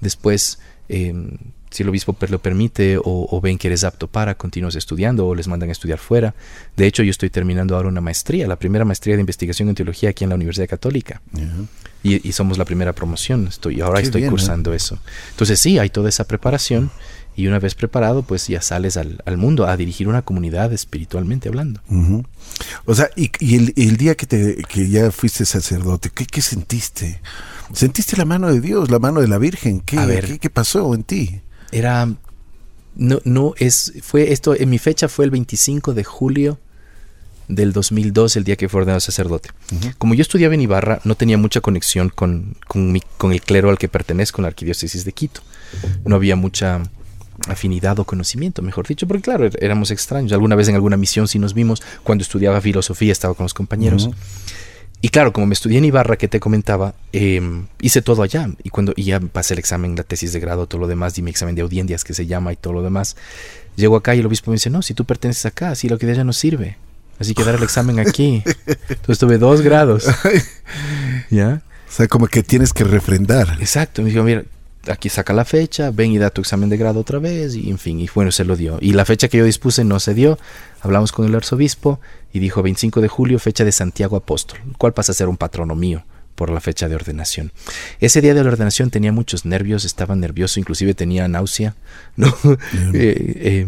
Después 0.00 0.58
em, 0.88 1.36
si 1.72 1.82
el 1.82 1.88
obispo 1.88 2.16
lo 2.28 2.38
permite 2.38 2.98
o, 3.02 3.40
ven 3.40 3.58
que 3.58 3.68
eres 3.68 3.84
apto 3.84 4.06
para, 4.06 4.34
continúas 4.36 4.76
estudiando 4.76 5.26
o 5.26 5.34
les 5.34 5.48
mandan 5.48 5.70
a 5.70 5.72
estudiar 5.72 5.98
fuera. 5.98 6.34
De 6.76 6.86
hecho, 6.86 7.02
yo 7.02 7.10
estoy 7.10 7.30
terminando 7.30 7.76
ahora 7.76 7.88
una 7.88 8.00
maestría, 8.00 8.46
la 8.46 8.56
primera 8.56 8.84
maestría 8.84 9.16
de 9.16 9.20
investigación 9.20 9.68
en 9.68 9.74
teología 9.74 10.10
aquí 10.10 10.24
en 10.24 10.30
la 10.30 10.36
Universidad 10.36 10.68
Católica. 10.68 11.20
Y, 12.02 12.32
somos 12.32 12.58
la 12.58 12.64
primera 12.64 12.92
promoción, 12.92 13.46
estoy, 13.46 13.80
ahora 13.80 14.00
estoy 14.00 14.28
cursando 14.28 14.72
eso. 14.72 14.98
Entonces 15.30 15.60
sí, 15.60 15.78
hay 15.78 15.90
toda 15.90 16.08
esa 16.08 16.24
preparación 16.24 16.90
y 17.34 17.46
una 17.46 17.58
vez 17.58 17.74
preparado, 17.74 18.22
pues 18.22 18.46
ya 18.48 18.60
sales 18.60 18.96
al, 18.96 19.36
mundo 19.36 19.66
a 19.66 19.76
dirigir 19.76 20.08
una 20.08 20.22
comunidad 20.22 20.72
espiritualmente 20.72 21.48
hablando. 21.48 21.80
O 22.84 22.94
sea, 22.94 23.08
y, 23.16 23.30
el, 23.56 23.96
día 23.96 24.14
que, 24.16 24.26
te, 24.26 24.56
que 24.68 24.88
ya 24.88 25.10
fuiste 25.10 25.44
sacerdote, 25.44 26.10
¿qué, 26.14 26.26
¿qué, 26.26 26.42
sentiste? 26.42 27.20
¿Sentiste 27.72 28.16
la 28.16 28.24
mano 28.24 28.52
de 28.52 28.60
Dios, 28.60 28.90
la 28.90 28.98
mano 28.98 29.20
de 29.20 29.28
la 29.28 29.38
Virgen? 29.38 29.80
¿Qué, 29.80 29.96
¿qué, 30.26 30.38
qué 30.38 30.50
pasó 30.50 30.94
en 30.94 31.04
ti? 31.04 31.40
era 31.72 32.06
no 32.94 33.18
no 33.24 33.54
es 33.56 33.94
fue 34.02 34.32
esto 34.32 34.54
en 34.54 34.70
mi 34.70 34.78
fecha 34.78 35.08
fue 35.08 35.24
el 35.24 35.30
25 35.32 35.94
de 35.94 36.04
julio 36.04 36.58
del 37.48 37.72
2002 37.72 38.36
el 38.36 38.44
día 38.44 38.56
que 38.56 38.68
fue 38.68 38.80
ordenado 38.80 39.00
sacerdote. 39.00 39.50
Como 39.98 40.14
yo 40.14 40.22
estudiaba 40.22 40.54
en 40.54 40.60
Ibarra, 40.60 41.00
no 41.04 41.14
tenía 41.14 41.38
mucha 41.38 41.60
conexión 41.60 42.08
con, 42.08 42.56
con, 42.66 42.98
con 43.16 43.32
el 43.32 43.40
clero 43.40 43.70
al 43.70 43.78
que 43.78 43.88
pertenezco, 43.88 44.40
en 44.40 44.42
la 44.42 44.48
arquidiócesis 44.48 45.04
de 45.04 45.12
Quito. 45.12 45.40
No 46.04 46.16
había 46.16 46.36
mucha 46.36 46.82
afinidad 47.48 47.98
o 47.98 48.04
conocimiento, 48.04 48.62
mejor 48.62 48.86
dicho, 48.86 49.06
porque 49.06 49.22
claro, 49.22 49.48
éramos 49.60 49.90
extraños. 49.90 50.32
Alguna 50.32 50.56
vez 50.56 50.68
en 50.68 50.74
alguna 50.74 50.96
misión 50.96 51.28
sí 51.28 51.38
nos 51.38 51.54
vimos, 51.54 51.82
cuando 52.02 52.22
estudiaba 52.22 52.60
filosofía 52.60 53.12
estaba 53.12 53.34
con 53.34 53.44
los 53.44 53.54
compañeros. 53.54 54.10
Y 55.04 55.08
claro, 55.08 55.32
como 55.32 55.46
me 55.46 55.54
estudié 55.54 55.78
en 55.78 55.84
Ibarra, 55.84 56.16
que 56.16 56.28
te 56.28 56.38
comentaba, 56.38 56.94
em, 57.12 57.66
hice 57.80 58.02
todo 58.02 58.22
allá. 58.22 58.48
Y 58.62 58.70
cuando 58.70 58.94
ya 58.94 59.18
pasé 59.18 59.54
el 59.54 59.58
examen, 59.58 59.96
la 59.96 60.04
tesis 60.04 60.32
de 60.32 60.38
grado, 60.38 60.68
todo 60.68 60.80
lo 60.80 60.86
demás, 60.86 61.16
di 61.16 61.22
mi 61.22 61.30
examen 61.32 61.56
de 61.56 61.62
audiencias, 61.62 62.04
que 62.04 62.14
se 62.14 62.26
llama, 62.26 62.52
y 62.52 62.56
todo 62.56 62.72
lo 62.72 62.82
demás, 62.82 63.16
llego 63.74 63.96
acá 63.96 64.14
y 64.14 64.20
el 64.20 64.26
obispo 64.26 64.52
me 64.52 64.56
dice, 64.56 64.70
no, 64.70 64.80
si 64.80 64.94
tú 64.94 65.04
perteneces 65.04 65.44
acá, 65.44 65.70
así 65.70 65.88
lo 65.88 65.98
que 65.98 66.06
de 66.06 66.12
allá 66.12 66.22
no 66.22 66.32
sirve. 66.32 66.76
Así 67.18 67.34
que 67.34 67.44
dar 67.44 67.54
el 67.54 67.62
examen 67.62 68.00
aquí. 68.00 68.42
Entonces 68.66 69.18
tuve 69.18 69.38
dos 69.38 69.60
grados. 69.60 70.06
¿Ya? 71.30 71.62
O 71.88 71.92
sea, 71.92 72.08
como 72.08 72.26
que 72.26 72.42
tienes 72.42 72.72
que 72.72 72.84
refrendar. 72.84 73.56
Exacto. 73.60 74.02
Me 74.02 74.10
dijo, 74.10 74.22
mira, 74.22 74.44
aquí 74.88 75.08
saca 75.08 75.32
la 75.32 75.44
fecha, 75.44 75.90
ven 75.90 76.12
y 76.12 76.18
da 76.18 76.30
tu 76.30 76.40
examen 76.40 76.68
de 76.68 76.76
grado 76.76 77.00
otra 77.00 77.18
vez, 77.18 77.54
y 77.54 77.70
en 77.70 77.78
fin, 77.78 78.00
y 78.00 78.08
bueno, 78.14 78.32
se 78.32 78.44
lo 78.44 78.56
dio. 78.56 78.78
Y 78.80 78.92
la 78.94 79.04
fecha 79.04 79.28
que 79.28 79.38
yo 79.38 79.44
dispuse 79.44 79.84
no 79.84 80.00
se 80.00 80.14
dio. 80.14 80.38
Hablamos 80.80 81.12
con 81.12 81.26
el 81.26 81.34
arzobispo 81.34 82.00
y 82.32 82.40
dijo 82.40 82.62
25 82.62 83.00
de 83.00 83.08
julio, 83.08 83.38
fecha 83.38 83.64
de 83.64 83.72
Santiago 83.72 84.16
Apóstol, 84.16 84.58
el 84.66 84.76
cual 84.76 84.92
pasa 84.92 85.12
a 85.12 85.14
ser 85.14 85.28
un 85.28 85.36
patrono 85.36 85.74
mío, 85.74 86.04
por 86.34 86.50
la 86.50 86.60
fecha 86.60 86.88
de 86.88 86.94
ordenación. 86.94 87.52
Ese 88.00 88.20
día 88.20 88.34
de 88.34 88.42
la 88.42 88.50
ordenación 88.50 88.90
tenía 88.90 89.12
muchos 89.12 89.44
nervios, 89.44 89.84
estaba 89.84 90.16
nervioso, 90.16 90.58
inclusive 90.58 90.94
tenía 90.94 91.28
náusea. 91.28 91.74
¿no? 92.16 92.34
Eh, 92.94 93.34
eh, 93.36 93.66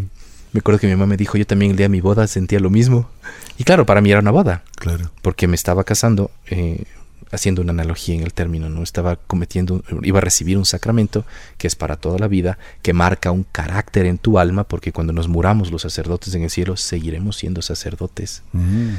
me 0.54 0.60
acuerdo 0.60 0.78
que 0.78 0.86
mi 0.86 0.92
mamá 0.92 1.06
me 1.06 1.16
dijo, 1.16 1.36
yo 1.36 1.44
también 1.44 1.72
el 1.72 1.76
día 1.76 1.86
de 1.86 1.90
mi 1.90 2.00
boda 2.00 2.28
sentía 2.28 2.60
lo 2.60 2.70
mismo. 2.70 3.10
Y 3.58 3.64
claro, 3.64 3.86
para 3.86 4.00
mí 4.00 4.12
era 4.12 4.20
una 4.20 4.30
boda. 4.30 4.62
Claro. 4.76 5.10
Porque 5.20 5.48
me 5.48 5.56
estaba 5.56 5.82
casando, 5.82 6.30
eh, 6.46 6.84
haciendo 7.32 7.60
una 7.60 7.72
analogía 7.72 8.14
en 8.14 8.22
el 8.22 8.32
término, 8.32 8.68
¿no? 8.68 8.84
Estaba 8.84 9.16
cometiendo, 9.16 9.82
iba 10.02 10.18
a 10.18 10.20
recibir 10.20 10.56
un 10.56 10.64
sacramento 10.64 11.24
que 11.58 11.66
es 11.66 11.74
para 11.74 11.96
toda 11.96 12.20
la 12.20 12.28
vida, 12.28 12.56
que 12.82 12.92
marca 12.92 13.32
un 13.32 13.44
carácter 13.50 14.06
en 14.06 14.16
tu 14.16 14.38
alma, 14.38 14.62
porque 14.62 14.92
cuando 14.92 15.12
nos 15.12 15.26
muramos 15.26 15.72
los 15.72 15.82
sacerdotes 15.82 16.32
en 16.36 16.44
el 16.44 16.50
cielo, 16.50 16.76
seguiremos 16.76 17.36
siendo 17.36 17.60
sacerdotes. 17.60 18.44
Mm. 18.52 18.90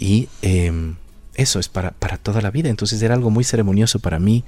Y 0.00 0.28
em, 0.42 0.96
eso 1.34 1.60
es 1.60 1.68
para, 1.68 1.92
para 1.92 2.16
toda 2.16 2.40
la 2.40 2.50
vida. 2.50 2.70
Entonces 2.70 3.00
era 3.02 3.14
algo 3.14 3.30
muy 3.30 3.44
ceremonioso 3.44 4.00
para 4.00 4.18
mí, 4.18 4.42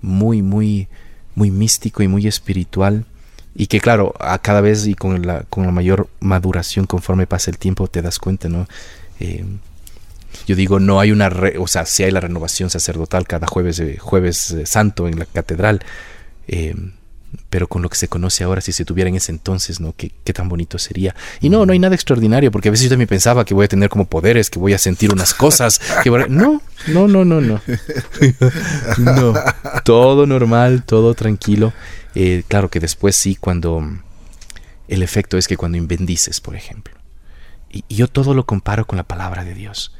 muy, 0.00 0.40
muy, 0.40 0.88
muy 1.34 1.50
místico 1.50 2.02
y 2.02 2.08
muy 2.08 2.26
espiritual. 2.26 3.04
Y 3.58 3.68
que 3.68 3.80
claro, 3.80 4.14
a 4.20 4.38
cada 4.38 4.60
vez 4.60 4.86
y 4.86 4.94
con 4.94 5.26
la, 5.26 5.44
con 5.48 5.64
la 5.64 5.72
mayor 5.72 6.08
maduración 6.20 6.84
conforme 6.86 7.26
pasa 7.26 7.50
el 7.50 7.56
tiempo 7.58 7.88
te 7.88 8.02
das 8.02 8.18
cuenta, 8.18 8.48
¿no? 8.50 8.68
Eh, 9.18 9.44
yo 10.46 10.54
digo, 10.54 10.78
no 10.78 11.00
hay 11.00 11.10
una, 11.10 11.30
re- 11.30 11.56
o 11.58 11.66
sea, 11.66 11.86
sí 11.86 12.02
hay 12.02 12.10
la 12.10 12.20
renovación 12.20 12.68
sacerdotal 12.68 13.26
cada 13.26 13.46
jueves, 13.46 13.80
eh, 13.80 13.96
jueves 13.98 14.50
eh, 14.50 14.66
santo 14.66 15.08
en 15.08 15.18
la 15.18 15.24
catedral, 15.24 15.80
pero 17.50 17.66
con 17.68 17.82
lo 17.82 17.88
que 17.88 17.96
se 17.96 18.08
conoce 18.08 18.44
ahora, 18.44 18.60
si 18.60 18.72
se 18.72 18.84
tuviera 18.84 19.08
en 19.08 19.16
ese 19.16 19.32
entonces, 19.32 19.80
¿no? 19.80 19.94
¿Qué, 19.96 20.12
qué 20.24 20.32
tan 20.32 20.48
bonito 20.48 20.78
sería. 20.78 21.14
Y 21.40 21.48
no, 21.48 21.64
no 21.66 21.72
hay 21.72 21.78
nada 21.78 21.94
extraordinario, 21.94 22.50
porque 22.50 22.68
a 22.68 22.70
veces 22.70 22.84
yo 22.84 22.90
también 22.90 23.08
pensaba 23.08 23.44
que 23.44 23.54
voy 23.54 23.64
a 23.64 23.68
tener 23.68 23.88
como 23.88 24.04
poderes, 24.06 24.48
que 24.50 24.58
voy 24.58 24.72
a 24.74 24.78
sentir 24.78 25.12
unas 25.12 25.32
cosas. 25.34 25.80
Que 26.02 26.10
a- 26.10 26.26
No, 26.28 26.60
no, 26.88 27.08
no, 27.08 27.24
no, 27.24 27.40
no. 27.40 27.60
no. 28.98 29.34
Todo 29.84 30.26
normal, 30.26 30.82
todo 30.84 31.14
tranquilo. 31.14 31.72
Eh, 32.18 32.44
claro 32.48 32.70
que 32.70 32.80
después 32.80 33.14
sí, 33.14 33.36
cuando 33.36 33.86
el 34.88 35.02
efecto 35.02 35.36
es 35.36 35.46
que 35.46 35.58
cuando 35.58 35.76
bendices, 35.82 36.40
por 36.40 36.56
ejemplo. 36.56 36.94
Y, 37.70 37.84
yo 37.94 38.08
todo 38.08 38.32
lo 38.32 38.46
comparo 38.46 38.86
con 38.86 38.96
la 38.96 39.02
palabra 39.02 39.44
de 39.44 39.52
Dios. 39.52 39.94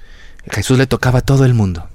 Jesús 0.50 0.78
le 0.78 0.86
tocaba 0.86 1.18
a 1.18 1.22
todo 1.22 1.44
el 1.44 1.52
mundo. 1.52 1.90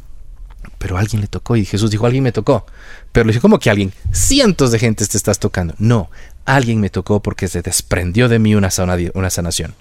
Pero 0.77 0.99
alguien 0.99 1.21
le 1.21 1.27
tocó 1.27 1.55
y 1.55 1.65
Jesús 1.65 1.89
dijo, 1.89 2.05
alguien 2.05 2.23
me 2.23 2.31
tocó. 2.31 2.67
Pero 3.11 3.25
le 3.25 3.33
dijo, 3.33 3.41
¿cómo 3.41 3.57
que 3.57 3.71
alguien? 3.71 3.93
Cientos 4.11 4.71
de 4.71 4.77
gentes 4.77 5.09
te 5.09 5.17
estás 5.17 5.39
tocando. 5.39 5.73
No, 5.79 6.11
alguien 6.45 6.79
me 6.79 6.91
tocó 6.91 7.23
porque 7.23 7.47
se 7.47 7.63
desprendió 7.63 8.29
de 8.29 8.37
mí 8.37 8.53
una 8.53 8.69
sanación. 8.69 9.73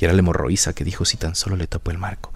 Y 0.00 0.04
era 0.04 0.14
la 0.14 0.18
hemorroísa 0.18 0.72
que 0.72 0.82
dijo, 0.82 1.04
si 1.04 1.16
tan 1.16 1.36
solo 1.36 1.54
le 1.54 1.68
topó 1.68 1.92
el 1.92 1.98
marco. 1.98 2.32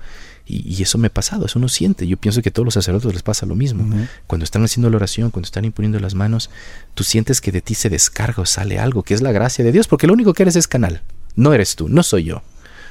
Y, 0.52 0.74
y 0.74 0.82
eso 0.82 0.98
me 0.98 1.06
ha 1.06 1.12
pasado, 1.12 1.46
eso 1.46 1.58
uno 1.58 1.68
siente. 1.68 2.06
Yo 2.06 2.16
pienso 2.16 2.42
que 2.42 2.48
a 2.48 2.52
todos 2.52 2.64
los 2.64 2.74
sacerdotes 2.74 3.12
les 3.12 3.22
pasa 3.22 3.46
lo 3.46 3.54
mismo. 3.54 3.86
Cuando 4.26 4.44
están 4.44 4.64
haciendo 4.64 4.90
la 4.90 4.96
oración, 4.96 5.30
cuando 5.30 5.46
están 5.46 5.64
imponiendo 5.64 6.00
las 6.00 6.14
manos, 6.14 6.50
tú 6.94 7.04
sientes 7.04 7.40
que 7.40 7.52
de 7.52 7.60
ti 7.60 7.74
se 7.74 7.88
descarga 7.88 8.42
o 8.42 8.46
sale 8.46 8.78
algo, 8.78 9.02
que 9.02 9.14
es 9.14 9.22
la 9.22 9.32
gracia 9.32 9.64
de 9.64 9.72
Dios, 9.72 9.86
porque 9.86 10.06
lo 10.06 10.12
único 10.14 10.34
que 10.34 10.42
eres 10.42 10.56
es 10.56 10.66
canal. 10.66 11.02
No 11.36 11.52
eres 11.54 11.76
tú, 11.76 11.88
no 11.88 12.02
soy 12.02 12.24
yo. 12.24 12.42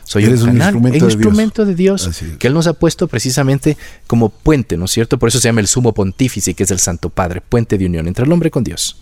Soy 0.05 0.23
Eres 0.25 0.41
un 0.41 0.47
canal, 0.47 0.73
instrumento 0.73 0.85
un 0.87 0.91
de 0.91 0.99
Dios. 0.99 1.13
instrumento 1.13 1.65
de 1.65 1.75
Dios, 1.75 2.07
es. 2.07 2.37
que 2.39 2.47
Él 2.47 2.53
nos 2.55 2.65
ha 2.65 2.73
puesto 2.73 3.07
precisamente 3.07 3.77
como 4.07 4.29
puente, 4.29 4.75
¿no 4.75 4.85
es 4.85 4.91
cierto? 4.91 5.19
Por 5.19 5.29
eso 5.29 5.39
se 5.39 5.47
llama 5.49 5.61
el 5.61 5.67
sumo 5.67 5.93
pontífice, 5.93 6.55
que 6.55 6.63
es 6.63 6.71
el 6.71 6.79
Santo 6.79 7.09
Padre, 7.11 7.41
puente 7.41 7.77
de 7.77 7.85
unión 7.85 8.07
entre 8.07 8.25
el 8.25 8.31
hombre 8.31 8.49
con 8.49 8.63
Dios. 8.63 8.97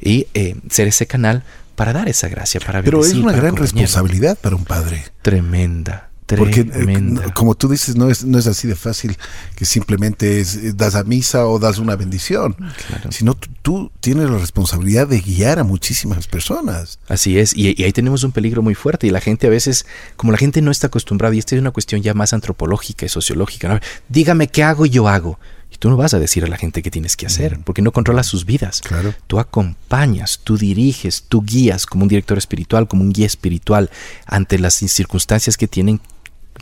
Y 0.00 0.28
eh, 0.34 0.54
ser 0.70 0.86
ese 0.88 1.06
canal 1.06 1.42
para 1.74 1.92
dar 1.92 2.08
esa 2.08 2.28
gracia, 2.28 2.60
para 2.60 2.82
Pero 2.82 3.00
es 3.04 3.14
una 3.14 3.32
gran 3.32 3.46
acompañar. 3.46 3.60
responsabilidad 3.62 4.38
para 4.40 4.54
un 4.54 4.64
padre. 4.64 5.02
Tremenda, 5.22 6.10
Porque, 6.26 6.60
eh, 6.62 7.16
como 7.34 7.54
tú 7.54 7.68
dices, 7.68 7.94
no 7.94 8.10
es, 8.10 8.24
no 8.24 8.38
es 8.38 8.48
así 8.48 8.66
de 8.66 8.74
fácil 8.74 9.16
que 9.54 9.64
simplemente 9.64 10.40
es, 10.40 10.56
eh, 10.56 10.72
das 10.74 10.96
a 10.96 11.04
misa 11.04 11.46
o 11.46 11.60
das 11.60 11.78
una 11.78 11.94
bendición, 11.94 12.54
Claro. 12.54 13.12
sino 13.12 13.34
tú, 13.62 13.92
tienes 14.00 14.28
la 14.28 14.38
responsabilidad 14.38 15.06
de 15.06 15.20
guiar 15.20 15.60
a 15.60 15.64
muchísimas 15.64 16.26
personas. 16.26 16.98
Así 17.08 17.38
es, 17.38 17.54
y, 17.56 17.80
y 17.80 17.84
ahí 17.84 17.92
tenemos 17.92 18.24
un 18.24 18.32
peligro 18.32 18.60
muy 18.60 18.74
fuerte 18.74 19.06
y 19.06 19.10
la 19.10 19.20
gente 19.20 19.46
a 19.46 19.50
veces, 19.50 19.86
como 20.16 20.32
la 20.32 20.38
gente 20.38 20.60
no 20.62 20.72
está 20.72 20.88
acostumbrada, 20.88 21.32
y 21.34 21.38
esta 21.38 21.54
es 21.54 21.60
una 21.60 21.70
cuestión 21.70 22.02
ya 22.02 22.12
más 22.12 22.32
antropológica 22.32 23.06
y 23.06 23.08
sociológica, 23.08 23.68
¿no? 23.68 23.78
dígame 24.08 24.48
qué 24.48 24.64
hago 24.64 24.84
y 24.86 24.90
yo 24.90 25.08
hago. 25.08 25.38
Y 25.70 25.78
tú 25.78 25.90
no 25.90 25.96
vas 25.96 26.14
a 26.14 26.18
decir 26.20 26.44
a 26.44 26.46
la 26.48 26.56
gente 26.56 26.80
qué 26.80 26.90
tienes 26.92 27.16
que 27.16 27.26
hacer, 27.26 27.58
porque 27.64 27.82
no 27.82 27.90
controlas 27.92 28.26
sus 28.26 28.46
vidas. 28.46 28.80
Claro. 28.82 29.14
Tú 29.26 29.38
acompañas, 29.40 30.40
tú 30.42 30.56
diriges, 30.56 31.24
tú 31.28 31.42
guías 31.42 31.86
como 31.86 32.04
un 32.04 32.08
director 32.08 32.38
espiritual, 32.38 32.86
como 32.88 33.02
un 33.02 33.12
guía 33.12 33.26
espiritual 33.26 33.90
ante 34.26 34.58
las 34.58 34.74
circunstancias 34.74 35.56
que 35.56 35.66
tienen. 35.68 36.00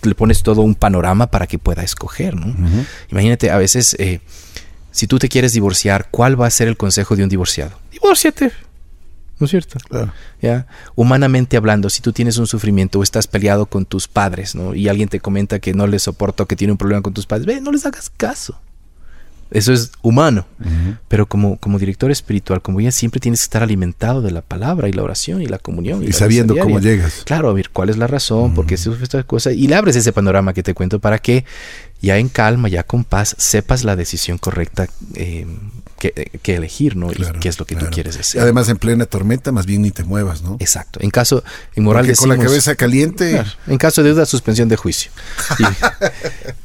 Le 0.03 0.15
pones 0.15 0.43
todo 0.43 0.63
un 0.63 0.75
panorama 0.75 1.31
para 1.31 1.47
que 1.47 1.59
pueda 1.59 1.83
escoger, 1.83 2.35
¿no? 2.35 2.55
Imagínate, 3.11 3.51
a 3.51 3.57
veces, 3.57 3.97
eh, 3.99 4.21
si 4.91 5.07
tú 5.07 5.19
te 5.19 5.29
quieres 5.29 5.53
divorciar, 5.53 6.09
¿cuál 6.11 6.41
va 6.41 6.47
a 6.47 6.51
ser 6.51 6.69
el 6.69 6.77
consejo 6.77 7.17
de 7.17 7.23
un 7.23 7.29
divorciado? 7.29 7.79
Divórciate, 7.91 8.53
¿no 9.39 9.45
es 9.45 9.51
cierto? 9.51 9.79
Claro. 9.89 10.13
¿ya? 10.41 10.67
Humanamente 10.95 11.57
hablando, 11.57 11.91
si 11.91 12.01
tú 12.01 12.13
tienes 12.13 12.37
un 12.39 12.47
sufrimiento 12.47 12.99
o 12.99 13.03
estás 13.03 13.27
peleado 13.27 13.67
con 13.67 13.87
tus 13.87 14.09
padres, 14.09 14.55
¿no? 14.55 14.75
Y 14.75 14.89
alguien 14.89 15.09
te 15.09 15.21
comenta 15.21 15.59
que 15.59 15.75
no 15.75 15.87
le 15.87 15.99
soporta 15.99 16.43
o 16.43 16.47
que 16.47 16.57
tiene 16.57 16.73
un 16.73 16.79
problema 16.79 17.03
con 17.03 17.15
tus 17.15 17.27
padres, 17.27 17.47
ve, 17.47 17.61
no 17.61 17.73
les 17.73 17.87
hagas 17.87 18.11
caso. 18.11 18.59
Eso 19.55 19.73
es 19.73 19.93
humano. 20.03 20.47
Pero 21.07 21.27
como, 21.27 21.57
como 21.59 21.79
director 21.79 22.11
espiritual, 22.11 22.61
como 22.61 22.81
ya 22.81 22.91
siempre 22.91 23.21
tienes 23.21 23.41
que 23.41 23.45
estar 23.45 23.63
alimentado 23.63 24.21
de 24.21 24.33
la 24.33 24.43
palabra 24.43 24.89
y 24.89 24.93
la 24.93 25.05
oración 25.05 25.41
y 25.43 25.47
la 25.47 25.59
comunión. 25.59 26.03
Y 26.03 26.09
la 26.09 26.13
sabiendo 26.13 26.57
cómo 26.57 26.81
llegas. 26.81 27.23
Claro, 27.25 27.49
a 27.49 27.53
ver 27.53 27.71
cuál 27.71 27.89
es 27.89 27.97
la 27.97 28.09
razón, 28.09 28.55
por 28.55 28.67
qué 28.67 28.77
se 28.77 28.85
sufre 28.85 29.05
esta 29.05 29.23
cosa. 29.23 29.53
Y 29.53 29.69
le 29.69 29.77
abres 29.77 29.95
ese 29.95 30.13
panorama 30.13 30.53
que 30.55 30.65
te 30.65 30.75
cuento 30.75 30.99
para 30.99 31.21
que 31.21 31.45
ya 32.03 32.19
en 32.19 32.29
calma, 32.29 32.69
ya 32.69 32.83
con 32.83 33.05
paz, 33.05 33.37
sepas 33.39 33.85
la 33.85 33.95
decisión 33.95 34.39
correcta 34.39 34.89
eh, 35.15 35.47
que, 36.13 36.31
que 36.43 36.57
elegir, 36.57 36.97
¿no? 36.97 37.09
Claro, 37.09 37.39
y 37.39 37.41
qué 37.41 37.49
es 37.49 37.59
lo 37.59 37.65
que 37.65 37.75
claro. 37.75 37.89
tú 37.89 37.95
quieres 37.95 38.19
hacer. 38.19 38.43
además, 38.43 38.69
en 38.69 38.77
plena 38.77 39.07
tormenta, 39.07 39.53
más 39.53 39.65
bien 39.65 39.83
ni 39.83 39.91
te 39.91 40.05
muevas, 40.05 40.43
¿no? 40.43 40.57
Exacto. 40.61 41.01
En 41.03 41.11
caso, 41.11 41.43
en 41.75 41.85
moral 41.85 42.05
Porque 42.05 42.17
con 42.17 42.29
la 42.29 42.35
decimos- 42.35 42.51
cabeza 42.53 42.75
caliente, 42.75 43.31
Claro. 43.31 43.51
En 43.67 43.79
caso 43.79 44.03
de 44.03 44.11
duda, 44.11 44.27
suspensión 44.27 44.69
de 44.69 44.77
juicio. 44.77 45.11
Y- 45.59 45.63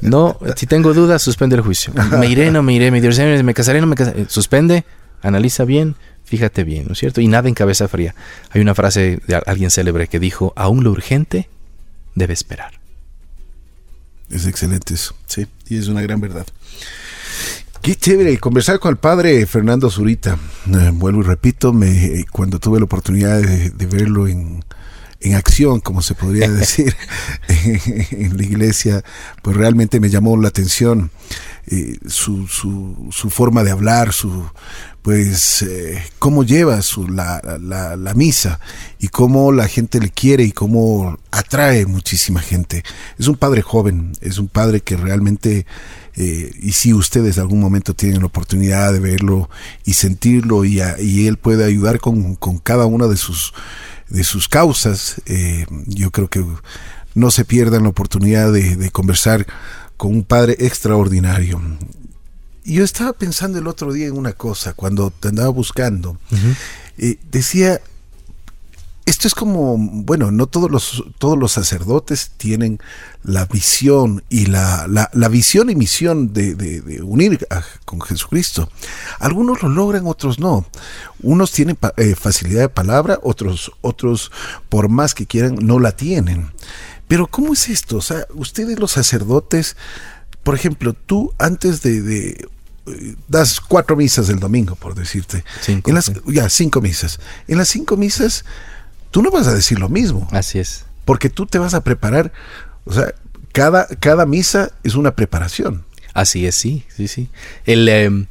no, 0.06 0.38
si 0.56 0.66
tengo 0.66 0.92
dudas, 0.92 1.22
suspende 1.22 1.56
el 1.56 1.62
juicio. 1.62 1.92
Me 2.18 2.26
iré, 2.26 2.50
no 2.50 2.62
me 2.62 2.74
iré, 2.74 2.90
me 2.90 3.00
divorciaré, 3.00 3.42
me 3.42 3.54
casaré, 3.54 3.80
no 3.80 3.86
me 3.86 3.96
casaré. 3.96 4.26
Suspende, 4.28 4.84
analiza 5.22 5.64
bien, 5.64 5.96
fíjate 6.24 6.62
bien, 6.64 6.84
¿no 6.86 6.92
es 6.92 6.98
cierto? 6.98 7.20
Y 7.20 7.28
nada 7.28 7.48
en 7.48 7.54
cabeza 7.54 7.88
fría. 7.88 8.14
Hay 8.50 8.60
una 8.60 8.74
frase 8.74 9.20
de 9.26 9.40
alguien 9.46 9.70
célebre 9.70 10.08
que 10.08 10.18
dijo, 10.20 10.52
aún 10.56 10.84
lo 10.84 10.90
urgente 10.90 11.48
debe 12.14 12.34
esperar. 12.34 12.78
es 14.30 14.46
excelente 14.46 14.94
eso. 14.94 15.14
Sí, 15.26 15.46
y 15.68 15.78
es 15.78 15.88
una 15.88 16.02
gran 16.02 16.20
verdad. 16.20 16.46
Qué 17.82 17.96
chévere 17.96 18.36
conversar 18.38 18.78
con 18.78 18.90
el 18.90 18.98
padre 18.98 19.46
Fernando 19.46 19.88
Zurita. 19.88 20.36
Eh, 20.66 20.90
vuelvo 20.92 21.22
y 21.22 21.24
repito, 21.24 21.72
me, 21.72 21.90
eh, 22.20 22.26
cuando 22.30 22.58
tuve 22.58 22.78
la 22.78 22.84
oportunidad 22.84 23.40
de, 23.40 23.70
de 23.70 23.86
verlo 23.86 24.28
en, 24.28 24.62
en 25.20 25.34
acción, 25.34 25.80
como 25.80 26.02
se 26.02 26.14
podría 26.14 26.48
decir, 26.50 26.94
en 27.48 28.36
la 28.36 28.42
iglesia, 28.42 29.04
pues 29.42 29.56
realmente 29.56 30.00
me 30.00 30.10
llamó 30.10 30.36
la 30.36 30.48
atención 30.48 31.10
eh, 31.66 31.96
su, 32.06 32.46
su, 32.48 33.08
su 33.12 33.30
forma 33.30 33.62
de 33.64 33.70
hablar, 33.70 34.12
su 34.12 34.44
pues 35.02 35.62
eh, 35.62 36.02
cómo 36.18 36.44
lleva 36.44 36.82
su, 36.82 37.08
la, 37.08 37.40
la, 37.60 37.96
la 37.96 38.14
misa 38.14 38.60
y 38.98 39.08
cómo 39.08 39.50
la 39.50 39.66
gente 39.66 39.98
le 39.98 40.10
quiere 40.10 40.44
y 40.44 40.52
cómo 40.52 41.16
atrae 41.30 41.86
muchísima 41.86 42.40
gente. 42.40 42.82
Es 43.18 43.26
un 43.26 43.36
padre 43.36 43.62
joven, 43.62 44.12
es 44.20 44.36
un 44.36 44.48
padre 44.48 44.80
que 44.82 44.98
realmente 44.98 45.64
eh, 46.16 46.50
y 46.60 46.72
si 46.72 46.92
ustedes 46.92 47.38
algún 47.38 47.60
momento 47.60 47.94
tienen 47.94 48.20
la 48.20 48.26
oportunidad 48.26 48.92
de 48.92 49.00
verlo 49.00 49.48
y 49.86 49.94
sentirlo 49.94 50.66
y, 50.66 50.80
a- 50.80 51.00
y 51.00 51.26
él 51.28 51.38
puede 51.38 51.64
ayudar 51.64 51.98
con, 51.98 52.34
con 52.34 52.58
cada 52.58 52.84
una 52.84 53.06
de 53.06 53.16
sus 53.16 53.54
de 54.10 54.24
sus 54.24 54.48
causas 54.48 55.22
eh, 55.26 55.66
yo 55.86 56.10
creo 56.10 56.28
que 56.28 56.44
no 57.14 57.30
se 57.30 57.44
pierdan 57.44 57.84
la 57.84 57.88
oportunidad 57.88 58.52
de, 58.52 58.76
de 58.76 58.90
conversar 58.90 59.46
con 59.96 60.14
un 60.14 60.24
padre 60.24 60.56
extraordinario. 60.60 61.60
Yo 62.64 62.84
estaba 62.84 63.12
pensando 63.12 63.58
el 63.58 63.66
otro 63.66 63.92
día 63.92 64.06
en 64.06 64.16
una 64.16 64.32
cosa 64.32 64.74
cuando 64.74 65.10
te 65.10 65.28
andaba 65.28 65.48
buscando 65.48 66.18
eh, 66.98 67.18
decía 67.30 67.80
esto 69.20 69.28
es 69.28 69.34
como, 69.34 69.76
bueno, 69.76 70.30
no 70.30 70.46
todos 70.46 70.70
los, 70.70 71.04
todos 71.18 71.36
los 71.36 71.52
sacerdotes 71.52 72.30
tienen 72.38 72.78
la 73.22 73.44
visión 73.44 74.24
y 74.30 74.46
la, 74.46 74.86
la, 74.88 75.10
la 75.12 75.28
visión 75.28 75.68
y 75.68 75.74
misión 75.74 76.32
de, 76.32 76.54
de- 76.54 76.80
de 76.80 77.02
unir 77.02 77.46
a- 77.50 77.62
con 77.84 78.00
Jesucristo. 78.00 78.70
Algunos 79.18 79.60
lo 79.60 79.68
logran, 79.68 80.06
otros 80.06 80.38
no. 80.38 80.64
Unos 81.22 81.52
tienen 81.52 81.76
eh, 81.98 82.14
facilidad 82.14 82.62
de 82.62 82.68
palabra, 82.70 83.18
otros, 83.22 83.72
otros, 83.82 84.32
por 84.70 84.88
más 84.88 85.12
que 85.14 85.26
quieran, 85.26 85.56
no 85.60 85.78
la 85.80 85.92
tienen. 85.92 86.50
Pero 87.06 87.26
¿cómo 87.26 87.52
es 87.52 87.68
esto? 87.68 87.98
O 87.98 88.02
sea, 88.02 88.24
ustedes 88.32 88.78
los 88.78 88.92
sacerdotes, 88.92 89.76
por 90.42 90.54
ejemplo, 90.54 90.94
tú 90.94 91.34
antes 91.38 91.82
de, 91.82 92.00
de, 92.00 92.48
eh, 92.86 93.16
das 93.28 93.60
cuatro 93.60 93.96
misas 93.96 94.30
el 94.30 94.40
domingo, 94.40 94.76
por 94.76 94.94
decirte. 94.94 95.44
Cinco, 95.60 95.90
En 95.90 95.96
las, 95.96 96.06
sí. 96.06 96.14
ya, 96.28 96.48
cinco 96.48 96.80
misas. 96.80 97.20
En 97.48 97.58
las 97.58 97.68
cinco 97.68 97.98
misas, 97.98 98.46
tú 99.10 99.22
no 99.22 99.30
vas 99.30 99.46
a 99.46 99.54
decir 99.54 99.78
lo 99.78 99.88
mismo, 99.88 100.28
Así 100.30 100.58
es. 100.58 100.84
porque 101.04 101.30
tú 101.30 101.46
te 101.46 101.58
vas 101.58 101.74
a 101.74 101.82
preparar, 101.82 102.32
o 102.84 102.92
sea, 102.92 103.14
cada, 103.52 103.86
cada 103.86 104.26
misa 104.26 104.70
es 104.82 104.94
una 104.94 105.14
preparación. 105.14 105.84
Así 106.14 106.46
es, 106.46 106.54
sí, 106.56 106.84
sí, 106.88 107.08
sí. 107.08 107.28
El, 107.64 107.88
em, 107.88 108.26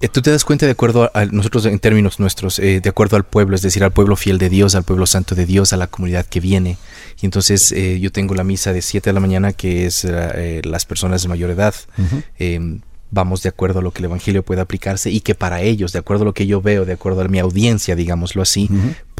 eh, 0.00 0.08
tú 0.08 0.22
te 0.22 0.30
das 0.30 0.44
cuenta 0.44 0.64
de 0.64 0.72
acuerdo 0.72 1.10
a, 1.12 1.26
nosotros 1.26 1.66
en 1.66 1.78
términos 1.78 2.18
nuestros, 2.20 2.58
eh, 2.58 2.80
de 2.80 2.88
acuerdo 2.88 3.16
al 3.16 3.24
pueblo, 3.24 3.54
es 3.54 3.60
decir, 3.62 3.84
al 3.84 3.92
pueblo 3.92 4.16
fiel 4.16 4.38
de 4.38 4.48
Dios, 4.48 4.74
al 4.74 4.82
pueblo 4.82 5.06
santo 5.06 5.34
de 5.34 5.44
Dios, 5.44 5.74
a 5.74 5.76
la 5.76 5.88
comunidad 5.88 6.24
que 6.24 6.40
viene. 6.40 6.78
Y 7.20 7.26
entonces 7.26 7.70
eh, 7.72 8.00
yo 8.00 8.10
tengo 8.10 8.34
la 8.34 8.44
misa 8.44 8.72
de 8.72 8.80
7 8.80 9.10
de 9.10 9.14
la 9.14 9.20
mañana, 9.20 9.52
que 9.52 9.84
es 9.84 10.06
las 10.64 10.86
personas 10.86 11.22
de 11.22 11.28
mayor 11.28 11.50
edad. 11.50 11.74
Em, 12.38 12.80
vamos 13.10 13.42
de 13.42 13.50
acuerdo 13.50 13.80
a 13.80 13.82
lo 13.82 13.90
que 13.90 13.98
el 13.98 14.06
Evangelio 14.06 14.42
puede 14.42 14.62
aplicarse 14.62 15.10
y 15.10 15.20
que 15.20 15.34
para 15.34 15.60
ellos, 15.60 15.92
de 15.92 15.98
acuerdo 15.98 16.22
a 16.22 16.26
lo 16.26 16.32
que 16.32 16.46
yo 16.46 16.62
veo, 16.62 16.86
de 16.86 16.94
acuerdo 16.94 17.20
a 17.20 17.28
mi 17.28 17.38
audiencia, 17.38 17.94
digámoslo 17.94 18.40
así, 18.40 18.70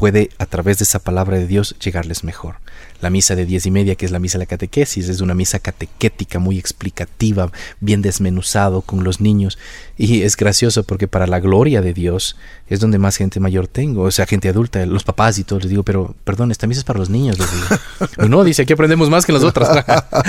puede 0.01 0.31
a 0.39 0.47
través 0.47 0.79
de 0.79 0.83
esa 0.85 0.97
palabra 0.97 1.37
de 1.37 1.45
Dios 1.45 1.75
llegarles 1.79 2.23
mejor 2.23 2.55
la 3.01 3.09
misa 3.09 3.35
de 3.35 3.45
diez 3.45 3.65
y 3.65 3.71
media, 3.71 3.95
que 3.95 4.05
es 4.05 4.11
la 4.11 4.19
misa 4.19 4.37
de 4.37 4.43
la 4.43 4.47
catequesis, 4.47 5.09
es 5.09 5.21
una 5.21 5.33
misa 5.33 5.59
catequética 5.59 6.39
muy 6.39 6.57
explicativa, 6.57 7.51
bien 7.79 8.01
desmenuzado 8.01 8.81
con 8.81 9.03
los 9.03 9.19
niños. 9.19 9.57
Y 9.97 10.21
es 10.21 10.37
gracioso 10.37 10.83
porque 10.83 11.07
para 11.07 11.27
la 11.27 11.39
gloria 11.39 11.81
de 11.81 11.93
Dios 11.93 12.37
es 12.67 12.79
donde 12.79 12.99
más 12.99 13.17
gente 13.17 13.39
mayor 13.39 13.67
tengo, 13.67 14.03
o 14.03 14.11
sea, 14.11 14.25
gente 14.27 14.49
adulta, 14.49 14.85
los 14.85 15.03
papás 15.03 15.39
y 15.39 15.43
todo. 15.43 15.59
Les 15.59 15.69
digo, 15.69 15.83
pero 15.83 16.15
perdón, 16.23 16.51
esta 16.51 16.67
misa 16.67 16.79
es 16.79 16.85
para 16.85 16.99
los 16.99 17.09
niños. 17.09 17.37
no, 18.29 18.43
dice, 18.43 18.61
aquí 18.61 18.73
aprendemos 18.73 19.09
más 19.09 19.25
que 19.25 19.33
las 19.33 19.43
otras. 19.43 19.83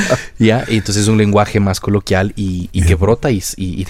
ya, 0.39 0.64
y 0.68 0.79
entonces 0.79 1.03
es 1.03 1.09
un 1.09 1.18
lenguaje 1.18 1.61
más 1.61 1.79
coloquial 1.79 2.33
y, 2.37 2.68
que 2.68 2.95
brota 2.95 3.31
y, 3.31 3.43
y, 3.57 3.87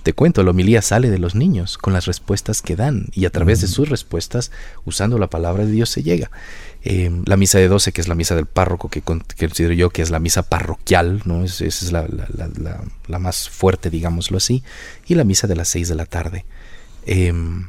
te 0.00 0.12
cuento, 0.12 0.42
la 0.42 0.50
homilía 0.50 0.82
sale 0.82 1.10
de 1.10 1.18
los 1.18 1.34
niños 1.34 1.78
con 1.78 1.92
las 1.92 2.06
respuestas 2.06 2.62
que 2.62 2.76
dan 2.76 3.06
y 3.12 3.24
a 3.24 3.30
través 3.30 3.60
de 3.60 3.68
sus 3.68 3.88
respuestas, 3.88 4.50
usando 4.84 5.18
la 5.18 5.28
palabra 5.28 5.64
de 5.64 5.72
Dios, 5.72 5.90
se 5.90 6.02
llega. 6.02 6.30
Em, 6.82 7.22
la 7.26 7.36
misa 7.36 7.58
de 7.58 7.68
12, 7.68 7.92
que 7.92 8.00
es 8.00 8.08
la 8.08 8.14
misa 8.14 8.34
del 8.34 8.46
párroco, 8.46 8.88
que, 8.88 9.02
considero 9.02 9.74
yo 9.74 9.90
que 9.90 10.02
es 10.02 10.10
la 10.10 10.18
misa 10.18 10.42
parroquial, 10.42 11.22
¿no? 11.24 11.44
esa 11.44 11.64
es 11.64 11.92
la, 11.92 12.08
más 13.18 13.48
fuerte, 13.48 13.90
digámoslo 13.90 14.38
así, 14.38 14.62
y 15.06 15.14
la 15.14 15.24
misa 15.24 15.46
de 15.46 15.56
las 15.56 15.68
6 15.68 15.88
de 15.88 15.94
la 15.94 16.06
tarde. 16.06 16.44
Em, 17.06 17.66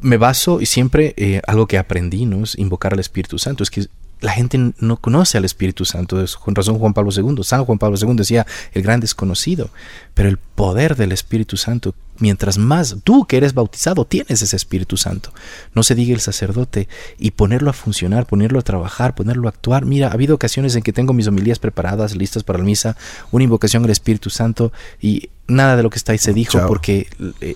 me 0.00 0.16
baso 0.16 0.60
y 0.60 0.66
siempre 0.66 1.14
eh, 1.16 1.42
algo 1.46 1.66
que 1.66 1.78
aprendí, 1.78 2.24
¿no? 2.24 2.42
Es 2.42 2.56
invocar 2.58 2.94
al 2.94 3.00
Espíritu 3.00 3.38
Santo. 3.38 3.62
Es 3.62 3.70
que 3.70 3.86
la 4.20 4.32
gente 4.32 4.72
no 4.78 4.96
conoce 4.98 5.38
al 5.38 5.44
Espíritu 5.44 5.84
Santo. 5.84 6.22
Con 6.42 6.54
razón 6.54 6.78
Juan 6.78 6.94
Pablo 6.94 7.10
II. 7.14 7.42
San 7.42 7.64
Juan 7.64 7.78
Pablo 7.78 7.96
II 8.00 8.14
decía 8.16 8.46
el 8.72 8.82
gran 8.82 9.00
desconocido. 9.00 9.70
Pero 10.14 10.28
el 10.28 10.36
poder 10.36 10.96
del 10.96 11.12
Espíritu 11.12 11.56
Santo, 11.56 11.94
mientras 12.18 12.58
más 12.58 12.96
tú 13.02 13.24
que 13.26 13.38
eres 13.38 13.54
bautizado 13.54 14.04
tienes 14.04 14.42
ese 14.42 14.56
Espíritu 14.56 14.96
Santo, 14.96 15.32
no 15.74 15.82
se 15.82 15.94
diga 15.94 16.14
el 16.14 16.20
sacerdote 16.20 16.88
y 17.18 17.30
ponerlo 17.30 17.70
a 17.70 17.74
funcionar, 17.74 18.26
ponerlo 18.26 18.58
a 18.58 18.62
trabajar, 18.62 19.14
ponerlo 19.14 19.48
a 19.48 19.50
actuar. 19.50 19.86
Mira, 19.86 20.08
ha 20.08 20.12
habido 20.12 20.34
ocasiones 20.34 20.76
en 20.76 20.82
que 20.82 20.92
tengo 20.92 21.12
mis 21.12 21.26
homilías 21.26 21.58
preparadas, 21.58 22.14
listas 22.14 22.44
para 22.44 22.58
la 22.58 22.64
misa, 22.64 22.96
una 23.30 23.44
invocación 23.44 23.84
al 23.84 23.90
Espíritu 23.90 24.28
Santo 24.28 24.72
y 25.00 25.30
nada 25.50 25.76
de 25.76 25.82
lo 25.82 25.90
que 25.90 25.98
está 25.98 26.12
ahí 26.12 26.18
se 26.18 26.32
dijo 26.32 26.66
porque 26.66 27.08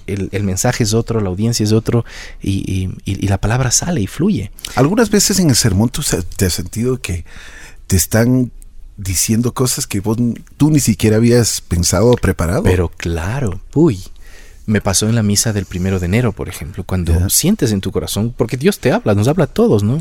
el, 0.07 0.43
mensaje 0.43 0.85
es 0.85 0.95
otro, 0.95 1.21
la 1.21 1.29
audiencia 1.29 1.65
es 1.65 1.73
otro 1.73 2.05
y, 2.43 2.89
la 3.27 3.39
palabra 3.39 3.71
sale 3.71 4.01
y 4.01 4.07
fluye. 4.07 4.51
Algunas 4.75 5.11
veces 5.11 5.39
en 5.39 5.51
el 5.51 5.57
sermón 5.57 5.89
tú 5.89 6.03
te 6.37 6.47
has 6.47 6.53
sentido 6.53 7.01
que 7.01 7.25
te 7.87 7.97
están 7.97 8.51
diciendo 8.97 9.53
cosas 9.55 9.87
que 9.87 10.01
vos, 10.01 10.19
tú 10.57 10.71
ni 10.71 10.81
siquiera 10.81 11.17
habías 11.17 11.61
pensado 11.61 12.11
o 12.11 12.15
preparado. 12.15 12.63
Pero 12.63 12.89
claro, 12.89 13.61
uy. 13.73 14.03
Me 14.67 14.81
pasó 14.81 15.07
en 15.11 15.15
la 15.15 15.23
misa 15.23 15.53
del 15.53 15.67
primero 15.67 16.01
de 16.01 16.07
enero, 16.07 16.33
por 16.33 16.49
ejemplo, 16.49 16.85
cuando 16.85 17.29
sientes 17.29 17.71
en 17.71 17.83
tu 17.83 17.93
corazón, 17.93 18.33
porque 18.35 18.57
Dios 18.57 18.79
te 18.79 18.93
habla, 18.93 19.15
nos 19.15 19.29
habla 19.29 19.45
a 19.45 19.47
todos, 19.47 19.83
¿no? 19.83 20.01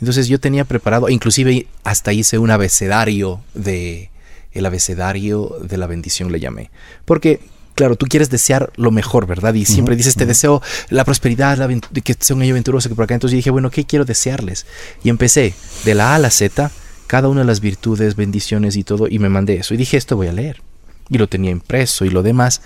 Entonces 0.00 0.28
yo 0.28 0.40
tenía 0.40 0.64
preparado, 0.64 1.10
inclusive 1.10 1.66
hasta 1.84 2.14
hice 2.14 2.38
un 2.38 2.50
abecedario 2.50 3.42
de, 3.52 4.08
el 4.52 4.66
abecedario 4.66 5.56
de 5.62 5.76
la 5.76 5.86
bendición 5.86 6.32
le 6.32 6.40
llamé. 6.40 6.70
Porque 7.04 7.40
claro, 7.78 7.94
tú 7.94 8.06
quieres 8.06 8.28
desear 8.28 8.72
lo 8.74 8.90
mejor, 8.90 9.26
¿verdad? 9.26 9.54
Y 9.54 9.64
siempre 9.64 9.94
dices, 9.94 10.16
te 10.16 10.26
deseo 10.26 10.60
la 10.90 11.04
prosperidad, 11.04 11.56
la 11.58 11.68
que 12.02 12.16
sea 12.18 12.34
un 12.34 12.42
año 12.42 12.54
venturoso, 12.54 12.88
que 12.88 12.96
por 12.96 13.04
acá. 13.04 13.14
Entonces 13.14 13.34
yo 13.34 13.36
dije, 13.36 13.50
bueno, 13.50 13.70
¿qué 13.70 13.84
quiero 13.84 14.04
desearles? 14.04 14.66
Y 15.04 15.10
empecé 15.10 15.54
de 15.84 15.94
la 15.94 16.10
A 16.10 16.14
a 16.16 16.18
la 16.18 16.30
Z, 16.30 16.72
cada 17.06 17.28
una 17.28 17.42
de 17.42 17.46
las 17.46 17.60
virtudes, 17.60 18.16
bendiciones 18.16 18.74
y 18.74 18.82
todo, 18.82 19.06
y 19.08 19.20
me 19.20 19.28
mandé 19.28 19.58
eso. 19.58 19.74
Y 19.74 19.76
dije, 19.76 19.96
esto 19.96 20.16
voy 20.16 20.26
a 20.26 20.32
leer. 20.32 20.60
Y 21.08 21.18
lo 21.18 21.28
tenía 21.28 21.52
impreso 21.52 22.04
y 22.04 22.10
lo 22.10 22.24
demás. 22.24 22.62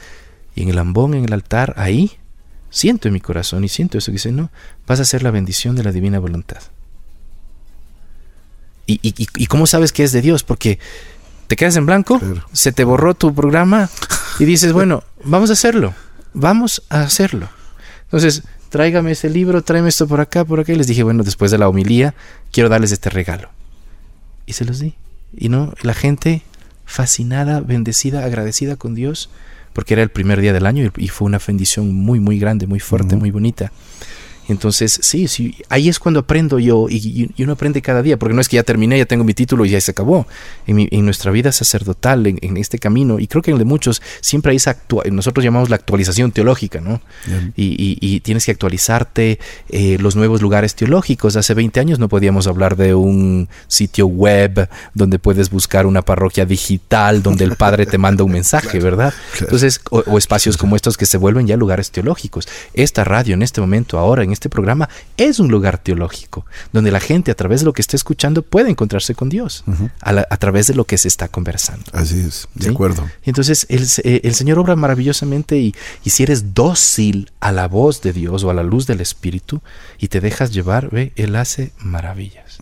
Y 0.54 0.62
en 0.62 0.70
el 0.70 0.78
ambón, 0.78 1.12
en 1.12 1.26
el 1.26 1.32
altar, 1.34 1.74
ahí, 1.76 2.12
siento 2.70 3.06
en 3.06 3.12
mi 3.12 3.20
corazón 3.20 3.64
y 3.64 3.68
siento 3.68 3.98
eso 3.98 4.06
que 4.06 4.12
dice, 4.12 4.32
no, 4.32 4.50
vas 4.86 4.98
a 4.98 5.04
ser 5.04 5.22
la 5.22 5.30
bendición 5.30 5.76
de 5.76 5.84
la 5.84 5.92
divina 5.92 6.20
voluntad. 6.20 6.62
¿Y, 8.86 8.98
y 9.02 9.46
cómo 9.46 9.66
sabes 9.66 9.92
que 9.92 10.04
es 10.04 10.12
de 10.12 10.22
Dios? 10.22 10.42
Porque 10.42 10.78
te 11.52 11.56
quedas 11.56 11.76
en 11.76 11.84
blanco, 11.84 12.18
se 12.54 12.72
te 12.72 12.82
borró 12.82 13.12
tu 13.12 13.34
programa 13.34 13.90
y 14.38 14.46
dices, 14.46 14.72
bueno, 14.72 15.04
vamos 15.22 15.50
a 15.50 15.52
hacerlo, 15.52 15.92
vamos 16.32 16.82
a 16.88 17.02
hacerlo. 17.02 17.50
Entonces, 18.04 18.44
tráigame 18.70 19.10
ese 19.10 19.28
libro, 19.28 19.60
tráeme 19.60 19.90
esto 19.90 20.08
por 20.08 20.22
acá, 20.22 20.46
por 20.46 20.60
acá. 20.60 20.72
Y 20.72 20.76
les 20.76 20.86
dije, 20.86 21.02
bueno, 21.02 21.22
después 21.24 21.50
de 21.50 21.58
la 21.58 21.68
homilía, 21.68 22.14
quiero 22.52 22.70
darles 22.70 22.90
este 22.90 23.10
regalo. 23.10 23.50
Y 24.46 24.54
se 24.54 24.64
los 24.64 24.78
di. 24.78 24.94
Y 25.36 25.50
no, 25.50 25.74
la 25.82 25.92
gente 25.92 26.42
fascinada, 26.86 27.60
bendecida, 27.60 28.24
agradecida 28.24 28.76
con 28.76 28.94
Dios, 28.94 29.28
porque 29.74 29.92
era 29.92 30.02
el 30.02 30.08
primer 30.08 30.40
día 30.40 30.54
del 30.54 30.64
año 30.64 30.90
y, 30.96 31.08
fue 31.08 31.26
una 31.26 31.38
bendición 31.46 31.94
muy, 31.94 32.18
muy 32.18 32.38
grande, 32.38 32.66
muy 32.66 32.80
fuerte, 32.80 33.14
muy 33.14 33.30
bonita. 33.30 33.72
Entonces, 34.52 35.00
sí, 35.02 35.26
sí, 35.28 35.56
ahí 35.68 35.88
es 35.88 35.98
cuando 35.98 36.20
aprendo 36.20 36.58
yo 36.58 36.86
y, 36.88 37.30
uno 37.38 37.52
aprende 37.52 37.82
cada 37.82 38.02
día, 38.02 38.18
porque 38.18 38.34
no 38.34 38.40
es 38.40 38.48
que 38.48 38.56
ya 38.56 38.62
terminé, 38.62 38.98
ya 38.98 39.06
tengo 39.06 39.24
mi 39.24 39.34
título 39.34 39.64
y 39.64 39.70
ya 39.70 39.80
se 39.80 39.90
acabó. 39.90 40.26
En, 40.66 41.02
nuestra 41.04 41.32
vida 41.32 41.50
sacerdotal, 41.50 42.26
en, 42.26 42.56
este 42.56 42.78
camino, 42.78 43.18
y 43.18 43.26
creo 43.26 43.42
que 43.42 43.50
en 43.50 43.56
el 43.56 43.58
de 43.58 43.64
muchos, 43.64 44.00
siempre 44.20 44.50
hay 44.50 44.56
esa 44.56 44.76
nosotros 45.10 45.44
llamamos 45.44 45.70
la 45.70 45.76
actualización 45.76 46.32
teológica, 46.32 46.80
¿no? 46.80 47.00
Y, 47.56 48.20
tienes 48.20 48.44
que 48.44 48.52
actualizarte 48.52 49.38
eh, 49.68 49.96
los 49.98 50.16
nuevos 50.16 50.42
lugares 50.42 50.74
teológicos. 50.74 51.36
Hace 51.36 51.54
20 51.54 51.80
años 51.80 51.98
no 51.98 52.08
podíamos 52.08 52.46
hablar 52.46 52.76
de 52.76 52.94
un 52.94 53.48
sitio 53.66 54.06
web 54.06 54.68
donde 54.94 55.18
puedes 55.18 55.50
buscar 55.50 55.86
una 55.86 56.02
parroquia 56.02 56.44
digital, 56.44 57.22
donde 57.22 57.44
el 57.44 57.56
padre 57.56 57.86
te 57.86 57.98
manda 57.98 58.22
un 58.24 58.32
mensaje, 58.40 58.78
¿verdad? 58.78 59.12
Entonces, 59.40 59.80
o, 59.90 60.18
espacios 60.18 60.56
como 60.56 60.76
estos 60.76 60.96
que 60.96 61.06
se 61.06 61.16
vuelven 61.16 61.46
ya 61.46 61.56
lugares 61.56 61.90
teológicos. 61.90 62.48
Esta 62.74 63.04
radio 63.04 63.34
en 63.34 63.42
este 63.42 63.60
momento, 63.60 63.98
ahora, 63.98 64.22
en 64.22 64.32
este 64.32 64.41
programa 64.48 64.88
es 65.16 65.38
un 65.38 65.48
lugar 65.48 65.78
teológico, 65.78 66.46
donde 66.72 66.90
la 66.90 67.00
gente 67.00 67.30
a 67.30 67.34
través 67.34 67.60
de 67.60 67.66
lo 67.66 67.72
que 67.72 67.82
está 67.82 67.96
escuchando 67.96 68.42
puede 68.42 68.70
encontrarse 68.70 69.14
con 69.14 69.28
Dios, 69.28 69.64
a, 70.00 70.36
través 70.36 70.66
de 70.66 70.74
lo 70.74 70.84
que 70.84 70.98
se 70.98 71.08
está 71.08 71.28
conversando. 71.28 71.84
Así 71.92 72.20
es, 72.20 72.48
de 72.54 72.70
acuerdo. 72.70 73.08
Entonces 73.24 73.66
eh, 73.68 74.20
el, 74.24 74.34
Señor 74.34 74.58
obra 74.58 74.76
maravillosamente 74.76 75.58
y, 75.58 75.74
si 76.04 76.22
eres 76.22 76.54
dócil 76.54 77.30
a 77.40 77.52
la 77.52 77.68
voz 77.68 78.02
de 78.02 78.12
Dios 78.12 78.44
o 78.44 78.50
a 78.50 78.54
la 78.54 78.62
luz 78.62 78.86
del 78.86 79.00
Espíritu 79.00 79.60
y 79.98 80.08
te 80.08 80.20
dejas 80.20 80.52
llevar, 80.52 80.90
ve, 80.90 81.12
Él 81.16 81.36
hace 81.36 81.72
maravillas. 81.78 82.58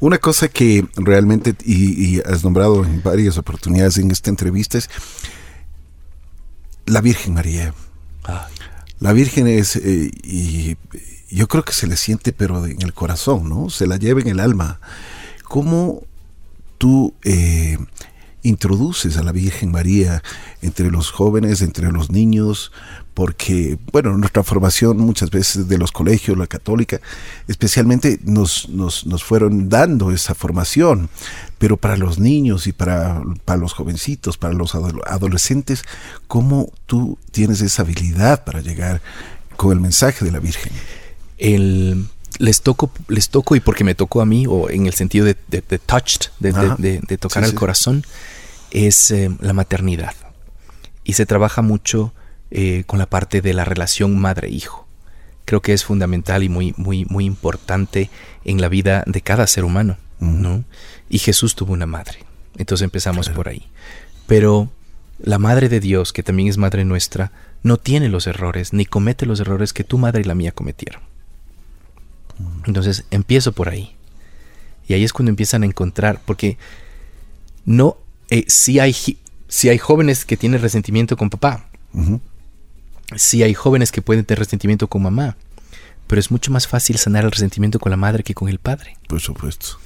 Una 0.00 0.18
cosa 0.18 0.48
que 0.48 0.86
realmente, 0.96 1.54
y, 1.64 2.20
has 2.20 2.44
nombrado 2.44 2.84
en 2.84 3.02
varias 3.02 3.38
oportunidades 3.38 3.98
en 3.98 4.10
esta 4.10 4.30
entrevista, 4.30 4.78
es 4.78 4.88
la 6.86 7.00
Virgen 7.00 7.34
María. 7.34 7.74
La 9.00 9.12
Virgen 9.12 9.46
es, 9.46 9.76
eh, 9.76 10.10
y 10.22 10.76
yo 11.30 11.48
creo 11.48 11.64
que 11.64 11.72
se 11.72 11.86
le 11.86 11.96
siente, 11.96 12.32
pero 12.32 12.64
en 12.64 12.82
el 12.82 12.94
corazón, 12.94 13.48
¿no? 13.48 13.70
Se 13.70 13.86
la 13.86 13.96
lleva 13.96 14.20
en 14.20 14.28
el 14.28 14.40
alma. 14.40 14.80
¿Cómo 15.44 16.02
tú 16.78 17.14
eh, 17.24 17.78
introduces 18.42 19.16
a 19.16 19.22
la 19.22 19.32
Virgen 19.32 19.72
María 19.72 20.22
entre 20.62 20.90
los 20.90 21.10
jóvenes, 21.10 21.60
entre 21.60 21.90
los 21.90 22.10
niños? 22.10 22.72
Porque, 23.14 23.78
bueno, 23.92 24.18
nuestra 24.18 24.42
formación 24.42 24.98
muchas 24.98 25.30
veces 25.30 25.68
de 25.68 25.78
los 25.78 25.92
colegios, 25.92 26.36
la 26.36 26.48
católica, 26.48 27.00
especialmente 27.46 28.18
nos, 28.24 28.68
nos, 28.68 29.06
nos 29.06 29.22
fueron 29.22 29.68
dando 29.68 30.10
esa 30.10 30.34
formación, 30.34 31.08
pero 31.58 31.76
para 31.76 31.96
los 31.96 32.18
niños 32.18 32.66
y 32.66 32.72
para, 32.72 33.22
para 33.44 33.58
los 33.58 33.72
jovencitos, 33.72 34.36
para 34.36 34.54
los 34.54 34.74
adolescentes, 34.74 35.84
¿cómo 36.26 36.72
tú 36.86 37.16
tienes 37.30 37.60
esa 37.60 37.82
habilidad 37.82 38.44
para 38.44 38.60
llegar 38.60 39.00
con 39.56 39.72
el 39.72 39.80
mensaje 39.80 40.24
de 40.24 40.32
la 40.32 40.40
Virgen? 40.40 40.72
El, 41.38 42.08
les 42.38 42.62
toco, 42.62 42.90
les 43.08 43.28
toco 43.28 43.56
y 43.56 43.60
porque 43.60 43.84
me 43.84 43.94
tocó 43.94 44.20
a 44.20 44.26
mí, 44.26 44.46
o 44.48 44.70
en 44.70 44.86
el 44.86 44.94
sentido 44.94 45.26
de, 45.26 45.36
de, 45.48 45.78
touched, 45.78 46.30
de, 46.40 47.18
tocar 47.18 47.44
el 47.44 47.54
corazón, 47.54 48.04
es 48.70 49.10
eh, 49.10 49.30
la 49.40 49.52
maternidad. 49.52 50.14
Y 51.04 51.12
se 51.14 51.26
trabaja 51.26 51.62
mucho 51.62 52.12
eh, 52.56 52.84
con 52.86 53.00
la 53.00 53.06
parte 53.06 53.42
de 53.42 53.52
la 53.52 53.64
relación 53.64 54.16
madre-hijo. 54.16 54.86
Creo 55.44 55.60
que 55.60 55.72
es 55.72 55.84
fundamental 55.84 56.44
y 56.44 56.48
muy, 56.48 56.72
muy, 56.76 57.04
muy 57.06 57.24
importante 57.24 58.10
en 58.44 58.60
la 58.60 58.68
vida 58.68 59.02
de 59.08 59.22
cada 59.22 59.48
ser 59.48 59.64
humano, 59.64 59.96
¿no? 60.20 60.62
Y 61.10 61.18
Jesús 61.18 61.56
tuvo 61.56 61.72
una 61.72 61.86
madre. 61.86 62.20
Entonces 62.56 62.84
empezamos 62.84 63.28
por 63.28 63.48
ahí. 63.48 63.66
Pero 64.28 64.70
la 65.18 65.40
madre 65.40 65.68
de 65.68 65.80
Dios, 65.80 66.12
que 66.12 66.22
también 66.22 66.48
es 66.48 66.56
madre 66.56 66.84
nuestra, 66.84 67.32
no 67.64 67.76
tiene 67.76 68.08
los 68.08 68.28
errores, 68.28 68.72
ni 68.72 68.86
comete 68.86 69.26
los 69.26 69.40
errores 69.40 69.72
que 69.72 69.82
tu 69.82 69.98
madre 69.98 70.20
y 70.20 70.24
la 70.24 70.36
mía 70.36 70.52
cometieron. 70.52 71.02
Entonces 72.68 73.04
empiezo 73.10 73.50
por 73.50 73.68
ahí. 73.68 73.96
Y 74.86 74.94
ahí 74.94 75.02
es 75.02 75.12
cuando 75.12 75.30
empiezan 75.30 75.64
a 75.64 75.66
encontrar, 75.66 76.20
porque 76.24 76.56
no, 77.64 77.96
eh, 78.30 78.44
si 78.46 78.78
hay, 78.78 78.94
si 79.48 79.68
hay 79.68 79.78
jóvenes 79.78 80.24
que 80.24 80.36
tienen 80.36 80.62
resentimiento 80.62 81.16
con 81.16 81.30
papá, 81.30 81.68
si 83.16 83.42
hay 83.42 83.54
jóvenes 83.54 83.92
que 83.92 84.02
pueden 84.02 84.24
tener 84.24 84.40
resentimiento 84.40 84.88
con 84.88 85.02
mamá, 85.02 85.36
pero 86.06 86.20
es 86.20 86.30
mucho 86.30 86.50
más 86.50 86.66
fácil 86.66 86.98
sanar 86.98 87.24
el 87.24 87.30
resentimiento 87.30 87.78
con 87.78 87.90
la 87.90 87.96
madre 87.96 88.22
que 88.22 88.34
con 88.34 88.48
el 88.48 88.58
padre. 88.58 88.96
Por 89.08 89.20
supuesto. 89.20 89.78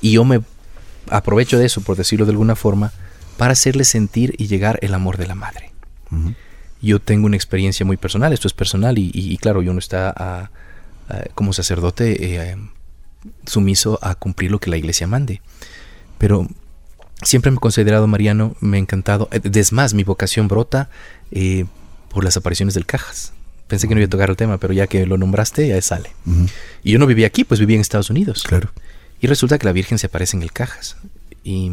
Y 0.00 0.12
yo 0.12 0.24
me 0.24 0.40
aprovecho 1.10 1.58
de 1.58 1.66
eso, 1.66 1.80
por 1.80 1.96
decirlo 1.96 2.26
de 2.26 2.32
alguna 2.32 2.56
forma, 2.56 2.92
para 3.36 3.52
hacerle 3.52 3.84
sentir 3.84 4.34
y 4.38 4.46
llegar 4.46 4.78
el 4.82 4.94
amor 4.94 5.16
de 5.16 5.26
la 5.26 5.34
madre. 5.34 5.72
Yo 6.80 7.00
tengo 7.00 7.26
una 7.26 7.36
experiencia 7.36 7.84
muy 7.84 7.96
personal, 7.96 8.32
esto 8.32 8.48
es 8.48 8.54
personal 8.54 8.96
y, 8.98 9.36
claro, 9.38 9.62
yo 9.62 9.72
no 9.72 9.78
está 9.78 10.50
como 11.34 11.52
sacerdote 11.52 12.50
eh, 12.50 12.56
sumiso 13.46 13.98
a 14.02 14.14
cumplir 14.14 14.50
lo 14.50 14.58
que 14.58 14.70
la 14.70 14.76
iglesia 14.76 15.06
mande. 15.06 15.40
Pero 16.18 16.48
siempre 17.22 17.50
me 17.50 17.56
he 17.56 17.60
considerado 17.60 18.06
mariano, 18.06 18.56
me 18.60 18.76
ha 18.76 18.80
encantado. 18.80 19.28
Eh, 19.32 19.40
es 19.54 19.72
más, 19.72 19.94
mi 19.94 20.04
vocación 20.04 20.48
brota 20.48 20.88
eh, 21.30 21.66
por 22.16 22.24
las 22.24 22.38
apariciones 22.38 22.72
del 22.72 22.86
Cajas. 22.86 23.34
Pensé 23.68 23.88
que 23.88 23.94
no 23.94 24.00
iba 24.00 24.06
a 24.06 24.08
tocar 24.08 24.30
el 24.30 24.36
tema, 24.36 24.56
pero 24.56 24.72
ya 24.72 24.86
que 24.86 25.04
lo 25.04 25.18
nombraste, 25.18 25.68
ya 25.68 25.82
sale. 25.82 26.12
Y 26.82 26.92
yo 26.92 26.98
no 26.98 27.06
vivía 27.06 27.26
aquí, 27.26 27.44
pues 27.44 27.60
vivía 27.60 27.74
en 27.74 27.82
Estados 27.82 28.08
Unidos. 28.08 28.42
Claro. 28.42 28.70
Y 29.20 29.26
resulta 29.26 29.58
que 29.58 29.66
la 29.66 29.72
Virgen 29.72 29.98
se 29.98 30.06
aparece 30.06 30.34
en 30.34 30.42
el 30.42 30.50
Cajas. 30.50 30.96
Y, 31.44 31.72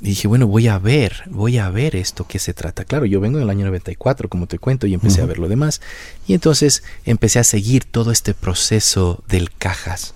dije, 0.00 0.26
bueno, 0.26 0.48
voy 0.48 0.66
a 0.66 0.80
ver, 0.80 1.22
voy 1.30 1.58
a 1.58 1.70
ver 1.70 1.94
esto 1.94 2.26
que 2.26 2.40
se 2.40 2.54
trata. 2.54 2.84
Claro, 2.84 3.06
yo 3.06 3.20
vengo 3.20 3.38
en 3.38 3.44
el 3.44 3.50
año 3.50 3.66
94, 3.66 4.28
como 4.28 4.48
te 4.48 4.58
cuento, 4.58 4.88
y 4.88 4.94
empecé 4.94 5.22
a 5.22 5.26
ver 5.26 5.38
lo 5.38 5.46
demás. 5.46 5.80
Y 6.26 6.34
entonces 6.34 6.82
empecé 7.04 7.38
a 7.38 7.44
seguir 7.44 7.84
todo 7.84 8.10
este 8.10 8.34
proceso 8.34 9.22
del 9.28 9.52
Cajas. 9.52 10.14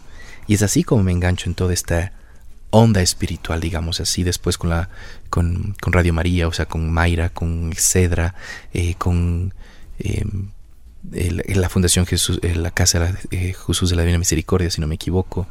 Y 0.49 0.55
es 0.55 0.63
así 0.63 0.83
como 0.83 1.05
me 1.05 1.13
engancho 1.13 1.49
en 1.49 1.55
toda 1.55 1.73
esta 1.73 2.15
onda 2.77 3.01
espiritual, 3.01 3.61
digamos 3.61 4.01
así, 4.01 4.23
después 4.23 4.59
con 4.59 4.71
la 4.71 4.89
con, 5.31 5.75
Radio 5.83 6.13
María, 6.13 6.47
o 6.47 6.53
sea, 6.53 6.67
con 6.67 6.91
Mayra, 6.93 7.31
con 7.31 7.73
Cedra, 7.75 8.35
eh, 8.73 8.95
con 8.97 9.55
em, 9.99 10.51
la 11.11 11.69
Fundación 11.69 12.07
Jesús, 12.07 12.39
eh, 12.43 12.55
la 12.55 12.71
Casa 12.71 13.17
de 13.31 13.55
Jesús 13.55 13.91
de 13.91 13.97
la 13.97 14.03
Divina 14.03 14.19
Misericordia, 14.19 14.71
si 14.71 14.81
no 14.81 14.87
me 14.87 14.97
equivoco. 14.97 15.47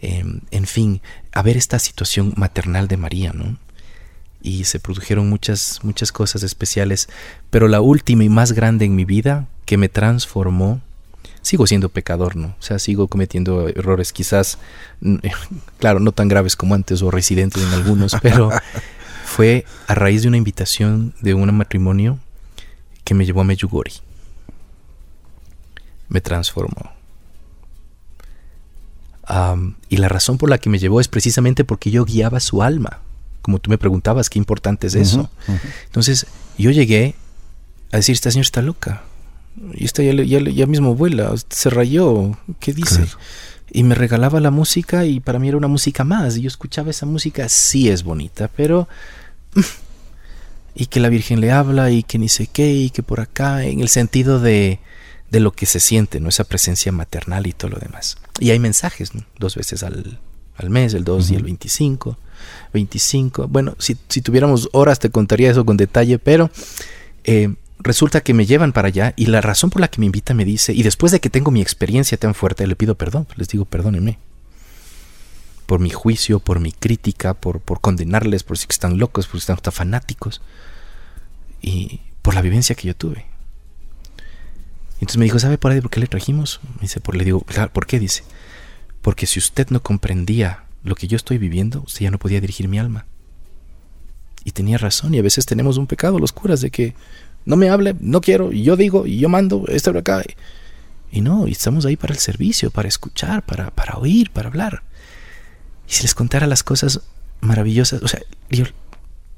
Em, 0.00 0.40
en 0.50 0.66
fin, 0.66 1.00
a 1.32 1.42
ver 1.42 1.56
esta 1.56 1.78
situación 1.78 2.32
maternal 2.36 2.86
de 2.88 2.96
María, 2.96 3.32
¿no? 3.32 3.56
Y 4.40 4.64
se 4.64 4.78
produjeron 4.78 5.28
muchas, 5.28 5.80
muchas 5.82 6.12
cosas 6.12 6.44
especiales, 6.44 7.08
pero 7.50 7.66
la 7.66 7.80
última 7.80 8.22
y 8.22 8.28
más 8.28 8.52
grande 8.52 8.84
en 8.84 8.94
mi 8.94 9.04
vida 9.04 9.48
que 9.64 9.76
me 9.76 9.88
transformó 9.88 10.80
sigo 11.48 11.66
siendo 11.66 11.88
pecador, 11.88 12.36
¿no? 12.36 12.48
O 12.48 12.62
sea, 12.62 12.78
sigo 12.78 13.08
cometiendo 13.08 13.68
errores 13.68 14.12
quizás, 14.12 14.58
claro, 15.78 15.98
no 15.98 16.12
tan 16.12 16.28
graves 16.28 16.56
como 16.56 16.74
antes 16.74 17.00
o 17.00 17.10
residentes 17.10 17.62
en 17.62 17.72
algunos, 17.72 18.14
pero 18.22 18.50
fue 19.24 19.64
a 19.86 19.94
raíz 19.94 20.20
de 20.20 20.28
una 20.28 20.36
invitación 20.36 21.14
de 21.22 21.32
un 21.32 21.56
matrimonio 21.56 22.18
que 23.02 23.14
me 23.14 23.24
llevó 23.24 23.40
a 23.40 23.44
Meyugori. 23.44 23.92
Me 26.10 26.20
transformó. 26.20 26.92
y 29.88 29.96
la 29.96 30.08
razón 30.10 30.36
por 30.36 30.50
la 30.50 30.58
que 30.58 30.68
me 30.68 30.78
llevó 30.78 31.00
es 31.00 31.08
precisamente 31.08 31.64
porque 31.64 31.90
yo 31.90 32.04
guiaba 32.04 32.40
su 32.40 32.62
alma. 32.62 33.00
Como 33.40 33.58
tú 33.58 33.70
me 33.70 33.78
preguntabas, 33.78 34.28
qué 34.28 34.38
importante 34.38 34.86
es 34.88 34.94
eso. 34.94 35.30
Entonces, 35.86 36.26
yo 36.58 36.70
llegué 36.70 37.14
a 37.90 37.96
decir, 37.96 38.12
esta 38.12 38.30
señora 38.30 38.44
está 38.44 38.60
loca. 38.60 39.07
Y 39.74 39.84
esta 39.84 40.02
ya, 40.02 40.12
ya, 40.12 40.66
mismo 40.66 40.94
vuela, 40.94 41.32
se 41.48 41.70
rayó, 41.70 42.38
¿qué 42.60 42.72
dice? 42.72 43.06
Y 43.70 43.82
me 43.82 43.94
regalaba 43.94 44.40
la 44.40 44.50
música 44.50 45.04
y 45.04 45.20
para 45.20 45.38
mí 45.38 45.48
era 45.48 45.56
una 45.56 45.68
música 45.68 46.04
más. 46.04 46.36
Y 46.36 46.42
yo 46.42 46.48
escuchaba 46.48 46.90
esa 46.90 47.06
música, 47.06 47.48
sí 47.48 47.88
es 47.88 48.02
bonita, 48.02 48.48
pero... 48.56 48.88
Y 50.74 50.86
que 50.86 51.00
la 51.00 51.08
Virgen 51.08 51.40
le 51.40 51.50
habla 51.50 51.90
y 51.90 52.04
que 52.04 52.18
ni 52.18 52.28
sé 52.28 52.46
qué 52.46 52.72
y 52.72 52.90
que 52.90 53.02
por 53.02 53.18
acá, 53.18 53.64
en 53.64 53.80
el 53.80 53.88
sentido 53.88 54.38
de, 54.38 54.78
de 55.30 55.40
lo 55.40 55.52
que 55.52 55.66
se 55.66 55.80
siente, 55.80 56.20
¿no? 56.20 56.28
Esa 56.28 56.44
presencia 56.44 56.92
maternal 56.92 57.46
y 57.46 57.52
todo 57.52 57.72
lo 57.72 57.78
demás. 57.78 58.18
Y 58.38 58.50
hay 58.50 58.58
mensajes, 58.58 59.10
Dos 59.38 59.56
veces 59.56 59.82
al, 59.82 60.20
al 60.56 60.70
mes, 60.70 60.94
el 60.94 61.04
2 61.04 61.30
y 61.32 61.34
el 61.34 61.42
25. 61.42 62.16
25. 62.72 63.48
Bueno, 63.48 63.74
si, 63.78 63.96
si, 64.08 64.20
tuviéramos 64.20 64.68
horas 64.72 64.98
te 64.98 65.10
contaría 65.10 65.50
eso 65.50 65.64
con 65.64 65.76
detalle, 65.76 66.18
pero 66.18 66.50
eh, 67.24 67.54
resulta 67.78 68.20
que 68.20 68.34
me 68.34 68.46
llevan 68.46 68.72
para 68.72 68.88
allá 68.88 69.14
y 69.16 69.26
la 69.26 69.40
razón 69.40 69.70
por 69.70 69.80
la 69.80 69.88
que 69.88 70.00
me 70.00 70.06
invita 70.06 70.34
me 70.34 70.44
dice, 70.44 70.72
y 70.72 70.82
después 70.82 71.12
de 71.12 71.20
que 71.20 71.30
tengo 71.30 71.50
mi 71.50 71.62
experiencia 71.62 72.18
tan 72.18 72.34
fuerte, 72.34 72.66
le 72.66 72.76
pido 72.76 72.96
perdón, 72.96 73.26
les 73.36 73.48
digo, 73.48 73.64
perdónenme. 73.64 74.18
Por 75.66 75.80
mi 75.80 75.90
juicio, 75.90 76.40
por 76.40 76.60
mi 76.60 76.72
crítica, 76.72 77.34
por, 77.34 77.60
por 77.60 77.80
condenarles, 77.80 78.42
por 78.42 78.56
si 78.56 78.66
están 78.68 78.98
locos, 78.98 79.26
por 79.26 79.40
si 79.40 79.50
están 79.50 79.72
fanáticos. 79.72 80.40
Y 81.60 82.00
por 82.22 82.34
la 82.34 82.42
vivencia 82.42 82.74
que 82.74 82.88
yo 82.88 82.96
tuve. 82.96 83.26
Entonces 84.94 85.18
me 85.18 85.24
dijo, 85.24 85.38
¿sabe 85.38 85.58
por 85.58 85.70
ahí 85.70 85.80
por 85.80 85.90
qué 85.90 86.00
le 86.00 86.06
trajimos? 86.06 86.60
Me 86.76 86.82
dice, 86.82 87.00
por, 87.00 87.16
le 87.16 87.24
digo, 87.24 87.44
¿por 87.72 87.86
qué? 87.86 87.98
Dice, 88.00 88.24
porque 89.02 89.26
si 89.26 89.38
usted 89.38 89.68
no 89.70 89.82
comprendía 89.82 90.64
lo 90.82 90.94
que 90.94 91.06
yo 91.06 91.16
estoy 91.16 91.38
viviendo, 91.38 91.82
usted 91.86 92.02
ya 92.02 92.10
no 92.10 92.18
podía 92.18 92.40
dirigir 92.40 92.68
mi 92.68 92.78
alma. 92.78 93.06
Y 94.44 94.52
tenía 94.52 94.78
razón, 94.78 95.14
y 95.14 95.18
a 95.18 95.22
veces 95.22 95.46
tenemos 95.46 95.76
un 95.76 95.86
pecado, 95.86 96.18
los 96.18 96.32
curas, 96.32 96.60
de 96.60 96.70
que 96.70 96.94
no 97.48 97.56
me 97.56 97.70
hable, 97.70 97.96
no 97.98 98.20
quiero, 98.20 98.52
y 98.52 98.62
yo 98.62 98.76
digo, 98.76 99.06
y 99.06 99.18
yo 99.20 99.30
mando, 99.30 99.64
esto 99.68 99.90
acá. 99.96 100.22
Y 101.10 101.22
no, 101.22 101.48
y 101.48 101.52
estamos 101.52 101.86
ahí 101.86 101.96
para 101.96 102.12
el 102.12 102.20
servicio, 102.20 102.70
para 102.70 102.88
escuchar, 102.88 103.42
para, 103.42 103.70
para 103.70 103.94
oír, 103.96 104.30
para 104.30 104.48
hablar. 104.48 104.82
Y 105.88 105.94
si 105.94 106.02
les 106.02 106.14
contara 106.14 106.46
las 106.46 106.62
cosas 106.62 107.00
maravillosas, 107.40 108.02
o 108.02 108.08
sea, 108.08 108.20
yo, 108.50 108.66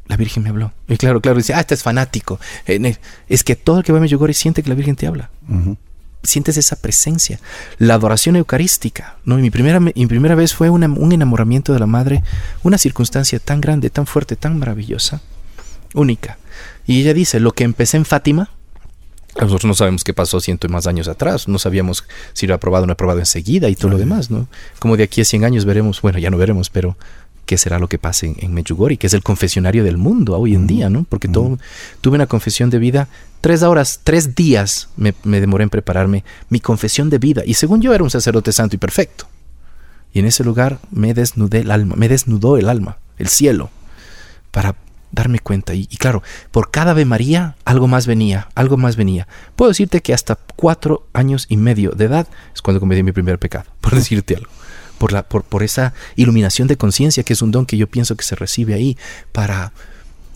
la 0.09 0.17
Virgen 0.17 0.43
me 0.43 0.49
habló. 0.49 0.73
Y 0.89 0.97
claro, 0.97 1.21
claro, 1.21 1.39
dice, 1.39 1.55
ah, 1.55 1.61
este 1.61 1.75
es 1.75 1.85
fanático. 1.85 2.41
Eh, 2.67 2.97
es 3.29 3.45
que 3.45 3.55
todo 3.55 3.79
el 3.79 3.85
que 3.85 3.93
va 3.93 4.01
a 4.01 4.05
y 4.05 4.35
siente 4.35 4.65
que 4.65 4.69
la 4.69 4.75
Virgen 4.75 4.97
te 4.97 5.07
habla. 5.07 5.31
Sientes 6.25 6.57
esa 6.57 6.75
presencia. 6.83 7.39
La 7.79 7.95
adoración 7.95 8.35
eucarística. 8.35 9.19
¿no? 9.25 9.37
mi, 9.37 9.51
primera, 9.51 9.79
mi 9.79 10.07
primera 10.09 10.35
vez 10.35 10.53
fue 10.53 10.69
un 10.69 11.13
enamoramiento 11.13 11.73
de 11.73 11.79
la 11.79 11.87
Madre, 11.87 12.25
una 12.65 12.77
circunstancia 12.77 13.39
tan 13.39 13.61
grande, 13.61 13.89
tan 13.89 14.09
fuerte, 14.09 14.35
tan 14.35 14.59
maravillosa, 14.59 15.21
única. 15.95 16.39
Y 16.87 17.01
ella 17.01 17.15
dice, 17.15 17.41
lo 17.41 17.53
que 17.53 17.65
empecé 17.65 17.97
en 17.97 18.05
Fátima, 18.05 18.51
nosotros 19.41 19.65
no 19.65 19.75
sabemos 19.75 20.05
qué 20.05 20.13
pasó 20.13 20.41
ciento 20.41 20.67
y 20.67 20.71
más 20.71 20.87
años 20.87 21.09
atrás, 21.09 21.47
no 21.49 21.59
sabíamos 21.59 22.05
si 22.33 22.47
lo 22.47 22.55
ha 22.55 22.57
aprobado 22.57 22.85
o 22.85 22.87
no 22.87 22.93
ha 22.93 22.95
aprobado 22.95 23.21
enseguida 23.21 23.69
y 23.69 23.77
todo 23.77 23.91
lo 23.91 23.99
demás, 23.99 24.31
¿no? 24.31 24.49
Como 24.79 24.97
de 24.97 25.05
aquí 25.05 25.21
a 25.21 25.25
100 25.25 25.45
años 25.45 25.65
veremos, 25.65 26.03
bueno, 26.03 26.19
ya 26.19 26.31
no 26.31 26.37
veremos, 26.37 26.69
pero 26.69 26.97
qué 27.47 27.57
será 27.59 27.79
lo 27.79 27.89
que 27.89 27.99
pase 27.99 28.27
en, 28.27 28.37
en 28.39 28.55
Medjugorje, 28.55 28.97
que 28.97 29.07
es 29.07 29.15
el 29.15 29.23
confesionario 29.23 29.85
del 29.85 29.97
mundo 29.97 30.37
hoy 30.39 30.55
en 30.55 30.67
día, 30.67 30.91
¿no? 30.91 31.05
Porque 31.09 31.29
todo, 31.29 31.59
tuve 32.01 32.17
una 32.17 32.27
confesión 32.27 32.71
de 32.71 32.79
vida, 32.79 33.09
tres 33.41 33.63
horas, 33.63 34.01
tres 34.05 34.35
días 34.35 34.89
me, 34.97 35.15
me 35.25 35.41
demoré 35.41 35.65
en 35.65 35.71
prepararme 35.71 36.25
mi 36.49 36.61
confesión 36.61 37.11
de 37.11 37.19
vida, 37.19 37.43
y 37.45 37.55
según 37.55 37.83
yo 37.83 37.95
era 37.95 38.05
un 38.05 38.11
sacerdote 38.11 38.53
santo 38.53 38.77
y 38.77 38.79
perfecto. 38.79 39.27
Y 40.13 40.19
en 40.19 40.27
ese 40.27 40.45
lugar 40.45 40.81
me 40.91 41.15
desnudé 41.15 41.61
el 41.61 41.71
alma, 41.71 41.95
me 41.97 42.09
desnudó 42.09 42.57
el 42.57 42.69
alma, 42.69 42.99
el 43.17 43.29
cielo, 43.29 43.71
para 44.51 44.75
darme 45.13 45.39
cuenta. 45.39 45.75
Y, 45.75 45.87
claro, 45.87 46.23
por 46.51 46.71
cada 46.71 46.93
Ave 46.93 47.05
María 47.05 47.57
algo 47.65 47.89
más 47.89 48.07
venía, 48.07 48.49
algo 48.55 48.77
más 48.77 48.97
venía. 48.97 49.27
Puedo 49.57 49.71
decirte 49.71 50.01
que 50.03 50.15
hasta 50.15 50.37
cuatro 50.57 51.07
años 51.13 51.47
y 51.49 51.57
medio 51.57 51.91
de 51.91 52.07
edad 52.07 52.29
es 52.55 52.63
cuando 52.63 52.81
cometí 52.81 53.03
mi 53.03 53.13
primer 53.13 53.39
pecado, 53.39 53.71
por 53.81 53.95
decirte 53.95 54.37
algo. 54.37 54.51
Por, 54.99 55.13
la, 55.13 55.23
por, 55.23 55.45
por 55.45 55.63
esa 55.63 55.95
iluminación 56.15 56.69
de 56.69 56.77
conciencia, 56.77 57.23
que 57.23 57.33
es 57.33 57.41
un 57.41 57.51
don 57.51 57.65
que 57.65 57.79
yo 57.79 57.87
pienso 57.87 58.17
que 58.17 58.25
se 58.25 58.37
recibe 58.37 58.75
ahí, 58.75 58.99
para 59.33 59.73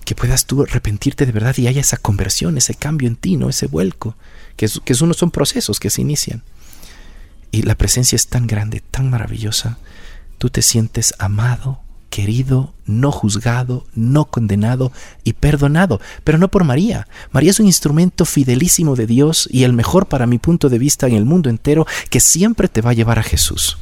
que 0.06 0.14
puedas 0.14 0.46
tú 0.46 0.62
arrepentirte 0.62 1.26
de 1.26 1.32
verdad 1.32 1.54
y 1.58 1.66
haya 1.66 1.82
esa 1.82 1.98
conversión, 1.98 2.56
ese 2.56 2.74
cambio 2.74 3.08
en 3.08 3.16
ti, 3.16 3.36
¿no? 3.36 3.50
ese 3.50 3.66
vuelco, 3.66 4.16
que, 4.56 4.64
es, 4.64 4.80
que 4.82 4.94
son 4.94 5.30
procesos 5.30 5.80
que 5.80 5.90
se 5.90 6.00
inician. 6.00 6.42
Y 7.50 7.62
la 7.62 7.74
presencia 7.74 8.16
es 8.16 8.26
tan 8.28 8.46
grande, 8.46 8.82
tan 8.90 9.10
maravillosa, 9.10 9.78
tú 10.38 10.50
te 10.50 10.62
sientes 10.62 11.14
amado, 11.18 11.83
querido, 12.14 12.72
no 12.86 13.10
juzgado, 13.10 13.84
no 13.96 14.26
condenado 14.26 14.92
y 15.24 15.32
perdonado, 15.32 16.00
pero 16.22 16.38
no 16.38 16.46
por 16.46 16.62
María. 16.62 17.08
María 17.32 17.50
es 17.50 17.58
un 17.58 17.66
instrumento 17.66 18.24
fidelísimo 18.24 18.94
de 18.94 19.08
Dios 19.08 19.48
y 19.50 19.64
el 19.64 19.72
mejor 19.72 20.06
para 20.06 20.28
mi 20.28 20.38
punto 20.38 20.68
de 20.68 20.78
vista 20.78 21.08
en 21.08 21.14
el 21.14 21.24
mundo 21.24 21.50
entero 21.50 21.88
que 22.10 22.20
siempre 22.20 22.68
te 22.68 22.82
va 22.82 22.90
a 22.90 22.94
llevar 22.94 23.18
a 23.18 23.24
Jesús. 23.24 23.78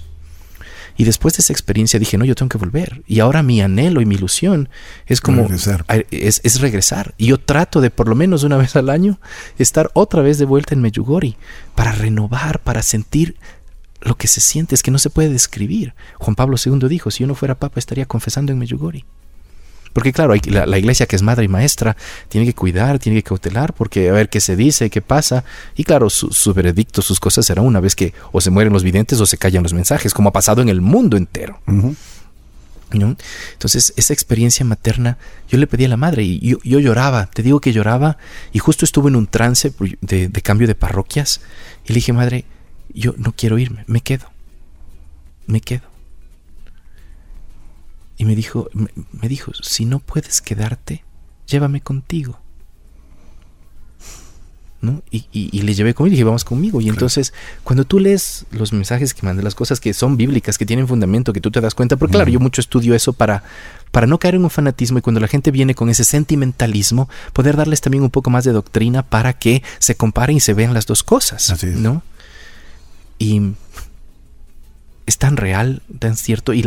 Y 0.97 1.05
después 1.05 1.35
de 1.35 1.43
esa 1.43 1.53
experiencia 1.53 2.01
dije, 2.01 2.17
no, 2.17 2.25
yo 2.25 2.35
tengo 2.35 2.49
que 2.49 2.57
volver. 2.57 3.03
Y 3.07 3.21
ahora 3.21 3.43
mi 3.43 3.61
anhelo 3.61 4.01
y 4.01 4.07
mi 4.07 4.15
ilusión 4.15 4.71
es 5.07 5.21
como 5.21 5.43
regresar. 5.43 5.85
Es, 6.11 6.41
es, 6.43 6.61
regresar. 6.63 7.15
Y 7.19 7.27
yo 7.27 7.39
trato 7.39 7.83
de 7.83 7.91
por 7.91 8.09
lo 8.09 8.15
menos 8.15 8.45
una 8.45 8.57
vez 8.65 8.77
al 8.77 8.89
año 8.89 9.21
estar 9.59 9.91
otra 9.93 10.23
vez 10.23 10.39
de 10.39 10.47
vuelta 10.47 10.75
en 10.75 10.81
Meyugori 10.81 11.37
para 11.75 11.93
renovar, 11.93 12.61
para 12.61 12.81
sentir 12.81 13.37
lo 14.03 14.17
que 14.17 14.29
se 14.29 14.41
siente 14.41 14.75
es 14.75 14.83
que 14.83 14.91
no 14.91 14.99
se 14.99 15.11
puede 15.11 15.29
describir. 15.29 15.95
Juan 16.19 16.35
Pablo 16.35 16.57
II 16.63 16.89
dijo, 16.89 17.11
si 17.11 17.21
yo 17.21 17.27
no 17.27 17.35
fuera 17.35 17.59
papa 17.59 17.79
estaría 17.79 18.07
confesando 18.07 18.53
en 18.53 18.59
Medjugorje. 18.59 19.05
Porque 19.93 20.13
claro, 20.13 20.35
la, 20.47 20.67
la, 20.67 20.79
iglesia 20.79 21.07
que 21.07 21.17
es 21.17 21.23
madre 21.23 21.45
y 21.45 21.49
maestra 21.49 21.97
tiene 22.29 22.47
que 22.47 22.55
cuidar, 22.55 22.99
tiene 22.99 23.19
que 23.19 23.29
cautelar, 23.29 23.75
porque 23.75 24.09
a 24.09 24.13
ver 24.13 24.29
qué 24.31 24.41
se 24.41 24.57
dice, 24.57 24.89
qué 24.89 25.03
pasa. 25.03 25.45
Y 25.77 25.85
claro, 25.85 26.09
su, 26.09 26.55
veredicto, 26.55 27.03
sus 27.03 27.21
cosas 27.21 27.45
será 27.45 27.63
una 27.63 27.81
vez 27.81 27.95
que 27.95 28.15
o 28.33 28.41
se 28.41 28.51
mueren 28.51 28.73
los 28.73 28.85
videntes 28.85 29.21
o 29.21 29.27
se 29.27 29.37
callan 29.37 29.63
los 29.63 29.75
mensajes, 29.75 30.15
como 30.15 30.31
ha 30.31 30.33
pasado 30.33 30.63
en 30.63 30.71
el 30.71 30.81
mundo 30.81 31.17
entero. 31.17 31.61
Entonces, 32.93 33.93
esa 33.97 34.13
experiencia 34.13 34.65
materna, 34.65 35.19
yo 35.49 35.59
le 35.59 35.67
pedí 35.67 35.85
a 35.85 35.89
la 35.89 35.97
madre 35.97 36.25
y 36.25 36.41
yo, 36.41 36.59
lloraba, 36.63 37.27
te 37.27 37.43
digo 37.43 37.61
que 37.61 37.73
lloraba 37.73 38.19
y 38.53 38.59
justo 38.59 38.85
estuve 38.85 39.09
en 39.09 39.17
un 39.17 39.27
trance 39.27 39.73
de, 40.01 40.31
cambio 40.43 40.67
de 40.67 40.75
parroquias 40.75 41.41
y 41.85 41.89
le 41.89 41.95
dije, 41.97 42.13
madre, 42.13 42.45
yo 42.89 43.15
no 43.17 43.33
quiero 43.33 43.59
irme, 43.59 43.85
me 43.87 44.01
quedo, 44.01 44.31
me 45.47 45.61
quedo. 45.61 45.91
Y 48.17 48.25
me 48.25 48.37
dijo, 48.37 48.69
me 48.73 49.29
dijo, 49.29 49.53
si 49.63 49.85
no 49.85 49.99
puedes 49.99 50.41
quedarte, 50.41 51.05
llévame 51.47 51.81
contigo. 51.81 52.39
Y, 55.13 55.63
le 55.63 55.75
llevé 55.75 55.95
conmigo 55.95 56.09
y 56.09 56.17
dije, 56.17 56.25
vamos 56.25 56.45
conmigo. 56.45 56.81
Y 56.81 56.89
entonces, 56.89 57.33
cuando 57.63 57.85
tú 57.85 58.01
lees 58.01 58.47
los 58.51 58.73
mensajes 58.73 59.15
que 59.15 59.25
mandé, 59.25 59.43
las 59.43 59.55
cosas 59.55 59.79
que 59.79 59.95
son 59.95 60.17
bíblicas, 60.17 60.59
que 60.59 60.67
tienen 60.67 60.89
fundamento, 60.89 61.33
que 61.33 61.41
tú 61.41 61.53
te 61.53 61.61
das 61.61 61.75
cuenta, 61.75 61.97
porque 61.97 62.15
claro, 62.15 62.31
yo 62.31 62.41
mucho 62.41 62.61
estudio 62.61 62.95
eso 62.95 63.13
para, 63.13 63.45
para 63.93 64.09
no 64.09 64.19
caer 64.19 64.35
en 64.35 64.45
un 64.45 64.51
fanatismo 64.51 64.99
y 64.99 65.03
cuando 65.03 65.21
la 65.21 65.29
gente 65.29 65.53
viene 65.53 65.77
con 65.77 65.89
ese 65.89 66.03
sentimentalismo, 66.03 67.09
poder 67.33 67.57
darles 67.57 67.81
también 67.81 68.03
un 68.03 68.11
poco 68.11 68.31
más 68.31 68.45
de 68.45 68.51
doctrina 68.51 69.05
para 69.05 69.35
que 69.35 69.63
se 69.79 69.95
comparen 69.95 70.39
y 70.39 70.41
se 70.41 70.53
vean 70.53 70.75
las 70.75 70.87
dos 70.87 71.05
cosas, 71.05 71.63
¿no? 71.63 72.03
Y 73.23 73.55
es 75.07 75.17
tan 75.17 75.37
real, 75.37 75.81
tan 76.01 76.17
cierto, 76.17 76.53
y, 76.55 76.63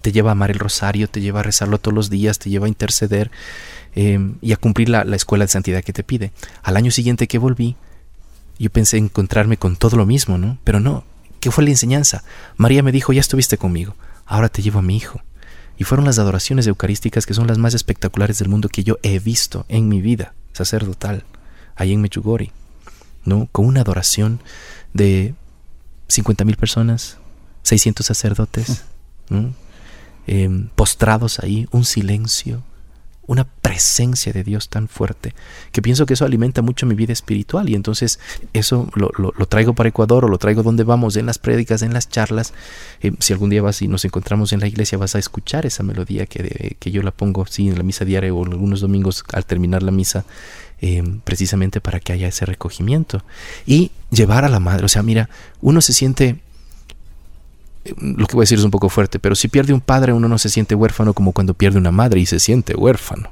te 0.00 0.10
lleva 0.10 0.30
a 0.30 0.32
amar 0.32 0.50
el 0.50 0.58
rosario, 0.58 1.08
te 1.08 1.20
lleva 1.20 1.38
a 1.38 1.44
rezarlo 1.44 1.78
todos 1.78 1.94
los 1.94 2.10
días, 2.10 2.40
te 2.40 2.50
lleva 2.50 2.66
a 2.66 2.68
interceder. 2.68 3.30
Em, 3.94 4.34
y 4.40 4.52
a 4.52 4.56
cumplir 4.56 4.88
la, 4.88 5.02
escuela 5.14 5.44
de 5.44 5.52
santidad 5.52 5.84
que 5.84 5.92
te 5.92 6.02
pide. 6.02 6.32
Al 6.64 6.76
año 6.76 6.90
siguiente 6.90 7.28
que 7.28 7.38
volví, 7.38 7.76
yo 8.58 8.70
pensé 8.70 8.96
encontrarme 8.96 9.56
con 9.56 9.76
todo 9.76 9.96
lo 9.96 10.04
mismo, 10.04 10.36
¿no? 10.36 10.58
Pero 10.64 10.80
no, 10.80 11.04
¿qué 11.38 11.52
fue 11.52 11.62
la 11.62 11.70
enseñanza? 11.70 12.24
María 12.56 12.82
me 12.82 12.90
dijo, 12.90 13.12
ya 13.12 13.20
estuviste 13.20 13.56
conmigo, 13.56 13.94
ahora 14.26 14.48
te 14.48 14.62
llevo 14.62 14.80
a 14.80 14.82
mi 14.82 14.96
hijo. 14.96 15.22
Y 15.78 15.84
fueron 15.84 16.06
las 16.06 16.18
adoraciones 16.18 16.66
eucarísticas 16.66 17.24
que 17.24 17.34
son 17.34 17.46
las 17.46 17.58
más 17.58 17.74
espectaculares 17.74 18.40
del 18.40 18.48
mundo 18.48 18.68
que 18.68 18.82
yo 18.82 18.98
he 19.04 19.20
visto 19.20 19.64
en 19.68 19.88
mi 19.88 20.00
vida 20.00 20.34
sacerdotal, 20.52 21.24
ahí 21.76 21.92
en 21.92 22.00
Mechugori, 22.00 22.50
¿no? 23.24 23.48
Con 23.52 23.66
una 23.66 23.82
adoración 23.82 24.40
de 24.92 25.34
50 26.10 26.44
mil 26.44 26.56
personas, 26.56 27.18
600 27.62 28.04
sacerdotes, 28.04 28.84
em, 30.26 30.68
postrados 30.74 31.38
ahí, 31.38 31.66
un 31.70 31.84
silencio, 31.84 32.62
una 33.26 33.44
presencia 33.44 34.32
de 34.32 34.42
Dios 34.42 34.68
tan 34.68 34.88
fuerte 34.88 35.36
que 35.70 35.82
pienso 35.82 36.04
que 36.04 36.14
eso 36.14 36.24
alimenta 36.24 36.62
mucho 36.62 36.84
mi 36.84 36.96
vida 36.96 37.12
espiritual 37.12 37.68
y 37.68 37.76
entonces 37.76 38.18
eso 38.54 38.90
lo, 38.96 39.46
traigo 39.46 39.72
para 39.72 39.88
Ecuador 39.88 40.24
o 40.24 40.28
lo 40.28 40.38
traigo 40.38 40.64
donde 40.64 40.82
vamos, 40.82 41.14
en 41.14 41.26
las 41.26 41.38
prédicas, 41.38 41.82
en 41.82 41.94
las 41.94 42.08
charlas. 42.08 42.52
Eh, 43.02 43.12
si 43.20 43.32
algún 43.32 43.50
día 43.50 43.62
vas 43.62 43.82
y 43.82 43.88
nos 43.88 44.04
encontramos 44.04 44.52
en 44.52 44.58
la 44.58 44.66
iglesia 44.66 44.98
vas 44.98 45.14
a 45.14 45.20
escuchar 45.20 45.64
esa 45.64 45.84
melodía 45.84 46.26
que, 46.26 46.76
que 46.80 46.90
yo 46.90 47.04
la 47.04 47.12
pongo 47.12 47.46
sí, 47.46 47.68
en 47.68 47.76
la 47.76 47.84
misa 47.84 48.04
diaria 48.04 48.34
o 48.34 48.44
algunos 48.44 48.80
domingos 48.80 49.22
al 49.32 49.46
terminar 49.46 49.84
la 49.84 49.92
misa. 49.92 50.24
Eh, 50.82 51.02
precisamente 51.24 51.82
para 51.82 52.00
que 52.00 52.14
haya 52.14 52.26
ese 52.26 52.46
recogimiento 52.46 53.22
y 53.66 53.90
llevar 54.10 54.46
a 54.46 54.48
la 54.48 54.60
madre, 54.60 54.86
o 54.86 54.88
sea, 54.88 55.02
mira, 55.02 55.28
uno 55.60 55.82
se 55.82 55.92
siente 55.92 56.38
lo 57.98 58.26
que 58.26 58.34
voy 58.34 58.42
a 58.42 58.44
decir 58.44 58.58
es 58.58 58.64
un 58.64 58.70
poco 58.70 58.88
fuerte, 58.88 59.18
pero 59.18 59.34
si 59.34 59.48
pierde 59.48 59.72
un 59.72 59.80
padre 59.80 60.12
uno 60.12 60.28
no 60.28 60.38
se 60.38 60.48
siente 60.48 60.74
huérfano 60.74 61.14
como 61.14 61.32
cuando 61.32 61.54
pierde 61.54 61.78
una 61.78 61.90
madre 61.90 62.20
y 62.20 62.26
se 62.26 62.38
siente 62.38 62.74
huérfano. 62.74 63.30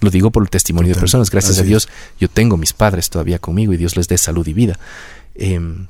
Lo 0.00 0.10
digo 0.10 0.30
por 0.30 0.42
el 0.42 0.50
testimonio 0.50 0.94
de 0.94 1.00
personas. 1.00 1.30
Gracias 1.30 1.58
a 1.58 1.62
Dios 1.62 1.88
yo 2.20 2.28
tengo 2.28 2.56
mis 2.56 2.72
padres 2.72 3.10
todavía 3.10 3.38
conmigo 3.38 3.72
y 3.72 3.76
Dios 3.76 3.96
les 3.96 4.08
dé 4.08 4.16
salud 4.16 4.46
y 4.46 4.52
vida. 4.52 4.78
Em, 5.34 5.86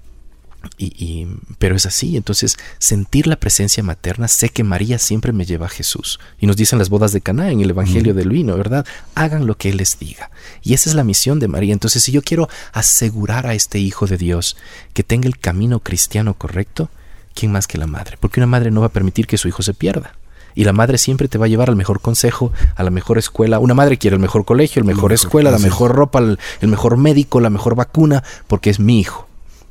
y, 0.76 1.26
pero 1.58 1.76
es 1.76 1.86
así, 1.86 2.16
entonces 2.16 2.56
sentir 2.78 3.26
la 3.26 3.36
presencia 3.36 3.82
materna, 3.82 4.28
sé 4.28 4.48
que 4.48 4.64
María 4.64 4.98
siempre 4.98 5.32
me 5.32 5.44
lleva 5.44 5.66
a 5.66 5.70
Jesús. 5.70 6.20
Y 6.38 6.46
nos 6.46 6.56
dicen 6.56 6.78
las 6.78 6.88
bodas 6.88 7.12
de 7.12 7.20
Caná 7.20 7.50
en 7.50 7.60
el 7.60 7.70
Evangelio 7.70 8.14
del 8.14 8.28
vino, 8.28 8.56
¿verdad? 8.56 8.86
Hagan 9.14 9.46
lo 9.46 9.56
que 9.56 9.70
Él 9.70 9.78
les 9.78 9.98
diga. 9.98 10.30
Y 10.62 10.74
esa 10.74 10.90
es 10.90 10.94
la 10.94 11.04
misión 11.04 11.38
de 11.40 11.48
María. 11.48 11.72
Entonces, 11.72 12.02
si 12.02 12.12
yo 12.12 12.22
quiero 12.22 12.48
asegurar 12.72 13.46
a 13.46 13.54
este 13.54 13.78
Hijo 13.78 14.06
de 14.06 14.18
Dios 14.18 14.56
que 14.92 15.02
tenga 15.02 15.26
el 15.26 15.38
camino 15.38 15.80
cristiano 15.80 16.34
correcto, 16.34 16.90
¿quién 17.34 17.52
más 17.52 17.66
que 17.66 17.78
la 17.78 17.86
madre? 17.86 18.16
Porque 18.18 18.40
una 18.40 18.46
madre 18.46 18.70
no 18.70 18.80
va 18.80 18.86
a 18.88 18.92
permitir 18.92 19.26
que 19.26 19.38
su 19.38 19.48
hijo 19.48 19.62
se 19.62 19.74
pierda. 19.74 20.14
Y 20.54 20.64
la 20.64 20.72
madre 20.72 20.98
siempre 20.98 21.28
te 21.28 21.38
va 21.38 21.46
a 21.46 21.48
llevar 21.48 21.68
al 21.68 21.76
mejor 21.76 22.00
consejo, 22.00 22.52
a 22.74 22.82
la 22.82 22.90
mejor 22.90 23.16
escuela. 23.16 23.60
Una 23.60 23.74
madre 23.74 23.96
quiere 23.96 24.16
el 24.16 24.20
mejor 24.20 24.44
colegio, 24.44 24.80
el 24.80 24.86
mejor, 24.86 25.12
escuela, 25.12 25.52
la 25.52 25.58
mejor 25.58 25.94
ropa, 25.94 26.18
el, 26.18 26.38
mejor 26.62 26.96
médico, 26.96 27.40
la 27.40 27.48
mejor 27.48 27.76
vacuna, 27.76 28.24
porque 28.48 28.70
es 28.70 28.80
mi 28.80 28.98
hijo. 28.98 29.27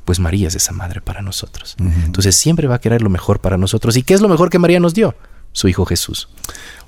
Pues 0.07 0.19
María 0.19 0.47
es 0.47 0.55
esa 0.55 0.71
madre 0.71 1.01
para 1.01 1.21
nosotros. 1.21 1.75
Entonces 2.05 2.33
siempre 2.37 2.65
va 2.65 2.75
a 2.75 2.79
querer 2.79 3.01
lo 3.01 3.09
mejor 3.09 3.41
para 3.41 3.57
nosotros. 3.57 3.97
¿Y 3.97 4.03
qué 4.03 4.13
es 4.13 4.21
lo 4.21 4.29
mejor 4.29 4.49
que 4.49 4.57
María 4.57 4.79
nos 4.79 4.93
dio? 4.93 5.15
Su 5.51 5.67
hijo 5.67 5.85
Jesús. 5.85 6.29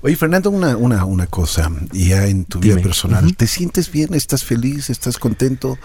Oye, 0.00 0.16
Fernando, 0.16 0.48
una, 0.48 0.74
una, 0.74 1.04
una 1.04 1.26
cosa, 1.26 1.70
ya 1.92 2.26
en 2.28 2.46
tu 2.46 2.60
vida 2.60 2.76
personal, 2.76 3.36
¿te 3.36 3.46
sientes 3.46 3.92
bien? 3.92 4.14
¿Estás 4.14 4.42
feliz? 4.42 4.88
¿Estás 4.88 5.18
contento? 5.18 5.76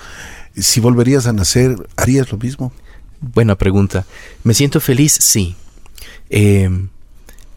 Si 0.55 0.79
volverías 0.79 1.27
a 1.27 1.33
nacer, 1.33 1.75
¿harías 1.97 2.31
lo 2.31 2.37
mismo? 2.37 2.71
Buena 3.19 3.57
pregunta. 3.57 4.05
¿Me 4.45 4.53
siento 4.53 4.79
feliz? 4.79 5.17
Sí. 5.19 5.57
Eh, 6.29 6.69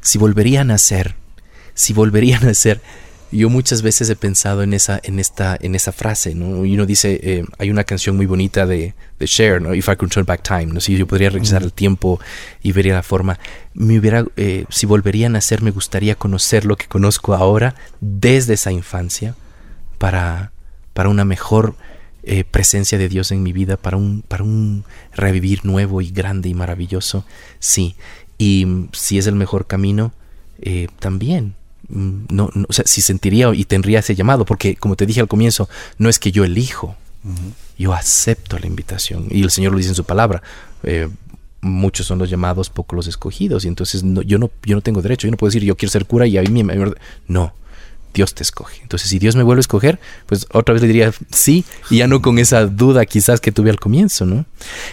si 0.01 0.19
volvería 0.19 0.63
a 0.63 0.65
nacer, 0.65 1.15
si 1.75 1.93
volvería 1.93 2.39
a 2.39 2.41
nacer, 2.41 2.83
yo 3.31 3.51
muchas 3.51 3.83
veces 3.83 4.09
he 4.11 4.17
pensado 4.17 4.63
en 4.63 4.73
esa, 4.73 5.01
en 5.03 5.19
esta, 5.19 5.57
en 5.61 5.75
esa 5.75 5.93
frase, 5.93 6.35
¿no? 6.35 6.65
Y 6.65 6.75
uno 6.75 6.87
dice, 6.87 7.21
eh, 7.23 7.45
hay 7.59 7.71
una 7.71 7.85
canción 7.85 8.17
muy 8.17 8.27
bonita 8.27 8.67
de, 8.67 8.95
de 9.19 9.27
Cher, 9.27 9.61
¿no? 9.61 9.75
If 9.75 9.89
I 9.89 9.97
could 9.97 10.11
turn 10.11 10.25
back 10.25 10.43
time, 10.43 10.67
¿no? 10.67 10.81
Si 10.81 10.97
yo 10.97 11.07
podría 11.07 11.31
regresar 11.31 11.63
al 11.63 11.73
tiempo 11.73 12.21
y 12.63 12.73
vería 12.73 12.95
la 12.95 13.03
forma, 13.03 13.39
me 13.75 13.99
hubiera, 13.99 14.25
eh, 14.37 14.65
si 14.71 14.87
volvería 14.87 15.27
a 15.27 15.31
nacer, 15.31 15.63
me 15.63 15.71
gustaría 15.71 16.15
conocer 16.15 16.65
lo 16.65 16.77
que 16.77 16.87
conozco 16.87 17.35
ahora 17.35 17.75
desde 18.01 18.55
esa 18.55 18.73
infancia 18.73 19.35
para, 19.99 20.53
para 20.95 21.09
una 21.09 21.25
mejor 21.25 21.77
eh, 22.31 22.45
presencia 22.45 22.99
de 22.99 23.09
Dios 23.09 23.31
en 23.31 23.43
mi 23.43 23.53
vida 23.53 23.77
para 23.77 23.97
un, 23.97 24.23
para 24.23 24.45
un 24.45 24.85
revivir 25.15 25.65
nuevo 25.65 26.03
y 26.03 26.11
grande 26.11 26.49
y 26.49 26.55
maravilloso, 26.55 27.25
sí. 27.59 27.95
Y 28.37 28.67
mm, 28.67 28.89
si 28.93 29.19
es 29.19 29.27
el 29.27 29.35
mejor 29.35 29.67
camino, 29.67 30.13
eh, 30.61 30.89
también. 30.99 31.55
Mm, 31.89 32.25
no, 32.31 32.51
o 32.69 32.73
sea, 32.73 32.85
si 32.87 33.01
sentiría 33.01 33.51
y 33.55 33.65
tendría 33.65 34.01
ese 34.01 34.15
llamado, 34.15 34.45
porque 34.45 34.77
como 34.77 34.97
te 34.97 35.07
dije 35.07 35.21
al 35.21 35.29
comienzo, 35.29 35.69
no 35.99 36.09
es 36.09 36.19
que 36.19 36.33
yo 36.33 36.45
elijo, 36.45 36.97
yo 37.79 37.93
acepto 37.93 38.59
la 38.59 38.67
invitación. 38.67 39.27
Y 39.31 39.43
el 39.43 39.51
Señor 39.51 39.73
lo 39.73 39.79
dice 39.79 39.91
en 39.91 39.95
su 39.95 40.05
palabra. 40.05 40.43
Eh, 40.83 41.09
muchos 41.61 42.07
son 42.07 42.19
los 42.19 42.31
llamados, 42.31 42.71
pocos 42.71 42.97
los 42.97 43.07
escogidos. 43.07 43.65
Y 43.65 43.69
entonces 43.69 44.03
yo, 44.25 44.39
no, 44.39 44.51
yo 44.65 44.77
no 44.77 44.81
tengo 44.81 45.03
derecho, 45.03 45.27
yo 45.27 45.31
no 45.31 45.37
puedo 45.37 45.49
decir 45.49 45.65
yo 45.65 45.77
quiero 45.77 45.91
ser 45.91 46.07
cura 46.07 46.27
y 46.27 46.39
a 46.39 46.43
mí 46.43 46.65
me... 46.65 46.93
No, 47.27 47.53
Dios 48.15 48.35
te 48.35 48.43
escoge. 48.43 48.81
Entonces, 48.83 49.11
si 49.11 49.19
Dios 49.19 49.37
me 49.37 49.43
vuelve 49.43 49.61
a 49.61 49.61
escoger, 49.61 50.01
pues 50.27 50.47
otra 50.53 50.73
vez 50.73 50.83
le 50.83 50.89
diría 50.89 51.13
sí, 51.31 51.65
y 51.91 51.99
ya 51.99 52.07
no 52.07 52.23
con 52.23 52.39
esa 52.39 52.67
duda 52.67 53.05
quizás 53.07 53.41
que 53.41 53.53
tuve 53.53 53.71
al 53.71 53.79
comienzo, 53.79 54.27
¿no? 54.27 54.47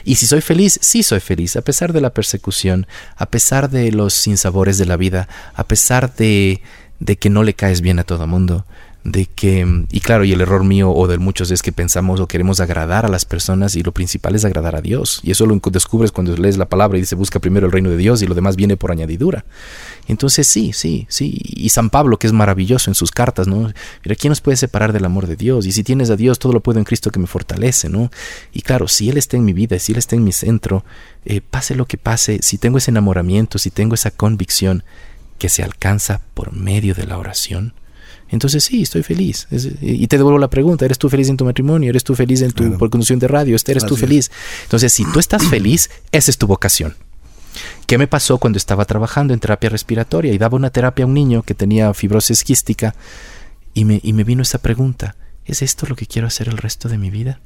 Y 0.03 0.15
si 0.15 0.27
soy 0.27 0.41
feliz, 0.41 0.77
sí 0.81 1.01
soy 1.01 1.19
feliz, 1.19 1.55
a 1.55 1.61
pesar 1.61 1.93
de 1.93 2.01
la 2.01 2.11
persecución, 2.11 2.87
a 3.15 3.27
pesar 3.27 3.69
de 3.69 3.91
los 3.91 4.13
sinsabores 4.13 4.77
de 4.77 4.85
la 4.85 4.97
vida, 4.97 5.27
a 5.55 5.65
pesar 5.65 6.13
de, 6.15 6.61
de 6.99 7.17
que 7.17 7.29
no 7.29 7.43
le 7.43 7.53
caes 7.53 7.81
bien 7.81 7.99
a 7.99 8.03
todo 8.03 8.27
mundo, 8.27 8.65
de 9.05 9.27
que, 9.27 9.85
y 9.91 9.99
claro, 9.99 10.25
y 10.25 10.33
el 10.33 10.41
error 10.41 10.63
mío 10.63 10.91
o 10.91 11.07
de 11.07 11.19
muchos 11.19 11.51
es 11.51 11.61
que 11.61 11.71
pensamos 11.71 12.19
o 12.19 12.27
queremos 12.27 12.59
agradar 12.59 13.05
a 13.05 13.07
las 13.07 13.23
personas 13.23 13.75
y 13.75 13.83
lo 13.83 13.91
principal 13.91 14.33
es 14.33 14.45
agradar 14.45 14.75
a 14.75 14.81
Dios. 14.81 15.19
Y 15.21 15.29
eso 15.29 15.45
lo 15.45 15.61
descubres 15.71 16.11
cuando 16.11 16.35
lees 16.35 16.57
la 16.57 16.67
palabra 16.67 16.97
y 16.97 17.01
dice 17.01 17.13
busca 17.13 17.39
primero 17.39 17.67
el 17.67 17.71
reino 17.71 17.91
de 17.91 17.97
Dios 17.97 18.23
y 18.23 18.25
lo 18.25 18.33
demás 18.33 18.55
viene 18.55 18.77
por 18.77 18.91
añadidura. 18.91 19.45
Entonces 20.07 20.47
sí, 20.47 20.73
sí, 20.73 21.05
sí. 21.07 21.39
Y 21.39 21.69
San 21.69 21.91
Pablo, 21.91 22.17
que 22.17 22.25
es 22.25 22.33
maravilloso 22.33 22.89
en 22.89 22.95
sus 22.95 23.11
cartas, 23.11 23.47
¿no? 23.47 23.71
Mira, 24.03 24.15
¿quién 24.15 24.31
nos 24.31 24.41
puede 24.41 24.57
separar 24.57 24.91
del 24.91 25.05
amor 25.05 25.27
de 25.27 25.35
Dios? 25.35 25.67
Y 25.67 25.71
si 25.71 25.83
tienes 25.83 26.09
a 26.09 26.15
Dios, 26.15 26.39
todo 26.39 26.51
lo 26.51 26.61
puedo 26.61 26.79
en 26.79 26.85
Cristo 26.85 27.11
que 27.11 27.19
me 27.19 27.27
fortalece, 27.27 27.89
¿no? 27.89 28.09
Y 28.53 28.61
claro, 28.61 28.87
si 28.87 29.09
Él 29.09 29.17
está 29.17 29.37
en 29.37 29.45
mi 29.45 29.53
vida, 29.53 29.77
si 29.77 29.91
Él 29.91 29.99
está 29.99 30.15
en 30.15 30.23
mi 30.23 30.31
centro, 30.31 30.83
eh, 31.25 31.41
pase 31.41 31.75
lo 31.75 31.85
que 31.85 31.99
pase, 31.99 32.39
si 32.41 32.57
tengo 32.57 32.79
ese 32.79 32.89
enamoramiento, 32.89 33.59
si 33.59 33.69
tengo 33.69 33.93
esa 33.93 34.09
convicción 34.09 34.83
que 35.38 35.49
se 35.49 35.63
alcanza 35.63 36.21
por 36.33 36.53
medio 36.53 36.93
de 36.93 37.05
la 37.05 37.17
oración, 37.17 37.73
entonces 38.29 38.63
sí, 38.63 38.81
estoy 38.81 39.03
feliz. 39.03 39.47
y 39.81 40.07
te 40.07 40.17
devuelvo 40.17 40.39
la 40.39 40.49
pregunta, 40.49 40.86
¿eres 40.86 40.97
tú 40.97 41.09
feliz 41.09 41.29
en 41.29 41.38
tu 41.38 41.45
matrimonio? 41.45 41.89
¿Eres 41.89 42.03
tú 42.03 42.15
feliz 42.15 42.41
en 42.41 42.51
tu 42.51 42.77
conducción 42.77 43.19
de 43.19 43.27
radio? 43.27 43.55
¿Eres 43.67 43.86
tú 43.86 43.95
feliz? 43.95 44.31
Entonces, 44.63 44.91
si 44.91 45.05
tú 45.11 45.19
estás 45.19 45.47
feliz, 45.47 45.89
esa 46.11 46.31
es 46.31 46.38
tu 46.38 46.47
vocación. 46.47 46.95
¿Qué 47.86 47.97
me 47.97 48.07
pasó 48.07 48.38
cuando 48.38 48.57
estaba 48.57 48.86
trabajando 48.86 49.33
en 49.33 49.39
terapia 49.39 49.69
respiratoria 49.69 50.33
y 50.33 50.38
daba 50.38 50.57
una 50.57 50.71
terapia 50.71 51.05
a 51.05 51.07
un 51.07 51.13
niño 51.13 51.43
que 51.43 51.53
tenía 51.53 51.93
fibrosis 51.93 52.43
quística 52.43 52.95
y 53.73 53.86
me, 53.86 53.99
y 54.03 54.13
me 54.13 54.23
vino 54.23 54.41
esa 54.41 54.57
pregunta, 54.57 55.15
¿es 55.45 55.61
esto 55.61 55.86
lo 55.88 55.95
que 55.95 56.07
quiero 56.07 56.27
hacer 56.27 56.49
el 56.49 56.57
resto 56.57 56.89
de 56.89 56.97
mi 56.97 57.11
vida? 57.11 57.39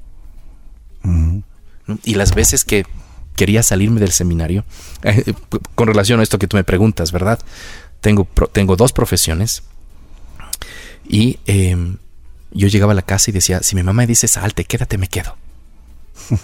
Y 2.03 2.15
las 2.15 2.33
veces 2.33 2.63
que 2.63 2.85
quería 3.39 3.63
salirme 3.63 4.01
del 4.01 4.11
seminario, 4.11 4.65
eh, 5.01 5.33
con 5.73 5.87
relación 5.87 6.19
a 6.19 6.23
esto 6.23 6.37
que 6.37 6.47
tú 6.47 6.57
me 6.57 6.65
preguntas, 6.65 7.13
¿verdad? 7.13 7.39
Tengo, 8.01 8.27
tengo 8.51 8.75
dos 8.75 8.91
profesiones, 8.91 9.63
y 11.07 11.39
em, 11.45 11.99
yo 12.51 12.67
llegaba 12.67 12.91
a 12.91 12.95
la 12.95 13.01
casa 13.01 13.31
y 13.31 13.33
decía, 13.33 13.63
si 13.63 13.77
mi 13.77 13.83
mamá 13.83 14.01
me 14.01 14.07
dice 14.07 14.27
salte, 14.27 14.65
quédate, 14.65 14.97
me 14.97 15.07
quedo. 15.07 15.37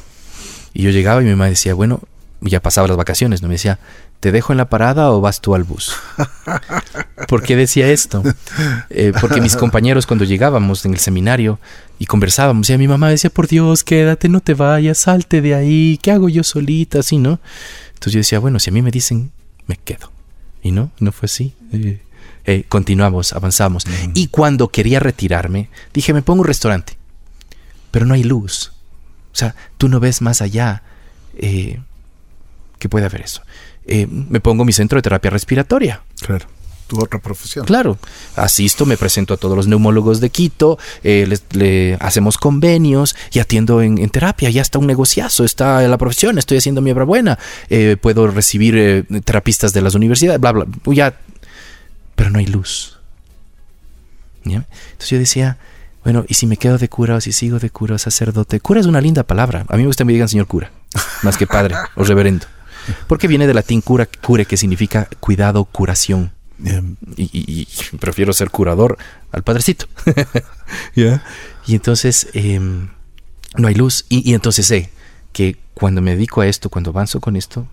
y 0.74 0.84
yo 0.84 0.90
llegaba 0.92 1.22
y 1.22 1.26
mi 1.26 1.32
mamá 1.32 1.50
decía, 1.50 1.74
bueno, 1.74 2.00
ya 2.40 2.62
pasaba 2.62 2.88
las 2.88 2.96
vacaciones, 2.96 3.42
¿no? 3.42 3.50
Me 3.50 3.56
decía, 3.56 3.78
¿te 4.26 4.32
dejo 4.32 4.54
en 4.54 4.58
la 4.58 4.70
parada 4.70 5.12
o 5.12 5.22
vas 5.22 5.40
tú 5.40 5.54
al 5.54 5.64
bus? 5.64 5.94
¿Por 7.28 7.44
qué 7.44 7.56
decía 7.56 7.90
esto? 7.90 8.24
Eh, 8.90 9.14
porque 9.22 9.40
mis 9.40 9.56
compañeros 9.56 10.08
cuando 10.08 10.26
llegábamos 10.26 10.84
en 10.84 10.94
el 10.94 11.00
seminario 11.00 11.60
y 12.00 12.08
conversábamos, 12.08 12.68
y 12.68 12.74
a 12.74 12.80
mi 12.80 12.88
mamá 12.88 13.08
decía, 13.10 13.30
por 13.30 13.48
Dios, 13.48 13.84
quédate, 13.84 14.28
no 14.28 14.42
te 14.42 14.56
vayas, 14.56 14.98
salte 14.98 15.42
de 15.42 15.54
ahí, 15.54 16.00
¿qué 16.02 16.10
hago 16.10 16.28
yo 16.28 16.44
solita? 16.44 17.02
Así, 17.02 17.20
¿no? 17.20 17.40
Entonces 17.90 18.14
yo 18.14 18.18
decía, 18.18 18.40
bueno, 18.40 18.58
si 18.58 18.72
a 18.72 18.74
mí 18.74 18.82
me 18.82 18.90
dicen, 18.90 19.32
me 19.68 19.78
quedo. 19.78 20.12
Y 20.64 20.72
no, 20.72 20.90
no 21.00 21.12
fue 21.12 21.28
así. 21.28 21.54
Eh, 21.72 22.02
eh, 22.46 22.64
continuamos, 22.68 23.32
avanzamos. 23.32 23.86
Y 24.16 24.30
cuando 24.30 24.70
quería 24.70 25.00
retirarme, 25.00 25.70
dije, 25.94 26.14
me 26.14 26.24
pongo 26.24 26.42
un 26.42 26.48
restaurante, 26.48 26.98
pero 27.92 28.08
no 28.08 28.16
hay 28.16 28.24
luz. 28.24 28.72
O 29.34 29.36
sea, 29.36 29.54
tú 29.78 29.88
no 29.88 30.00
ves 30.00 30.24
más 30.24 30.42
allá 30.42 30.82
eh, 31.38 31.80
que 32.80 32.90
puede 32.90 33.06
haber 33.06 33.22
eso. 33.22 33.44
Eh, 33.88 34.08
me 34.08 34.40
pongo 34.40 34.66
mi 34.66 34.74
centro 34.74 34.98
de 34.98 35.02
terapia 35.04 35.30
respiratoria. 35.32 36.02
Claro. 36.22 36.46
Tu 36.88 37.00
otra 37.02 37.20
profesión. 37.20 37.66
Claro. 37.66 37.98
Asisto, 38.36 38.86
me 38.86 38.96
presento 38.96 39.34
a 39.34 39.38
todos 39.38 39.56
los 39.58 39.68
neumólogos 39.68 40.20
de 40.22 40.30
Quito, 40.30 40.78
eh, 41.04 41.26
les- 41.28 41.44
le 41.54 41.98
hacemos 42.00 42.38
convenios 42.38 43.16
y 43.34 43.40
atiendo 43.40 43.82
en, 43.82 43.98
en 43.98 44.10
terapia. 44.12 44.52
Ya 44.52 44.62
está 44.62 44.78
un 44.78 44.86
negociazo, 44.86 45.44
está 45.44 45.82
la 45.88 45.98
profesión, 45.98 46.38
estoy 46.38 46.58
haciendo 46.60 46.82
mi 46.82 46.92
obra 46.92 47.04
buena. 47.06 47.40
eh, 47.70 47.98
puedo 48.00 48.28
recibir 48.28 48.76
eh, 48.78 49.04
terapistas 49.24 49.74
de 49.74 49.82
las 49.82 49.96
universidades, 49.96 50.40
bla, 50.40 50.52
bla. 50.52 50.66
Ya. 50.94 51.18
Pero 52.16 52.30
no 52.30 52.38
hay 52.40 52.46
luz. 52.46 53.00
¿Ya? 54.44 54.68
Entonces 54.92 55.10
yo 55.10 55.18
decía, 55.18 55.58
bueno, 56.04 56.24
¿y 56.28 56.36
si 56.36 56.46
me 56.46 56.58
quedo 56.58 56.78
de 56.78 56.88
cura 56.88 57.16
o 57.16 57.22
si 57.22 57.32
sigo 57.32 57.58
de 57.58 57.72
cura 57.72 57.96
o 57.96 57.98
sacerdote? 57.98 58.60
Cura 58.60 58.80
es 58.80 58.86
una 58.86 59.02
linda 59.02 59.24
palabra. 59.24 59.66
A 59.70 59.76
mí 59.76 59.82
me 59.82 59.88
gusta 59.88 60.02
que 60.04 60.06
me 60.06 60.14
digan 60.14 60.30
señor 60.30 60.46
cura, 60.46 60.72
más 61.24 61.36
que 61.36 61.48
padre 61.48 61.74
o 61.96 62.04
reverendo. 62.04 62.46
Porque 63.08 63.28
viene 63.28 63.48
del 63.48 63.56
latín 63.56 63.82
cura, 63.82 64.08
cure, 64.22 64.46
que 64.46 64.58
significa 64.58 65.08
cuidado, 65.20 65.66
curación. 65.66 66.32
Y, 67.18 67.24
y- 67.24 67.68
y 67.92 67.98
prefiero 67.98 68.32
ser 68.34 68.50
curador 68.50 68.98
al 69.32 69.44
padrecito. 69.44 69.88
Y 71.68 71.76
entonces 71.76 72.28
em, 72.34 72.90
no 73.58 73.68
hay 73.68 73.76
luz. 73.76 74.06
Y, 74.10 74.30
y 74.30 74.34
entonces 74.34 74.66
sé 74.66 74.90
que 75.34 75.58
cuando 75.74 76.02
me 76.02 76.12
dedico 76.12 76.42
a 76.42 76.48
esto, 76.48 76.70
cuando 76.70 76.92
avanzo 76.92 77.20
con 77.20 77.36
esto, 77.36 77.68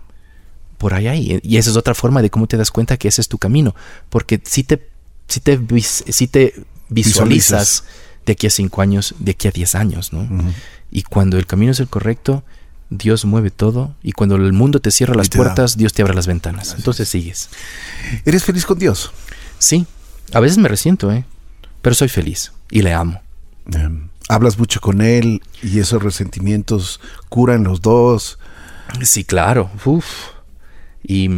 por 0.77 0.93
ahí 0.93 1.07
hay. 1.07 1.39
Y 1.43 1.57
esa 1.57 1.69
es 1.69 1.77
otra 1.77 1.93
forma 1.93 2.21
de 2.21 2.29
cómo 2.29 2.47
te 2.47 2.57
das 2.57 2.71
cuenta 2.71 2.97
que 2.97 3.07
ese 3.07 3.21
es 3.21 3.27
tu 3.27 3.37
camino. 3.37 3.75
Porque 4.09 4.41
si 4.43 4.63
te, 4.63 4.89
si 5.27 5.39
te, 5.39 5.59
si 6.11 6.27
te 6.27 6.53
visualizas 6.89 6.89
Visualizas. 6.89 7.83
de 8.25 8.33
aquí 8.33 8.47
a 8.47 8.49
cinco 8.49 8.81
años, 8.81 9.15
de 9.19 9.31
aquí 9.31 9.47
a 9.47 9.51
diez 9.51 9.75
años, 9.75 10.11
¿no? 10.11 10.27
Y 10.91 11.03
cuando 11.03 11.37
el 11.37 11.45
camino 11.47 11.71
es 11.71 11.79
el 11.79 11.87
correcto, 11.87 12.43
Dios 12.97 13.25
mueve 13.25 13.51
todo. 13.51 13.95
Y 14.03 14.11
cuando 14.11 14.35
el 14.35 14.53
mundo 14.53 14.79
te 14.79 14.91
cierra 14.91 15.15
las 15.15 15.29
te 15.29 15.37
da. 15.37 15.43
puertas, 15.43 15.77
Dios 15.77 15.93
te 15.93 16.01
abre 16.01 16.13
las 16.13 16.27
ventanas. 16.27 16.75
Entonces 16.77 17.09
sigues. 17.09 17.49
¿Eres 18.25 18.43
feliz 18.43 18.65
con 18.65 18.79
Dios? 18.79 19.11
Sí, 19.57 19.85
a 20.33 20.39
veces 20.39 20.57
me 20.57 20.69
resiento, 20.69 21.11
¿eh? 21.11 21.25
Pero 21.81 21.95
soy 21.95 22.09
feliz 22.09 22.51
y 22.69 22.81
le 22.81 22.93
amo. 22.93 23.21
Em, 23.71 24.09
hablas 24.29 24.57
mucho 24.57 24.79
con 24.81 25.01
Él 25.01 25.41
y 25.61 25.79
esos 25.79 26.01
resentimientos 26.01 26.99
curan 27.29 27.63
los 27.63 27.81
dos. 27.81 28.39
Sí, 29.01 29.23
claro. 29.23 29.69
Uf. 29.85 30.05
Y, 31.03 31.29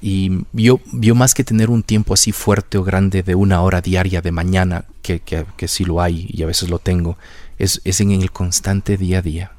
y 0.00 0.44
yo, 0.52 0.80
yo 0.92 1.14
más 1.14 1.34
que 1.34 1.44
tener 1.44 1.70
un 1.70 1.82
tiempo 1.82 2.14
así 2.14 2.32
fuerte 2.32 2.78
o 2.78 2.84
grande 2.84 3.22
de 3.22 3.34
una 3.34 3.62
hora 3.62 3.80
diaria 3.80 4.20
de 4.20 4.32
mañana, 4.32 4.84
que, 5.02 5.20
que, 5.20 5.46
que 5.56 5.68
sí 5.68 5.84
lo 5.84 6.02
hay 6.02 6.26
y 6.28 6.42
a 6.42 6.46
veces 6.46 6.68
lo 6.68 6.78
tengo, 6.78 7.16
es, 7.58 7.80
es 7.84 8.00
en 8.00 8.10
el 8.12 8.30
constante 8.30 8.96
día 8.96 9.18
a 9.18 9.22
día. 9.22 9.52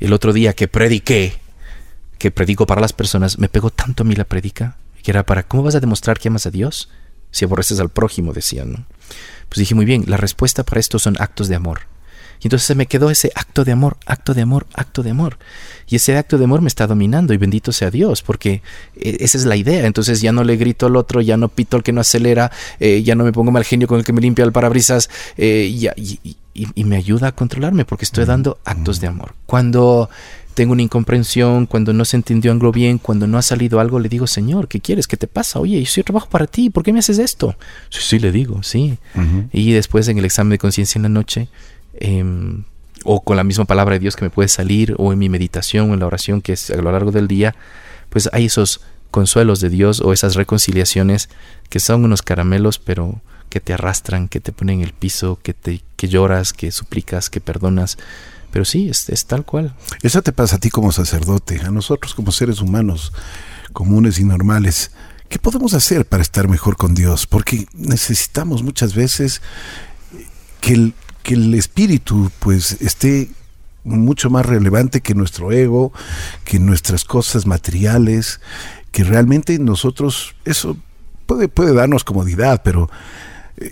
El 0.00 0.12
otro 0.12 0.32
día 0.32 0.52
que 0.52 0.68
prediqué, 0.68 1.34
que 2.18 2.30
predico 2.30 2.66
para 2.66 2.80
las 2.80 2.92
personas, 2.92 3.38
me 3.38 3.48
pegó 3.48 3.70
tanto 3.70 4.02
a 4.02 4.06
mí 4.06 4.14
la 4.14 4.24
predica, 4.24 4.76
que 5.02 5.10
era 5.10 5.24
para, 5.24 5.42
¿cómo 5.44 5.62
vas 5.62 5.74
a 5.74 5.80
demostrar 5.80 6.18
que 6.18 6.28
amas 6.28 6.46
a 6.46 6.50
Dios? 6.50 6.88
Si 7.30 7.44
aborreces 7.44 7.80
al 7.80 7.88
prójimo, 7.90 8.32
decían. 8.32 8.86
Pues 9.48 9.58
dije, 9.58 9.74
muy 9.74 9.84
bien, 9.84 10.04
la 10.06 10.16
respuesta 10.16 10.64
para 10.64 10.80
esto 10.80 10.98
son 10.98 11.16
actos 11.20 11.48
de 11.48 11.54
amor. 11.54 11.80
Y 12.42 12.46
entonces 12.46 12.66
se 12.66 12.74
me 12.74 12.86
quedó 12.86 13.10
ese 13.10 13.30
acto 13.34 13.64
de 13.64 13.72
amor, 13.72 13.98
acto 14.06 14.32
de 14.32 14.40
amor, 14.40 14.66
acto 14.72 15.02
de 15.02 15.10
amor. 15.10 15.38
Y 15.86 15.96
ese 15.96 16.16
acto 16.16 16.38
de 16.38 16.44
amor 16.44 16.62
me 16.62 16.68
está 16.68 16.86
dominando 16.86 17.34
y 17.34 17.36
bendito 17.36 17.70
sea 17.70 17.90
Dios, 17.90 18.22
porque 18.22 18.62
eh, 18.96 19.18
esa 19.20 19.36
es 19.36 19.44
la 19.44 19.56
idea. 19.56 19.84
Entonces 19.86 20.22
ya 20.22 20.32
no 20.32 20.42
le 20.42 20.56
grito 20.56 20.86
al 20.86 20.96
otro, 20.96 21.20
ya 21.20 21.36
no 21.36 21.48
pito 21.48 21.76
al 21.76 21.82
que 21.82 21.92
no 21.92 22.00
acelera, 22.00 22.50
eh, 22.78 23.02
ya 23.02 23.14
no 23.14 23.24
me 23.24 23.32
pongo 23.32 23.50
mal 23.50 23.64
genio 23.64 23.86
con 23.86 23.98
el 23.98 24.04
que 24.06 24.14
me 24.14 24.22
limpia 24.22 24.44
el 24.44 24.52
parabrisas 24.52 25.10
eh, 25.36 25.70
ya- 25.78 25.94
y- 26.54 26.66
y 26.74 26.84
me 26.84 26.96
ayuda 26.96 27.28
a 27.28 27.32
controlarme 27.32 27.84
porque 27.84 28.04
estoy 28.04 28.24
dando 28.24 28.58
actos 28.64 29.00
de 29.00 29.06
amor. 29.06 29.34
Cuando 29.46 30.10
tengo 30.54 30.72
una 30.72 30.82
incomprensión, 30.82 31.66
cuando 31.66 31.92
no 31.92 32.04
se 32.04 32.16
entendió 32.16 32.50
algo 32.52 32.72
bien, 32.72 32.98
cuando 32.98 33.26
no 33.26 33.38
ha 33.38 33.42
salido 33.42 33.80
algo, 33.80 33.98
le 34.00 34.08
digo, 34.08 34.26
Señor, 34.26 34.66
¿qué 34.68 34.80
quieres? 34.80 35.06
¿Qué 35.06 35.16
te 35.16 35.26
pasa? 35.28 35.58
Oye, 35.60 35.82
yo 35.84 36.04
trabajo 36.04 36.28
para 36.28 36.46
ti, 36.46 36.68
¿por 36.70 36.82
qué 36.82 36.92
me 36.92 36.98
haces 36.98 37.18
esto? 37.18 37.56
Sí, 37.88 38.00
sí, 38.02 38.18
le 38.18 38.32
digo, 38.32 38.62
sí. 38.62 38.98
Y 39.52 39.72
después 39.72 40.08
en 40.08 40.18
el 40.18 40.24
examen 40.24 40.50
de 40.50 40.58
conciencia 40.58 40.98
en 40.98 41.04
la 41.04 41.08
noche, 41.08 41.48
em, 41.98 42.64
o 43.04 43.22
con 43.22 43.36
la 43.36 43.44
misma 43.44 43.64
palabra 43.64 43.94
de 43.94 44.00
Dios 44.00 44.16
que 44.16 44.24
me 44.24 44.30
puede 44.30 44.48
salir, 44.48 44.94
o 44.98 45.12
en 45.12 45.18
mi 45.18 45.28
meditación 45.28 45.90
o 45.90 45.94
en 45.94 46.00
la 46.00 46.06
oración 46.06 46.42
que 46.42 46.52
es 46.52 46.70
a 46.70 46.76
lo 46.76 46.90
largo 46.92 47.12
del 47.12 47.28
día, 47.28 47.54
pues 48.10 48.28
hay 48.32 48.46
esos 48.46 48.80
consuelos 49.10 49.60
de 49.60 49.70
Dios 49.70 50.00
o 50.00 50.12
esas 50.12 50.34
reconciliaciones 50.34 51.30
que 51.68 51.80
son 51.80 52.04
unos 52.04 52.22
caramelos, 52.22 52.78
pero 52.78 53.20
que 53.50 53.60
te 53.60 53.74
arrastran, 53.74 54.28
que 54.28 54.40
te 54.40 54.52
ponen 54.52 54.78
en 54.78 54.86
el 54.86 54.94
piso, 54.94 55.38
que, 55.42 55.52
te, 55.52 55.82
lloras, 55.98 56.54
que 56.54 56.72
suplicas, 56.72 57.28
que 57.28 57.40
perdonas. 57.40 57.98
Pero 58.50 58.64
sí, 58.64 58.88
es, 58.88 59.08
es 59.10 59.26
tal 59.26 59.44
cual. 59.44 59.74
Eso 60.02 60.22
te 60.22 60.32
pasa 60.32 60.56
a 60.56 60.58
ti 60.58 60.70
como 60.70 60.92
sacerdote, 60.92 61.60
a 61.60 61.70
nosotros 61.70 62.14
como 62.14 62.32
seres 62.32 62.60
humanos 62.60 63.12
comunes 63.72 64.18
y 64.18 64.24
normales. 64.24 64.92
¿Qué 65.28 65.38
podemos 65.38 65.74
hacer 65.74 66.06
para 66.06 66.22
estar 66.22 66.48
mejor 66.48 66.76
con 66.76 66.94
Dios? 66.94 67.26
Porque 67.26 67.66
necesitamos 67.74 68.62
muchas 68.62 68.94
veces 68.94 69.42
que 70.60 70.72
el, 70.72 70.94
que 71.22 71.34
el 71.34 71.54
espíritu 71.54 72.30
pues 72.40 72.78
esté 72.80 73.30
mucho 73.84 74.30
más 74.30 74.46
relevante 74.46 75.00
que 75.00 75.14
nuestro 75.14 75.52
ego, 75.52 75.92
que 76.44 76.58
nuestras 76.58 77.04
cosas 77.04 77.46
materiales, 77.46 78.40
que 78.90 79.04
realmente 79.04 79.58
nosotros, 79.58 80.34
eso 80.44 80.76
puede, 81.26 81.48
puede 81.48 81.74
darnos 81.74 82.04
comodidad, 82.04 82.62
pero 82.64 82.90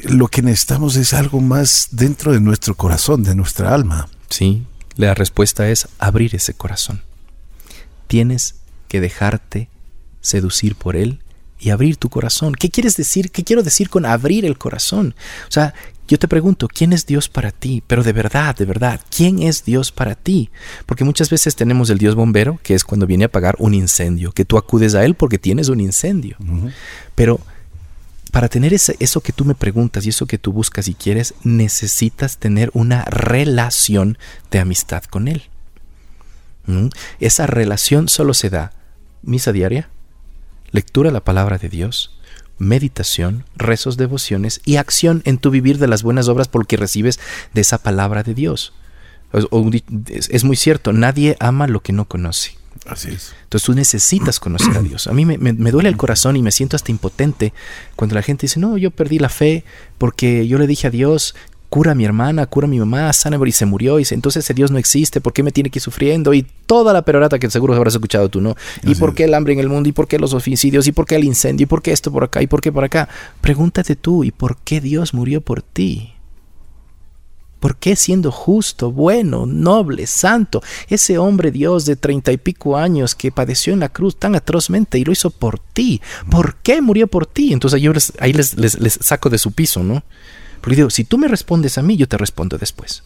lo 0.04 0.28
que 0.28 0.42
necesitamos 0.42 0.96
es 0.96 1.14
algo 1.14 1.40
más 1.40 1.88
dentro 1.92 2.32
de 2.32 2.40
nuestro 2.40 2.76
corazón, 2.76 3.22
de 3.22 3.34
nuestra 3.34 3.74
alma. 3.74 4.08
Sí, 4.28 4.66
la 4.96 5.14
respuesta 5.14 5.68
es 5.70 5.88
abrir 5.98 6.34
ese 6.34 6.54
corazón. 6.54 7.02
Tienes 8.06 8.56
que 8.88 9.00
dejarte 9.00 9.68
seducir 10.20 10.74
por 10.74 10.96
él 10.96 11.20
y 11.58 11.70
abrir 11.70 11.96
tu 11.96 12.10
corazón. 12.10 12.54
¿Qué 12.54 12.70
quieres 12.70 12.96
decir? 12.96 13.30
¿Qué 13.30 13.44
quiero 13.44 13.62
decir 13.62 13.88
con 13.88 14.06
abrir 14.06 14.44
el 14.44 14.58
corazón? 14.58 15.14
O 15.48 15.52
sea, 15.52 15.74
yo 16.06 16.18
te 16.18 16.28
pregunto, 16.28 16.68
¿quién 16.68 16.92
es 16.92 17.06
Dios 17.06 17.28
para 17.28 17.50
ti? 17.50 17.82
Pero 17.86 18.02
de 18.02 18.12
verdad, 18.12 18.56
de 18.56 18.64
verdad, 18.64 19.00
¿quién 19.14 19.42
es 19.42 19.64
Dios 19.64 19.92
para 19.92 20.14
ti? 20.14 20.50
Porque 20.86 21.04
muchas 21.04 21.30
veces 21.30 21.54
tenemos 21.54 21.90
el 21.90 21.98
Dios 21.98 22.14
bombero, 22.14 22.60
que 22.62 22.74
es 22.74 22.84
cuando 22.84 23.06
viene 23.06 23.24
a 23.24 23.26
apagar 23.26 23.56
un 23.58 23.74
incendio, 23.74 24.32
que 24.32 24.44
tú 24.44 24.56
acudes 24.56 24.94
a 24.94 25.04
él 25.04 25.14
porque 25.14 25.38
tienes 25.38 25.68
un 25.68 25.80
incendio. 25.80 26.36
Pero 27.14 27.40
para 28.38 28.48
tener 28.48 28.72
ese, 28.72 28.94
eso 29.00 29.20
que 29.20 29.32
tú 29.32 29.44
me 29.44 29.56
preguntas 29.56 30.06
y 30.06 30.10
eso 30.10 30.26
que 30.26 30.38
tú 30.38 30.52
buscas 30.52 30.86
y 30.86 30.94
quieres, 30.94 31.34
necesitas 31.42 32.38
tener 32.38 32.70
una 32.72 33.04
relación 33.06 34.16
de 34.52 34.60
amistad 34.60 35.02
con 35.02 35.26
Él. 35.26 35.42
¿Mm? 36.66 36.86
Esa 37.18 37.48
relación 37.48 38.08
solo 38.08 38.34
se 38.34 38.48
da 38.48 38.70
misa 39.22 39.50
diaria, 39.50 39.88
lectura 40.70 41.08
de 41.08 41.14
la 41.14 41.24
palabra 41.24 41.58
de 41.58 41.68
Dios, 41.68 42.16
meditación, 42.58 43.44
rezos, 43.56 43.96
devociones 43.96 44.60
y 44.64 44.76
acción 44.76 45.20
en 45.24 45.38
tu 45.38 45.50
vivir 45.50 45.78
de 45.78 45.88
las 45.88 46.04
buenas 46.04 46.28
obras 46.28 46.46
porque 46.46 46.76
recibes 46.76 47.18
de 47.54 47.62
esa 47.62 47.78
palabra 47.78 48.22
de 48.22 48.34
Dios. 48.34 48.72
Es 50.30 50.44
muy 50.44 50.54
cierto, 50.54 50.92
nadie 50.92 51.36
ama 51.40 51.66
lo 51.66 51.80
que 51.82 51.92
no 51.92 52.04
conoce. 52.04 52.52
Así 52.88 53.08
es. 53.10 53.34
Entonces 53.44 53.66
tú 53.66 53.74
necesitas 53.74 54.40
conocer 54.40 54.76
a 54.76 54.82
Dios. 54.82 55.06
A 55.06 55.12
mí 55.12 55.24
me, 55.24 55.38
me- 55.38 55.52
me 55.52 55.70
duele 55.70 55.88
el 55.88 55.96
corazón 55.96 56.36
y 56.36 56.42
me 56.42 56.50
siento 56.50 56.76
hasta 56.76 56.90
impotente 56.90 57.52
cuando 57.96 58.14
la 58.14 58.22
gente 58.22 58.42
dice, 58.46 58.58
no, 58.60 58.76
yo 58.78 58.90
perdí 58.90 59.18
la 59.18 59.28
fe 59.28 59.64
porque 59.98 60.46
yo 60.48 60.58
le 60.58 60.66
dije 60.66 60.86
a 60.86 60.90
Dios, 60.90 61.34
cura 61.68 61.92
a 61.92 61.94
mi 61.94 62.04
hermana, 62.06 62.46
cura 62.46 62.66
a 62.66 62.70
mi 62.70 62.78
mamá, 62.78 63.12
sana 63.12 63.38
y 63.44 63.52
se 63.52 63.66
murió. 63.66 64.00
Y 64.00 64.06
entonces 64.10 64.44
ese 64.44 64.54
Dios 64.54 64.70
no 64.70 64.78
existe, 64.78 65.20
¿por 65.20 65.32
qué 65.34 65.42
me 65.42 65.52
tiene 65.52 65.68
que 65.70 65.78
ir 65.78 65.82
sufriendo? 65.82 66.32
Y 66.32 66.46
toda 66.66 66.92
la 66.94 67.02
perorata 67.02 67.38
que 67.38 67.50
seguro 67.50 67.74
habrás 67.74 67.94
escuchado 67.94 68.28
tú, 68.30 68.40
¿no? 68.40 68.56
¿Y 68.82 68.92
Así 68.92 69.00
por 69.00 69.14
qué 69.14 69.24
el 69.24 69.34
hambre 69.34 69.52
en 69.52 69.60
el 69.60 69.68
mundo? 69.68 69.88
¿Y 69.88 69.92
por 69.92 70.08
qué 70.08 70.18
los 70.18 70.32
homicidios? 70.32 70.86
¿Y 70.86 70.92
por 70.92 71.04
qué 71.06 71.16
el 71.16 71.24
incendio? 71.24 71.64
¿Y 71.64 71.66
por 71.66 71.82
qué 71.82 71.92
esto 71.92 72.10
por 72.10 72.24
acá? 72.24 72.42
¿Y 72.42 72.46
por 72.46 72.60
qué 72.62 72.72
por 72.72 72.84
acá? 72.84 73.08
Pregúntate 73.42 73.96
tú, 73.96 74.24
¿y 74.24 74.30
por 74.30 74.56
qué 74.58 74.80
Dios 74.80 75.12
murió 75.12 75.40
por 75.42 75.60
ti? 75.62 76.14
¿Por 77.60 77.76
qué 77.76 77.96
siendo 77.96 78.30
justo, 78.30 78.92
bueno, 78.92 79.44
noble, 79.46 80.06
santo, 80.06 80.62
ese 80.88 81.18
hombre 81.18 81.50
Dios 81.50 81.84
de 81.86 81.96
treinta 81.96 82.30
y 82.32 82.36
pico 82.36 82.76
años 82.76 83.14
que 83.14 83.32
padeció 83.32 83.72
en 83.72 83.80
la 83.80 83.88
cruz 83.88 84.16
tan 84.16 84.34
atrozmente 84.36 84.98
y 84.98 85.04
lo 85.04 85.12
hizo 85.12 85.30
por 85.30 85.58
ti? 85.58 86.00
¿Por 86.30 86.56
qué 86.56 86.80
murió 86.80 87.06
por 87.08 87.26
ti? 87.26 87.52
Entonces 87.52 87.80
yo 87.82 87.92
les- 87.92 88.12
ahí 88.20 88.32
les, 88.32 88.56
les- 88.56 88.78
les 88.78 88.98
saco 89.02 89.28
de 89.28 89.38
su 89.38 89.52
piso, 89.52 89.82
¿no? 89.82 90.04
Porque 90.60 90.76
digo, 90.76 90.90
si 90.90 91.04
tú 91.04 91.18
me 91.18 91.28
respondes 91.28 91.78
a 91.78 91.82
mí, 91.82 91.96
yo 91.96 92.06
te 92.08 92.16
respondo 92.16 92.58
después. 92.58 93.02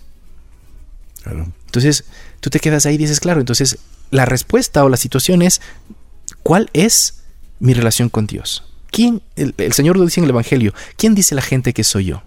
Claro. 1.22 1.53
Entonces 1.66 2.05
tú 2.40 2.50
te 2.50 2.61
quedas 2.61 2.84
ahí 2.86 2.94
y 2.96 2.98
dices, 2.98 3.20
claro, 3.20 3.40
entonces 3.40 3.78
la 4.11 4.24
respuesta 4.26 4.84
o 4.84 4.88
la 4.88 4.96
situación 4.96 5.42
es 5.42 5.61
¿Cuál 6.42 6.68
es 6.72 7.22
mi 7.61 7.72
relación 7.72 8.09
con 8.09 8.26
Dios? 8.26 8.64
¿Quién, 8.90 9.22
el, 9.36 9.55
el 9.59 9.72
Señor 9.72 9.96
lo 9.96 10.05
dice 10.05 10.18
en 10.20 10.24
el 10.24 10.30
Evangelio, 10.30 10.74
¿quién 10.96 11.14
dice 11.14 11.34
la 11.36 11.42
gente 11.42 11.72
que 11.72 11.84
soy 11.84 12.07
yo? 12.07 12.22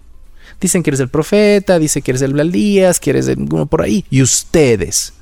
Dicen 0.60 0.82
que 0.82 0.90
eres 0.90 1.00
el 1.00 1.08
profeta, 1.08 1.78
dice 1.78 2.02
que 2.02 2.12
eres 2.12 2.22
el 2.22 2.32
Blalías, 2.32 3.00
que 3.00 3.10
eres 3.10 3.28
uno 3.28 3.66
por 3.66 3.82
ahí. 3.82 4.04
Y 4.10 4.22
ustedes, 4.22 5.12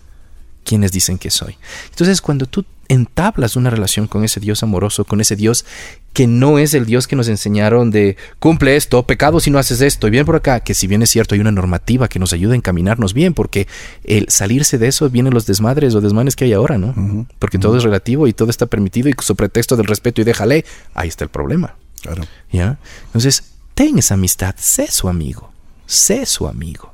¿quiénes 0.65 0.93
dicen 0.93 1.19
que 1.19 1.31
soy? 1.31 1.57
Entonces, 1.91 2.21
cuando 2.21 2.47
tú 2.47 2.65
entablas 2.89 3.57
una 3.57 3.71
relación 3.71 4.07
con 4.07 4.25
ese 4.25 4.41
Dios 4.41 4.63
amoroso, 4.63 5.05
con 5.05 5.21
ese 5.21 5.37
Dios 5.37 5.65
que 6.13 6.27
no 6.27 6.59
es 6.59 6.75
el 6.75 6.87
Dios 6.87 7.09
que 7.09 7.17
nos 7.17 7.29
enseñaron 7.29 7.91
de 7.91 8.17
cumple 8.39 8.77
esto, 8.77 9.05
pecado 9.05 9.41
si 9.41 9.51
no 9.51 9.59
haces 9.59 9.81
esto, 9.81 10.07
y 10.07 10.11
bien 10.11 10.25
por 10.25 10.37
acá, 10.37 10.61
que 10.61 10.75
si 10.75 10.87
bien 10.87 11.03
es 11.03 11.11
cierto 11.11 11.35
hay 11.35 11.41
una 11.41 11.51
normativa 11.51 12.09
que 12.09 12.19
nos 12.19 12.33
ayuda 12.33 12.53
a 12.53 12.57
encaminarnos 12.57 13.15
bien, 13.15 13.35
porque 13.35 13.67
el 14.05 14.29
salirse 14.29 14.79
de 14.79 14.89
eso 14.89 15.09
vienen 15.11 15.35
los 15.35 15.47
desmadres 15.47 15.95
o 15.95 16.01
desmanes 16.01 16.37
que 16.37 16.45
hay 16.45 16.53
ahora, 16.53 16.79
¿no? 16.79 17.27
Porque 17.39 17.59
todo 17.59 17.77
es 17.77 17.83
relativo 17.83 18.29
y 18.29 18.33
todo 18.33 18.51
está 18.51 18.67
permitido 18.67 19.09
y 19.09 19.15
su 19.21 19.35
pretexto 19.35 19.77
del 19.77 19.87
respeto 19.87 20.21
y 20.21 20.25
déjale, 20.25 20.65
ahí 20.95 21.09
está 21.09 21.25
el 21.25 21.31
problema. 21.31 21.77
Claro. 22.03 22.23
¿Ya? 22.53 22.79
Entonces, 23.07 23.54
ten 23.75 23.99
esa 23.99 24.15
amistad, 24.15 24.55
sé 24.59 24.91
su 24.91 25.09
amigo, 25.09 25.53
sé 25.87 26.27
su 26.27 26.47
amigo. 26.47 26.93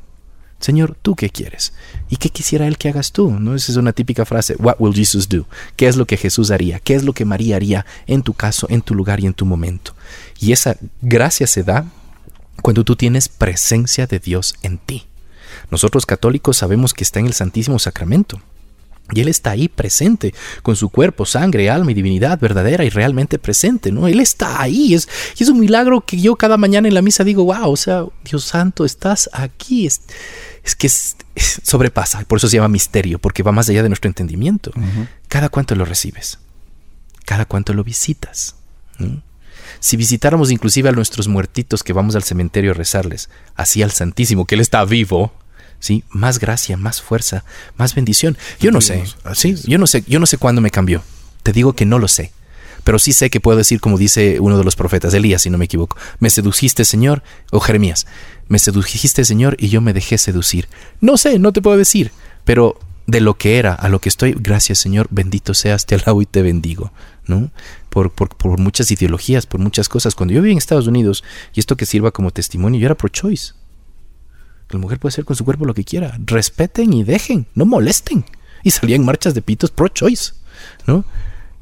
Señor, 0.60 0.94
¿tú 1.00 1.16
qué 1.16 1.30
quieres? 1.30 1.72
¿Y 2.10 2.16
qué 2.16 2.28
quisiera 2.28 2.66
Él 2.66 2.76
que 2.76 2.90
hagas 2.90 3.12
tú? 3.12 3.30
¿No? 3.30 3.54
Esa 3.54 3.72
es 3.72 3.78
una 3.78 3.94
típica 3.94 4.26
frase. 4.26 4.56
What 4.58 4.76
will 4.78 4.94
Jesus 4.94 5.26
do? 5.26 5.46
¿Qué 5.74 5.88
es 5.88 5.96
lo 5.96 6.06
que 6.06 6.18
Jesús 6.18 6.50
haría? 6.50 6.80
¿Qué 6.80 6.94
es 6.94 7.02
lo 7.02 7.14
que 7.14 7.24
María 7.24 7.56
haría 7.56 7.86
en 8.06 8.22
tu 8.22 8.34
caso, 8.34 8.66
en 8.68 8.82
tu 8.82 8.94
lugar 8.94 9.20
y 9.20 9.26
en 9.26 9.32
tu 9.32 9.46
momento? 9.46 9.94
Y 10.38 10.52
esa 10.52 10.76
gracia 11.00 11.46
se 11.46 11.62
da 11.62 11.86
cuando 12.60 12.84
tú 12.84 12.94
tienes 12.94 13.28
presencia 13.28 14.06
de 14.06 14.18
Dios 14.18 14.54
en 14.62 14.76
ti. 14.76 15.06
Nosotros 15.70 16.04
católicos 16.04 16.58
sabemos 16.58 16.92
que 16.92 17.04
está 17.04 17.20
en 17.20 17.26
el 17.26 17.32
Santísimo 17.32 17.78
Sacramento. 17.78 18.42
Y 19.12 19.20
Él 19.20 19.28
está 19.28 19.50
ahí 19.50 19.68
presente, 19.68 20.34
con 20.62 20.76
su 20.76 20.88
cuerpo, 20.88 21.26
sangre, 21.26 21.70
alma 21.70 21.90
y 21.90 21.94
divinidad 21.94 22.38
verdadera 22.38 22.84
y 22.84 22.90
realmente 22.90 23.38
presente, 23.38 23.92
¿no? 23.92 24.08
Él 24.08 24.20
está 24.20 24.60
ahí. 24.60 24.94
Es, 24.94 25.08
y 25.38 25.42
es 25.42 25.48
un 25.48 25.60
milagro 25.60 26.00
que 26.02 26.20
yo 26.20 26.36
cada 26.36 26.56
mañana 26.56 26.88
en 26.88 26.94
la 26.94 27.02
misa 27.02 27.24
digo, 27.24 27.44
wow, 27.44 27.70
o 27.70 27.76
sea, 27.76 28.04
Dios 28.24 28.44
Santo, 28.44 28.84
estás 28.84 29.30
aquí. 29.32 29.86
Es, 29.86 30.02
es 30.64 30.74
que 30.74 30.86
es, 30.86 31.16
es, 31.34 31.60
sobrepasa. 31.62 32.24
Por 32.24 32.38
eso 32.38 32.48
se 32.48 32.56
llama 32.56 32.68
misterio, 32.68 33.18
porque 33.18 33.42
va 33.42 33.52
más 33.52 33.68
allá 33.68 33.82
de 33.82 33.88
nuestro 33.88 34.08
entendimiento. 34.08 34.70
Uh 34.76 34.80
-huh. 34.80 35.08
Cada 35.28 35.48
cuánto 35.48 35.74
lo 35.74 35.84
recibes. 35.84 36.38
Cada 37.24 37.44
cuánto 37.44 37.72
lo 37.74 37.84
visitas. 37.84 38.56
¿no? 38.98 39.22
Si 39.80 39.96
visitáramos 39.96 40.50
inclusive 40.50 40.88
a 40.88 40.92
nuestros 40.92 41.28
muertitos 41.28 41.82
que 41.82 41.92
vamos 41.92 42.14
al 42.14 42.22
cementerio 42.22 42.72
a 42.72 42.74
rezarles, 42.74 43.30
así 43.54 43.82
al 43.82 43.92
Santísimo, 43.92 44.46
que 44.46 44.56
Él 44.56 44.60
está 44.60 44.84
vivo, 44.84 45.32
¿sí? 45.80 46.04
Más 46.10 46.38
gracia, 46.38 46.76
más 46.76 47.02
fuerza, 47.02 47.44
más 47.76 47.94
bendición. 47.94 48.38
Yo 48.60 48.70
no 48.70 48.80
sé, 48.80 49.02
sí, 49.34 49.56
yo 49.64 49.78
no 49.78 49.86
sé, 49.86 50.04
yo 50.06 50.20
no 50.20 50.26
sé 50.26 50.38
cuándo 50.38 50.60
me 50.60 50.70
cambió. 50.70 51.02
Te 51.42 51.52
digo 51.52 51.72
que 51.72 51.86
no 51.86 51.98
lo 51.98 52.06
sé. 52.06 52.32
Pero 52.84 52.98
sí 52.98 53.12
sé 53.12 53.30
que 53.30 53.40
puedo 53.40 53.58
decir 53.58 53.80
como 53.80 53.98
dice 53.98 54.40
uno 54.40 54.56
de 54.56 54.64
los 54.64 54.76
profetas, 54.76 55.12
Elías, 55.12 55.42
si 55.42 55.50
no 55.50 55.58
me 55.58 55.66
equivoco. 55.66 55.96
Me 56.18 56.30
sedujiste, 56.30 56.84
Señor, 56.84 57.22
o 57.50 57.60
Jeremías. 57.60 58.06
Me 58.48 58.58
sedujiste, 58.58 59.24
Señor, 59.24 59.56
y 59.58 59.68
yo 59.68 59.80
me 59.80 59.92
dejé 59.92 60.18
seducir. 60.18 60.68
No 61.00 61.16
sé, 61.16 61.38
no 61.38 61.52
te 61.52 61.62
puedo 61.62 61.76
decir, 61.76 62.10
pero 62.44 62.78
de 63.06 63.20
lo 63.20 63.36
que 63.36 63.58
era 63.58 63.74
a 63.74 63.88
lo 63.88 64.00
que 64.00 64.08
estoy, 64.08 64.34
gracias, 64.38 64.78
Señor, 64.78 65.08
bendito 65.10 65.52
seas, 65.54 65.84
te 65.86 65.94
alabo 65.94 66.22
y 66.22 66.26
te 66.26 66.42
bendigo, 66.42 66.92
¿no? 67.26 67.50
Por, 67.88 68.12
por, 68.12 68.28
por 68.36 68.58
muchas 68.58 68.90
ideologías, 68.90 69.46
por 69.46 69.60
muchas 69.60 69.88
cosas. 69.88 70.14
Cuando 70.14 70.34
yo 70.34 70.42
viví 70.42 70.52
en 70.52 70.58
Estados 70.58 70.86
Unidos, 70.86 71.24
y 71.54 71.60
esto 71.60 71.76
que 71.76 71.86
sirva 71.86 72.12
como 72.12 72.30
testimonio, 72.30 72.80
yo 72.80 72.86
era 72.86 72.94
pro-choice. 72.94 73.54
La 74.70 74.78
mujer 74.78 74.98
puede 74.98 75.12
hacer 75.12 75.24
con 75.24 75.36
su 75.36 75.44
cuerpo 75.44 75.64
lo 75.64 75.74
que 75.74 75.84
quiera. 75.84 76.18
Respeten 76.24 76.92
y 76.92 77.04
dejen, 77.04 77.46
no 77.54 77.66
molesten. 77.66 78.24
Y 78.62 78.70
salía 78.70 78.96
en 78.96 79.04
marchas 79.04 79.34
de 79.34 79.42
pitos 79.42 79.70
pro-choice, 79.70 80.32
¿no? 80.86 81.04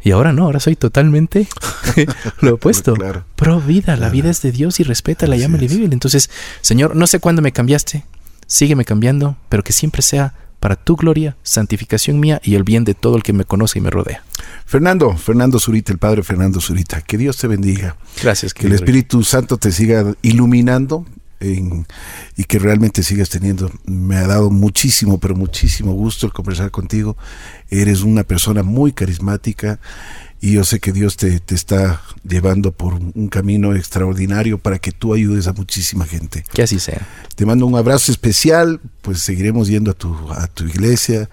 Y 0.03 0.13
ahora 0.13 0.33
no, 0.33 0.45
ahora 0.45 0.61
soy 0.61 0.77
totalmente 0.77 1.49
lo 2.41 2.55
opuesto. 2.55 2.95
Claro. 2.95 3.25
Pro 3.37 3.61
vida, 3.61 3.97
la 3.97 4.09
vida 4.09 4.31
es 4.31 4.43
de 4.43 4.53
Dios 4.53 4.79
y 4.81 4.85
respeta, 4.85 5.27
la 5.27 5.37
llama 5.37 5.59
y 5.61 5.69
vive. 5.69 5.85
Entonces, 5.93 6.31
Señor, 6.61 6.95
no 6.95 7.07
sé 7.07 7.19
cuándo 7.19 7.43
me 7.43 7.53
cambiaste, 7.53 8.05
sígueme 8.47 8.85
cambiando, 8.85 9.37
pero 9.49 9.65
que 9.65 9.73
siempre 9.73 10.03
sea 10.03 10.35
para 10.61 10.77
tu 10.77 10.97
gloria, 10.97 11.37
santificación 11.43 12.19
mía 12.19 12.41
y 12.43 12.55
el 12.55 12.65
bien 12.65 12.85
de 12.85 12.95
todo 12.95 13.17
el 13.17 13.23
que 13.23 13.33
me 13.33 13.45
conoce 13.45 13.79
y 13.79 13.83
me 13.83 13.91
rodea. 13.91 14.25
Fernando, 14.67 15.17
Fernando 15.17 15.59
Zurita, 15.59 15.93
el 15.93 15.99
padre 15.99 16.23
Fernando 16.23 16.61
Zurita, 16.61 17.01
que 17.01 17.17
Dios 17.17 17.37
te 17.37 17.47
bendiga. 17.47 17.97
Gracias. 18.23 18.55
Que 18.55 18.67
el 18.67 18.73
Espíritu 18.73 19.23
Santo 19.23 19.57
te 19.57 19.71
siga 19.73 20.15
iluminando 20.23 21.07
en, 21.41 21.87
y 22.37 22.45
que 22.45 22.59
realmente 22.59 23.03
sigas 23.03 23.29
teniendo. 23.29 23.71
Me 23.85 24.17
ha 24.17 24.27
dado 24.27 24.51
muchísimo, 24.51 25.19
pero 25.19 25.35
muchísimo 25.35 25.93
gusto 25.93 26.27
el 26.27 26.33
conversar 26.33 26.71
contigo. 26.71 27.17
Eres 27.71 28.03
una 28.03 28.25
persona 28.25 28.63
muy 28.63 28.93
carismática 28.93 29.79
y 30.41 30.53
yo 30.53 30.65
sé 30.65 30.79
que 30.79 30.93
Dios 30.93 31.17
te, 31.17 31.41
te, 31.41 31.55
está 31.55 32.01
llevando 32.23 32.71
por 32.71 32.95
un 32.95 33.29
camino 33.29 33.75
extraordinario 33.75 34.59
para 34.59 34.79
que 34.79 34.93
tú 34.93 35.13
ayudes 35.13 35.49
a 35.49 35.53
muchísima 35.53 36.07
gente. 36.07 36.45
Que 36.53 36.63
así 36.63 36.79
sea. 36.79 37.07
Te 37.35 37.45
mando 37.45 37.67
un 37.67 37.77
abrazo 37.77 38.13
especial, 38.13 38.81
pues 39.03 39.21
seguiremos 39.21 39.69
yendo 39.69 39.91
a 39.91 39.95
tu, 39.95 40.15
a 40.33 40.47
tu 40.47 40.65
iglesia, 40.65 41.29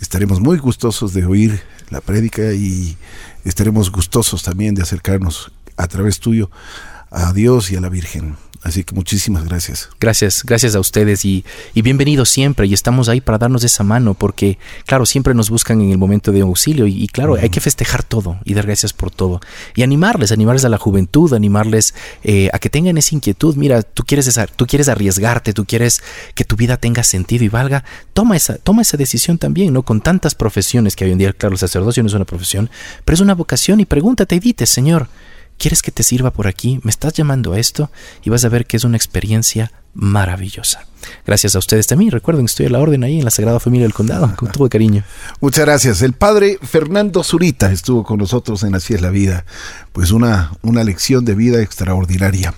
estaremos 0.00 0.40
muy 0.40 0.58
gustosos 0.58 1.14
de 1.14 1.24
oír 1.24 1.62
la 1.88 2.00
prédica 2.00 2.52
y 2.52 2.96
estaremos 3.44 3.90
gustosos 3.90 4.42
también 4.42 4.74
de 4.74 4.82
acercarnos 4.82 5.52
a 5.76 5.86
través 5.86 6.20
tuyo 6.20 6.50
a 7.10 7.32
Dios 7.32 7.70
y 7.70 7.76
a 7.76 7.80
la 7.80 7.88
Virgen. 7.88 8.36
Así 8.62 8.84
que 8.84 8.94
muchísimas 8.94 9.44
gracias. 9.44 9.88
Gracias, 9.98 10.44
gracias 10.44 10.76
a 10.76 10.80
ustedes 10.80 11.24
y, 11.24 11.44
y, 11.74 11.82
bienvenidos 11.82 12.28
siempre. 12.28 12.66
Y 12.68 12.74
estamos 12.74 13.08
ahí 13.08 13.20
para 13.20 13.36
darnos 13.36 13.64
esa 13.64 13.82
mano 13.82 14.14
porque, 14.14 14.56
claro, 14.86 15.04
siempre 15.04 15.34
nos 15.34 15.50
buscan 15.50 15.80
en 15.80 15.90
el 15.90 15.98
momento 15.98 16.30
de 16.30 16.42
auxilio 16.42 16.86
y, 16.86 17.02
y 17.02 17.08
claro, 17.08 17.32
uh 17.32 17.36
-huh. 17.36 17.42
hay 17.42 17.50
que 17.50 17.60
festejar 17.60 18.04
todo 18.04 18.38
y 18.44 18.54
dar 18.54 18.66
gracias 18.66 18.92
por 18.92 19.10
todo. 19.10 19.40
Y 19.74 19.82
animarles, 19.82 20.30
animarles 20.30 20.64
a 20.64 20.68
la 20.68 20.78
juventud, 20.78 21.34
animarles 21.34 21.94
eh, 22.22 22.50
a 22.52 22.60
que 22.60 22.70
tengan 22.70 22.96
esa 22.98 23.16
inquietud. 23.16 23.56
Mira, 23.56 23.82
tú 23.82 24.04
quieres, 24.04 24.38
tú 24.54 24.66
quieres 24.66 24.88
arriesgarte, 24.88 25.52
tú 25.52 25.64
quieres 25.64 26.00
que 26.36 26.44
tu 26.44 26.54
vida 26.54 26.76
tenga 26.76 27.02
sentido 27.02 27.44
y 27.44 27.48
valga. 27.48 27.84
Toma 28.12 28.36
esa, 28.36 28.58
toma 28.58 28.82
esa 28.82 28.96
decisión 28.96 29.38
también, 29.38 29.72
¿no? 29.72 29.82
Con 29.82 30.00
tantas 30.00 30.36
profesiones 30.36 30.94
que 30.94 31.04
hoy 31.04 31.10
en 31.10 31.18
día, 31.18 31.32
claro, 31.32 31.54
el 31.54 31.58
sacerdocio 31.58 32.02
no 32.04 32.06
es 32.06 32.14
una 32.14 32.26
profesión, 32.26 32.70
pero 33.04 33.14
es 33.14 33.20
una 33.20 33.34
vocación 33.34 33.80
y 33.80 33.86
pregúntate 33.86 34.36
y 34.36 34.40
dite, 34.40 34.66
Señor, 34.66 35.08
¿Quieres 35.58 35.82
que 35.82 35.92
te 35.92 36.02
sirva 36.02 36.32
por 36.32 36.46
aquí? 36.46 36.80
¿Me 36.82 36.90
estás 36.90 37.12
llamando 37.12 37.52
a 37.52 37.58
esto? 37.58 37.90
Y 38.24 38.30
vas 38.30 38.44
a 38.44 38.48
ver 38.48 38.66
que 38.66 38.76
es 38.76 38.84
una 38.84 38.96
experiencia 38.96 39.70
maravillosa. 39.94 40.86
Gracias 41.26 41.54
a 41.54 41.58
ustedes 41.58 41.86
también. 41.86 42.10
Recuerden, 42.10 42.46
estoy 42.46 42.66
a 42.66 42.70
la 42.70 42.78
orden 42.78 43.04
ahí 43.04 43.18
en 43.18 43.24
la 43.24 43.30
Sagrada 43.30 43.60
Familia 43.60 43.86
del 43.86 43.94
Condado, 43.94 44.34
con 44.36 44.50
todo 44.50 44.68
cariño. 44.68 45.04
Muchas 45.40 45.64
gracias. 45.64 46.02
El 46.02 46.12
padre 46.12 46.58
Fernando 46.62 47.22
Zurita 47.22 47.70
estuvo 47.72 48.04
con 48.04 48.18
nosotros 48.18 48.62
en 48.62 48.74
Así 48.74 48.94
es 48.94 49.02
la 49.02 49.10
vida. 49.10 49.44
Pues 49.92 50.10
una, 50.10 50.52
una 50.62 50.84
lección 50.84 51.24
de 51.24 51.34
vida 51.34 51.60
extraordinaria. 51.60 52.54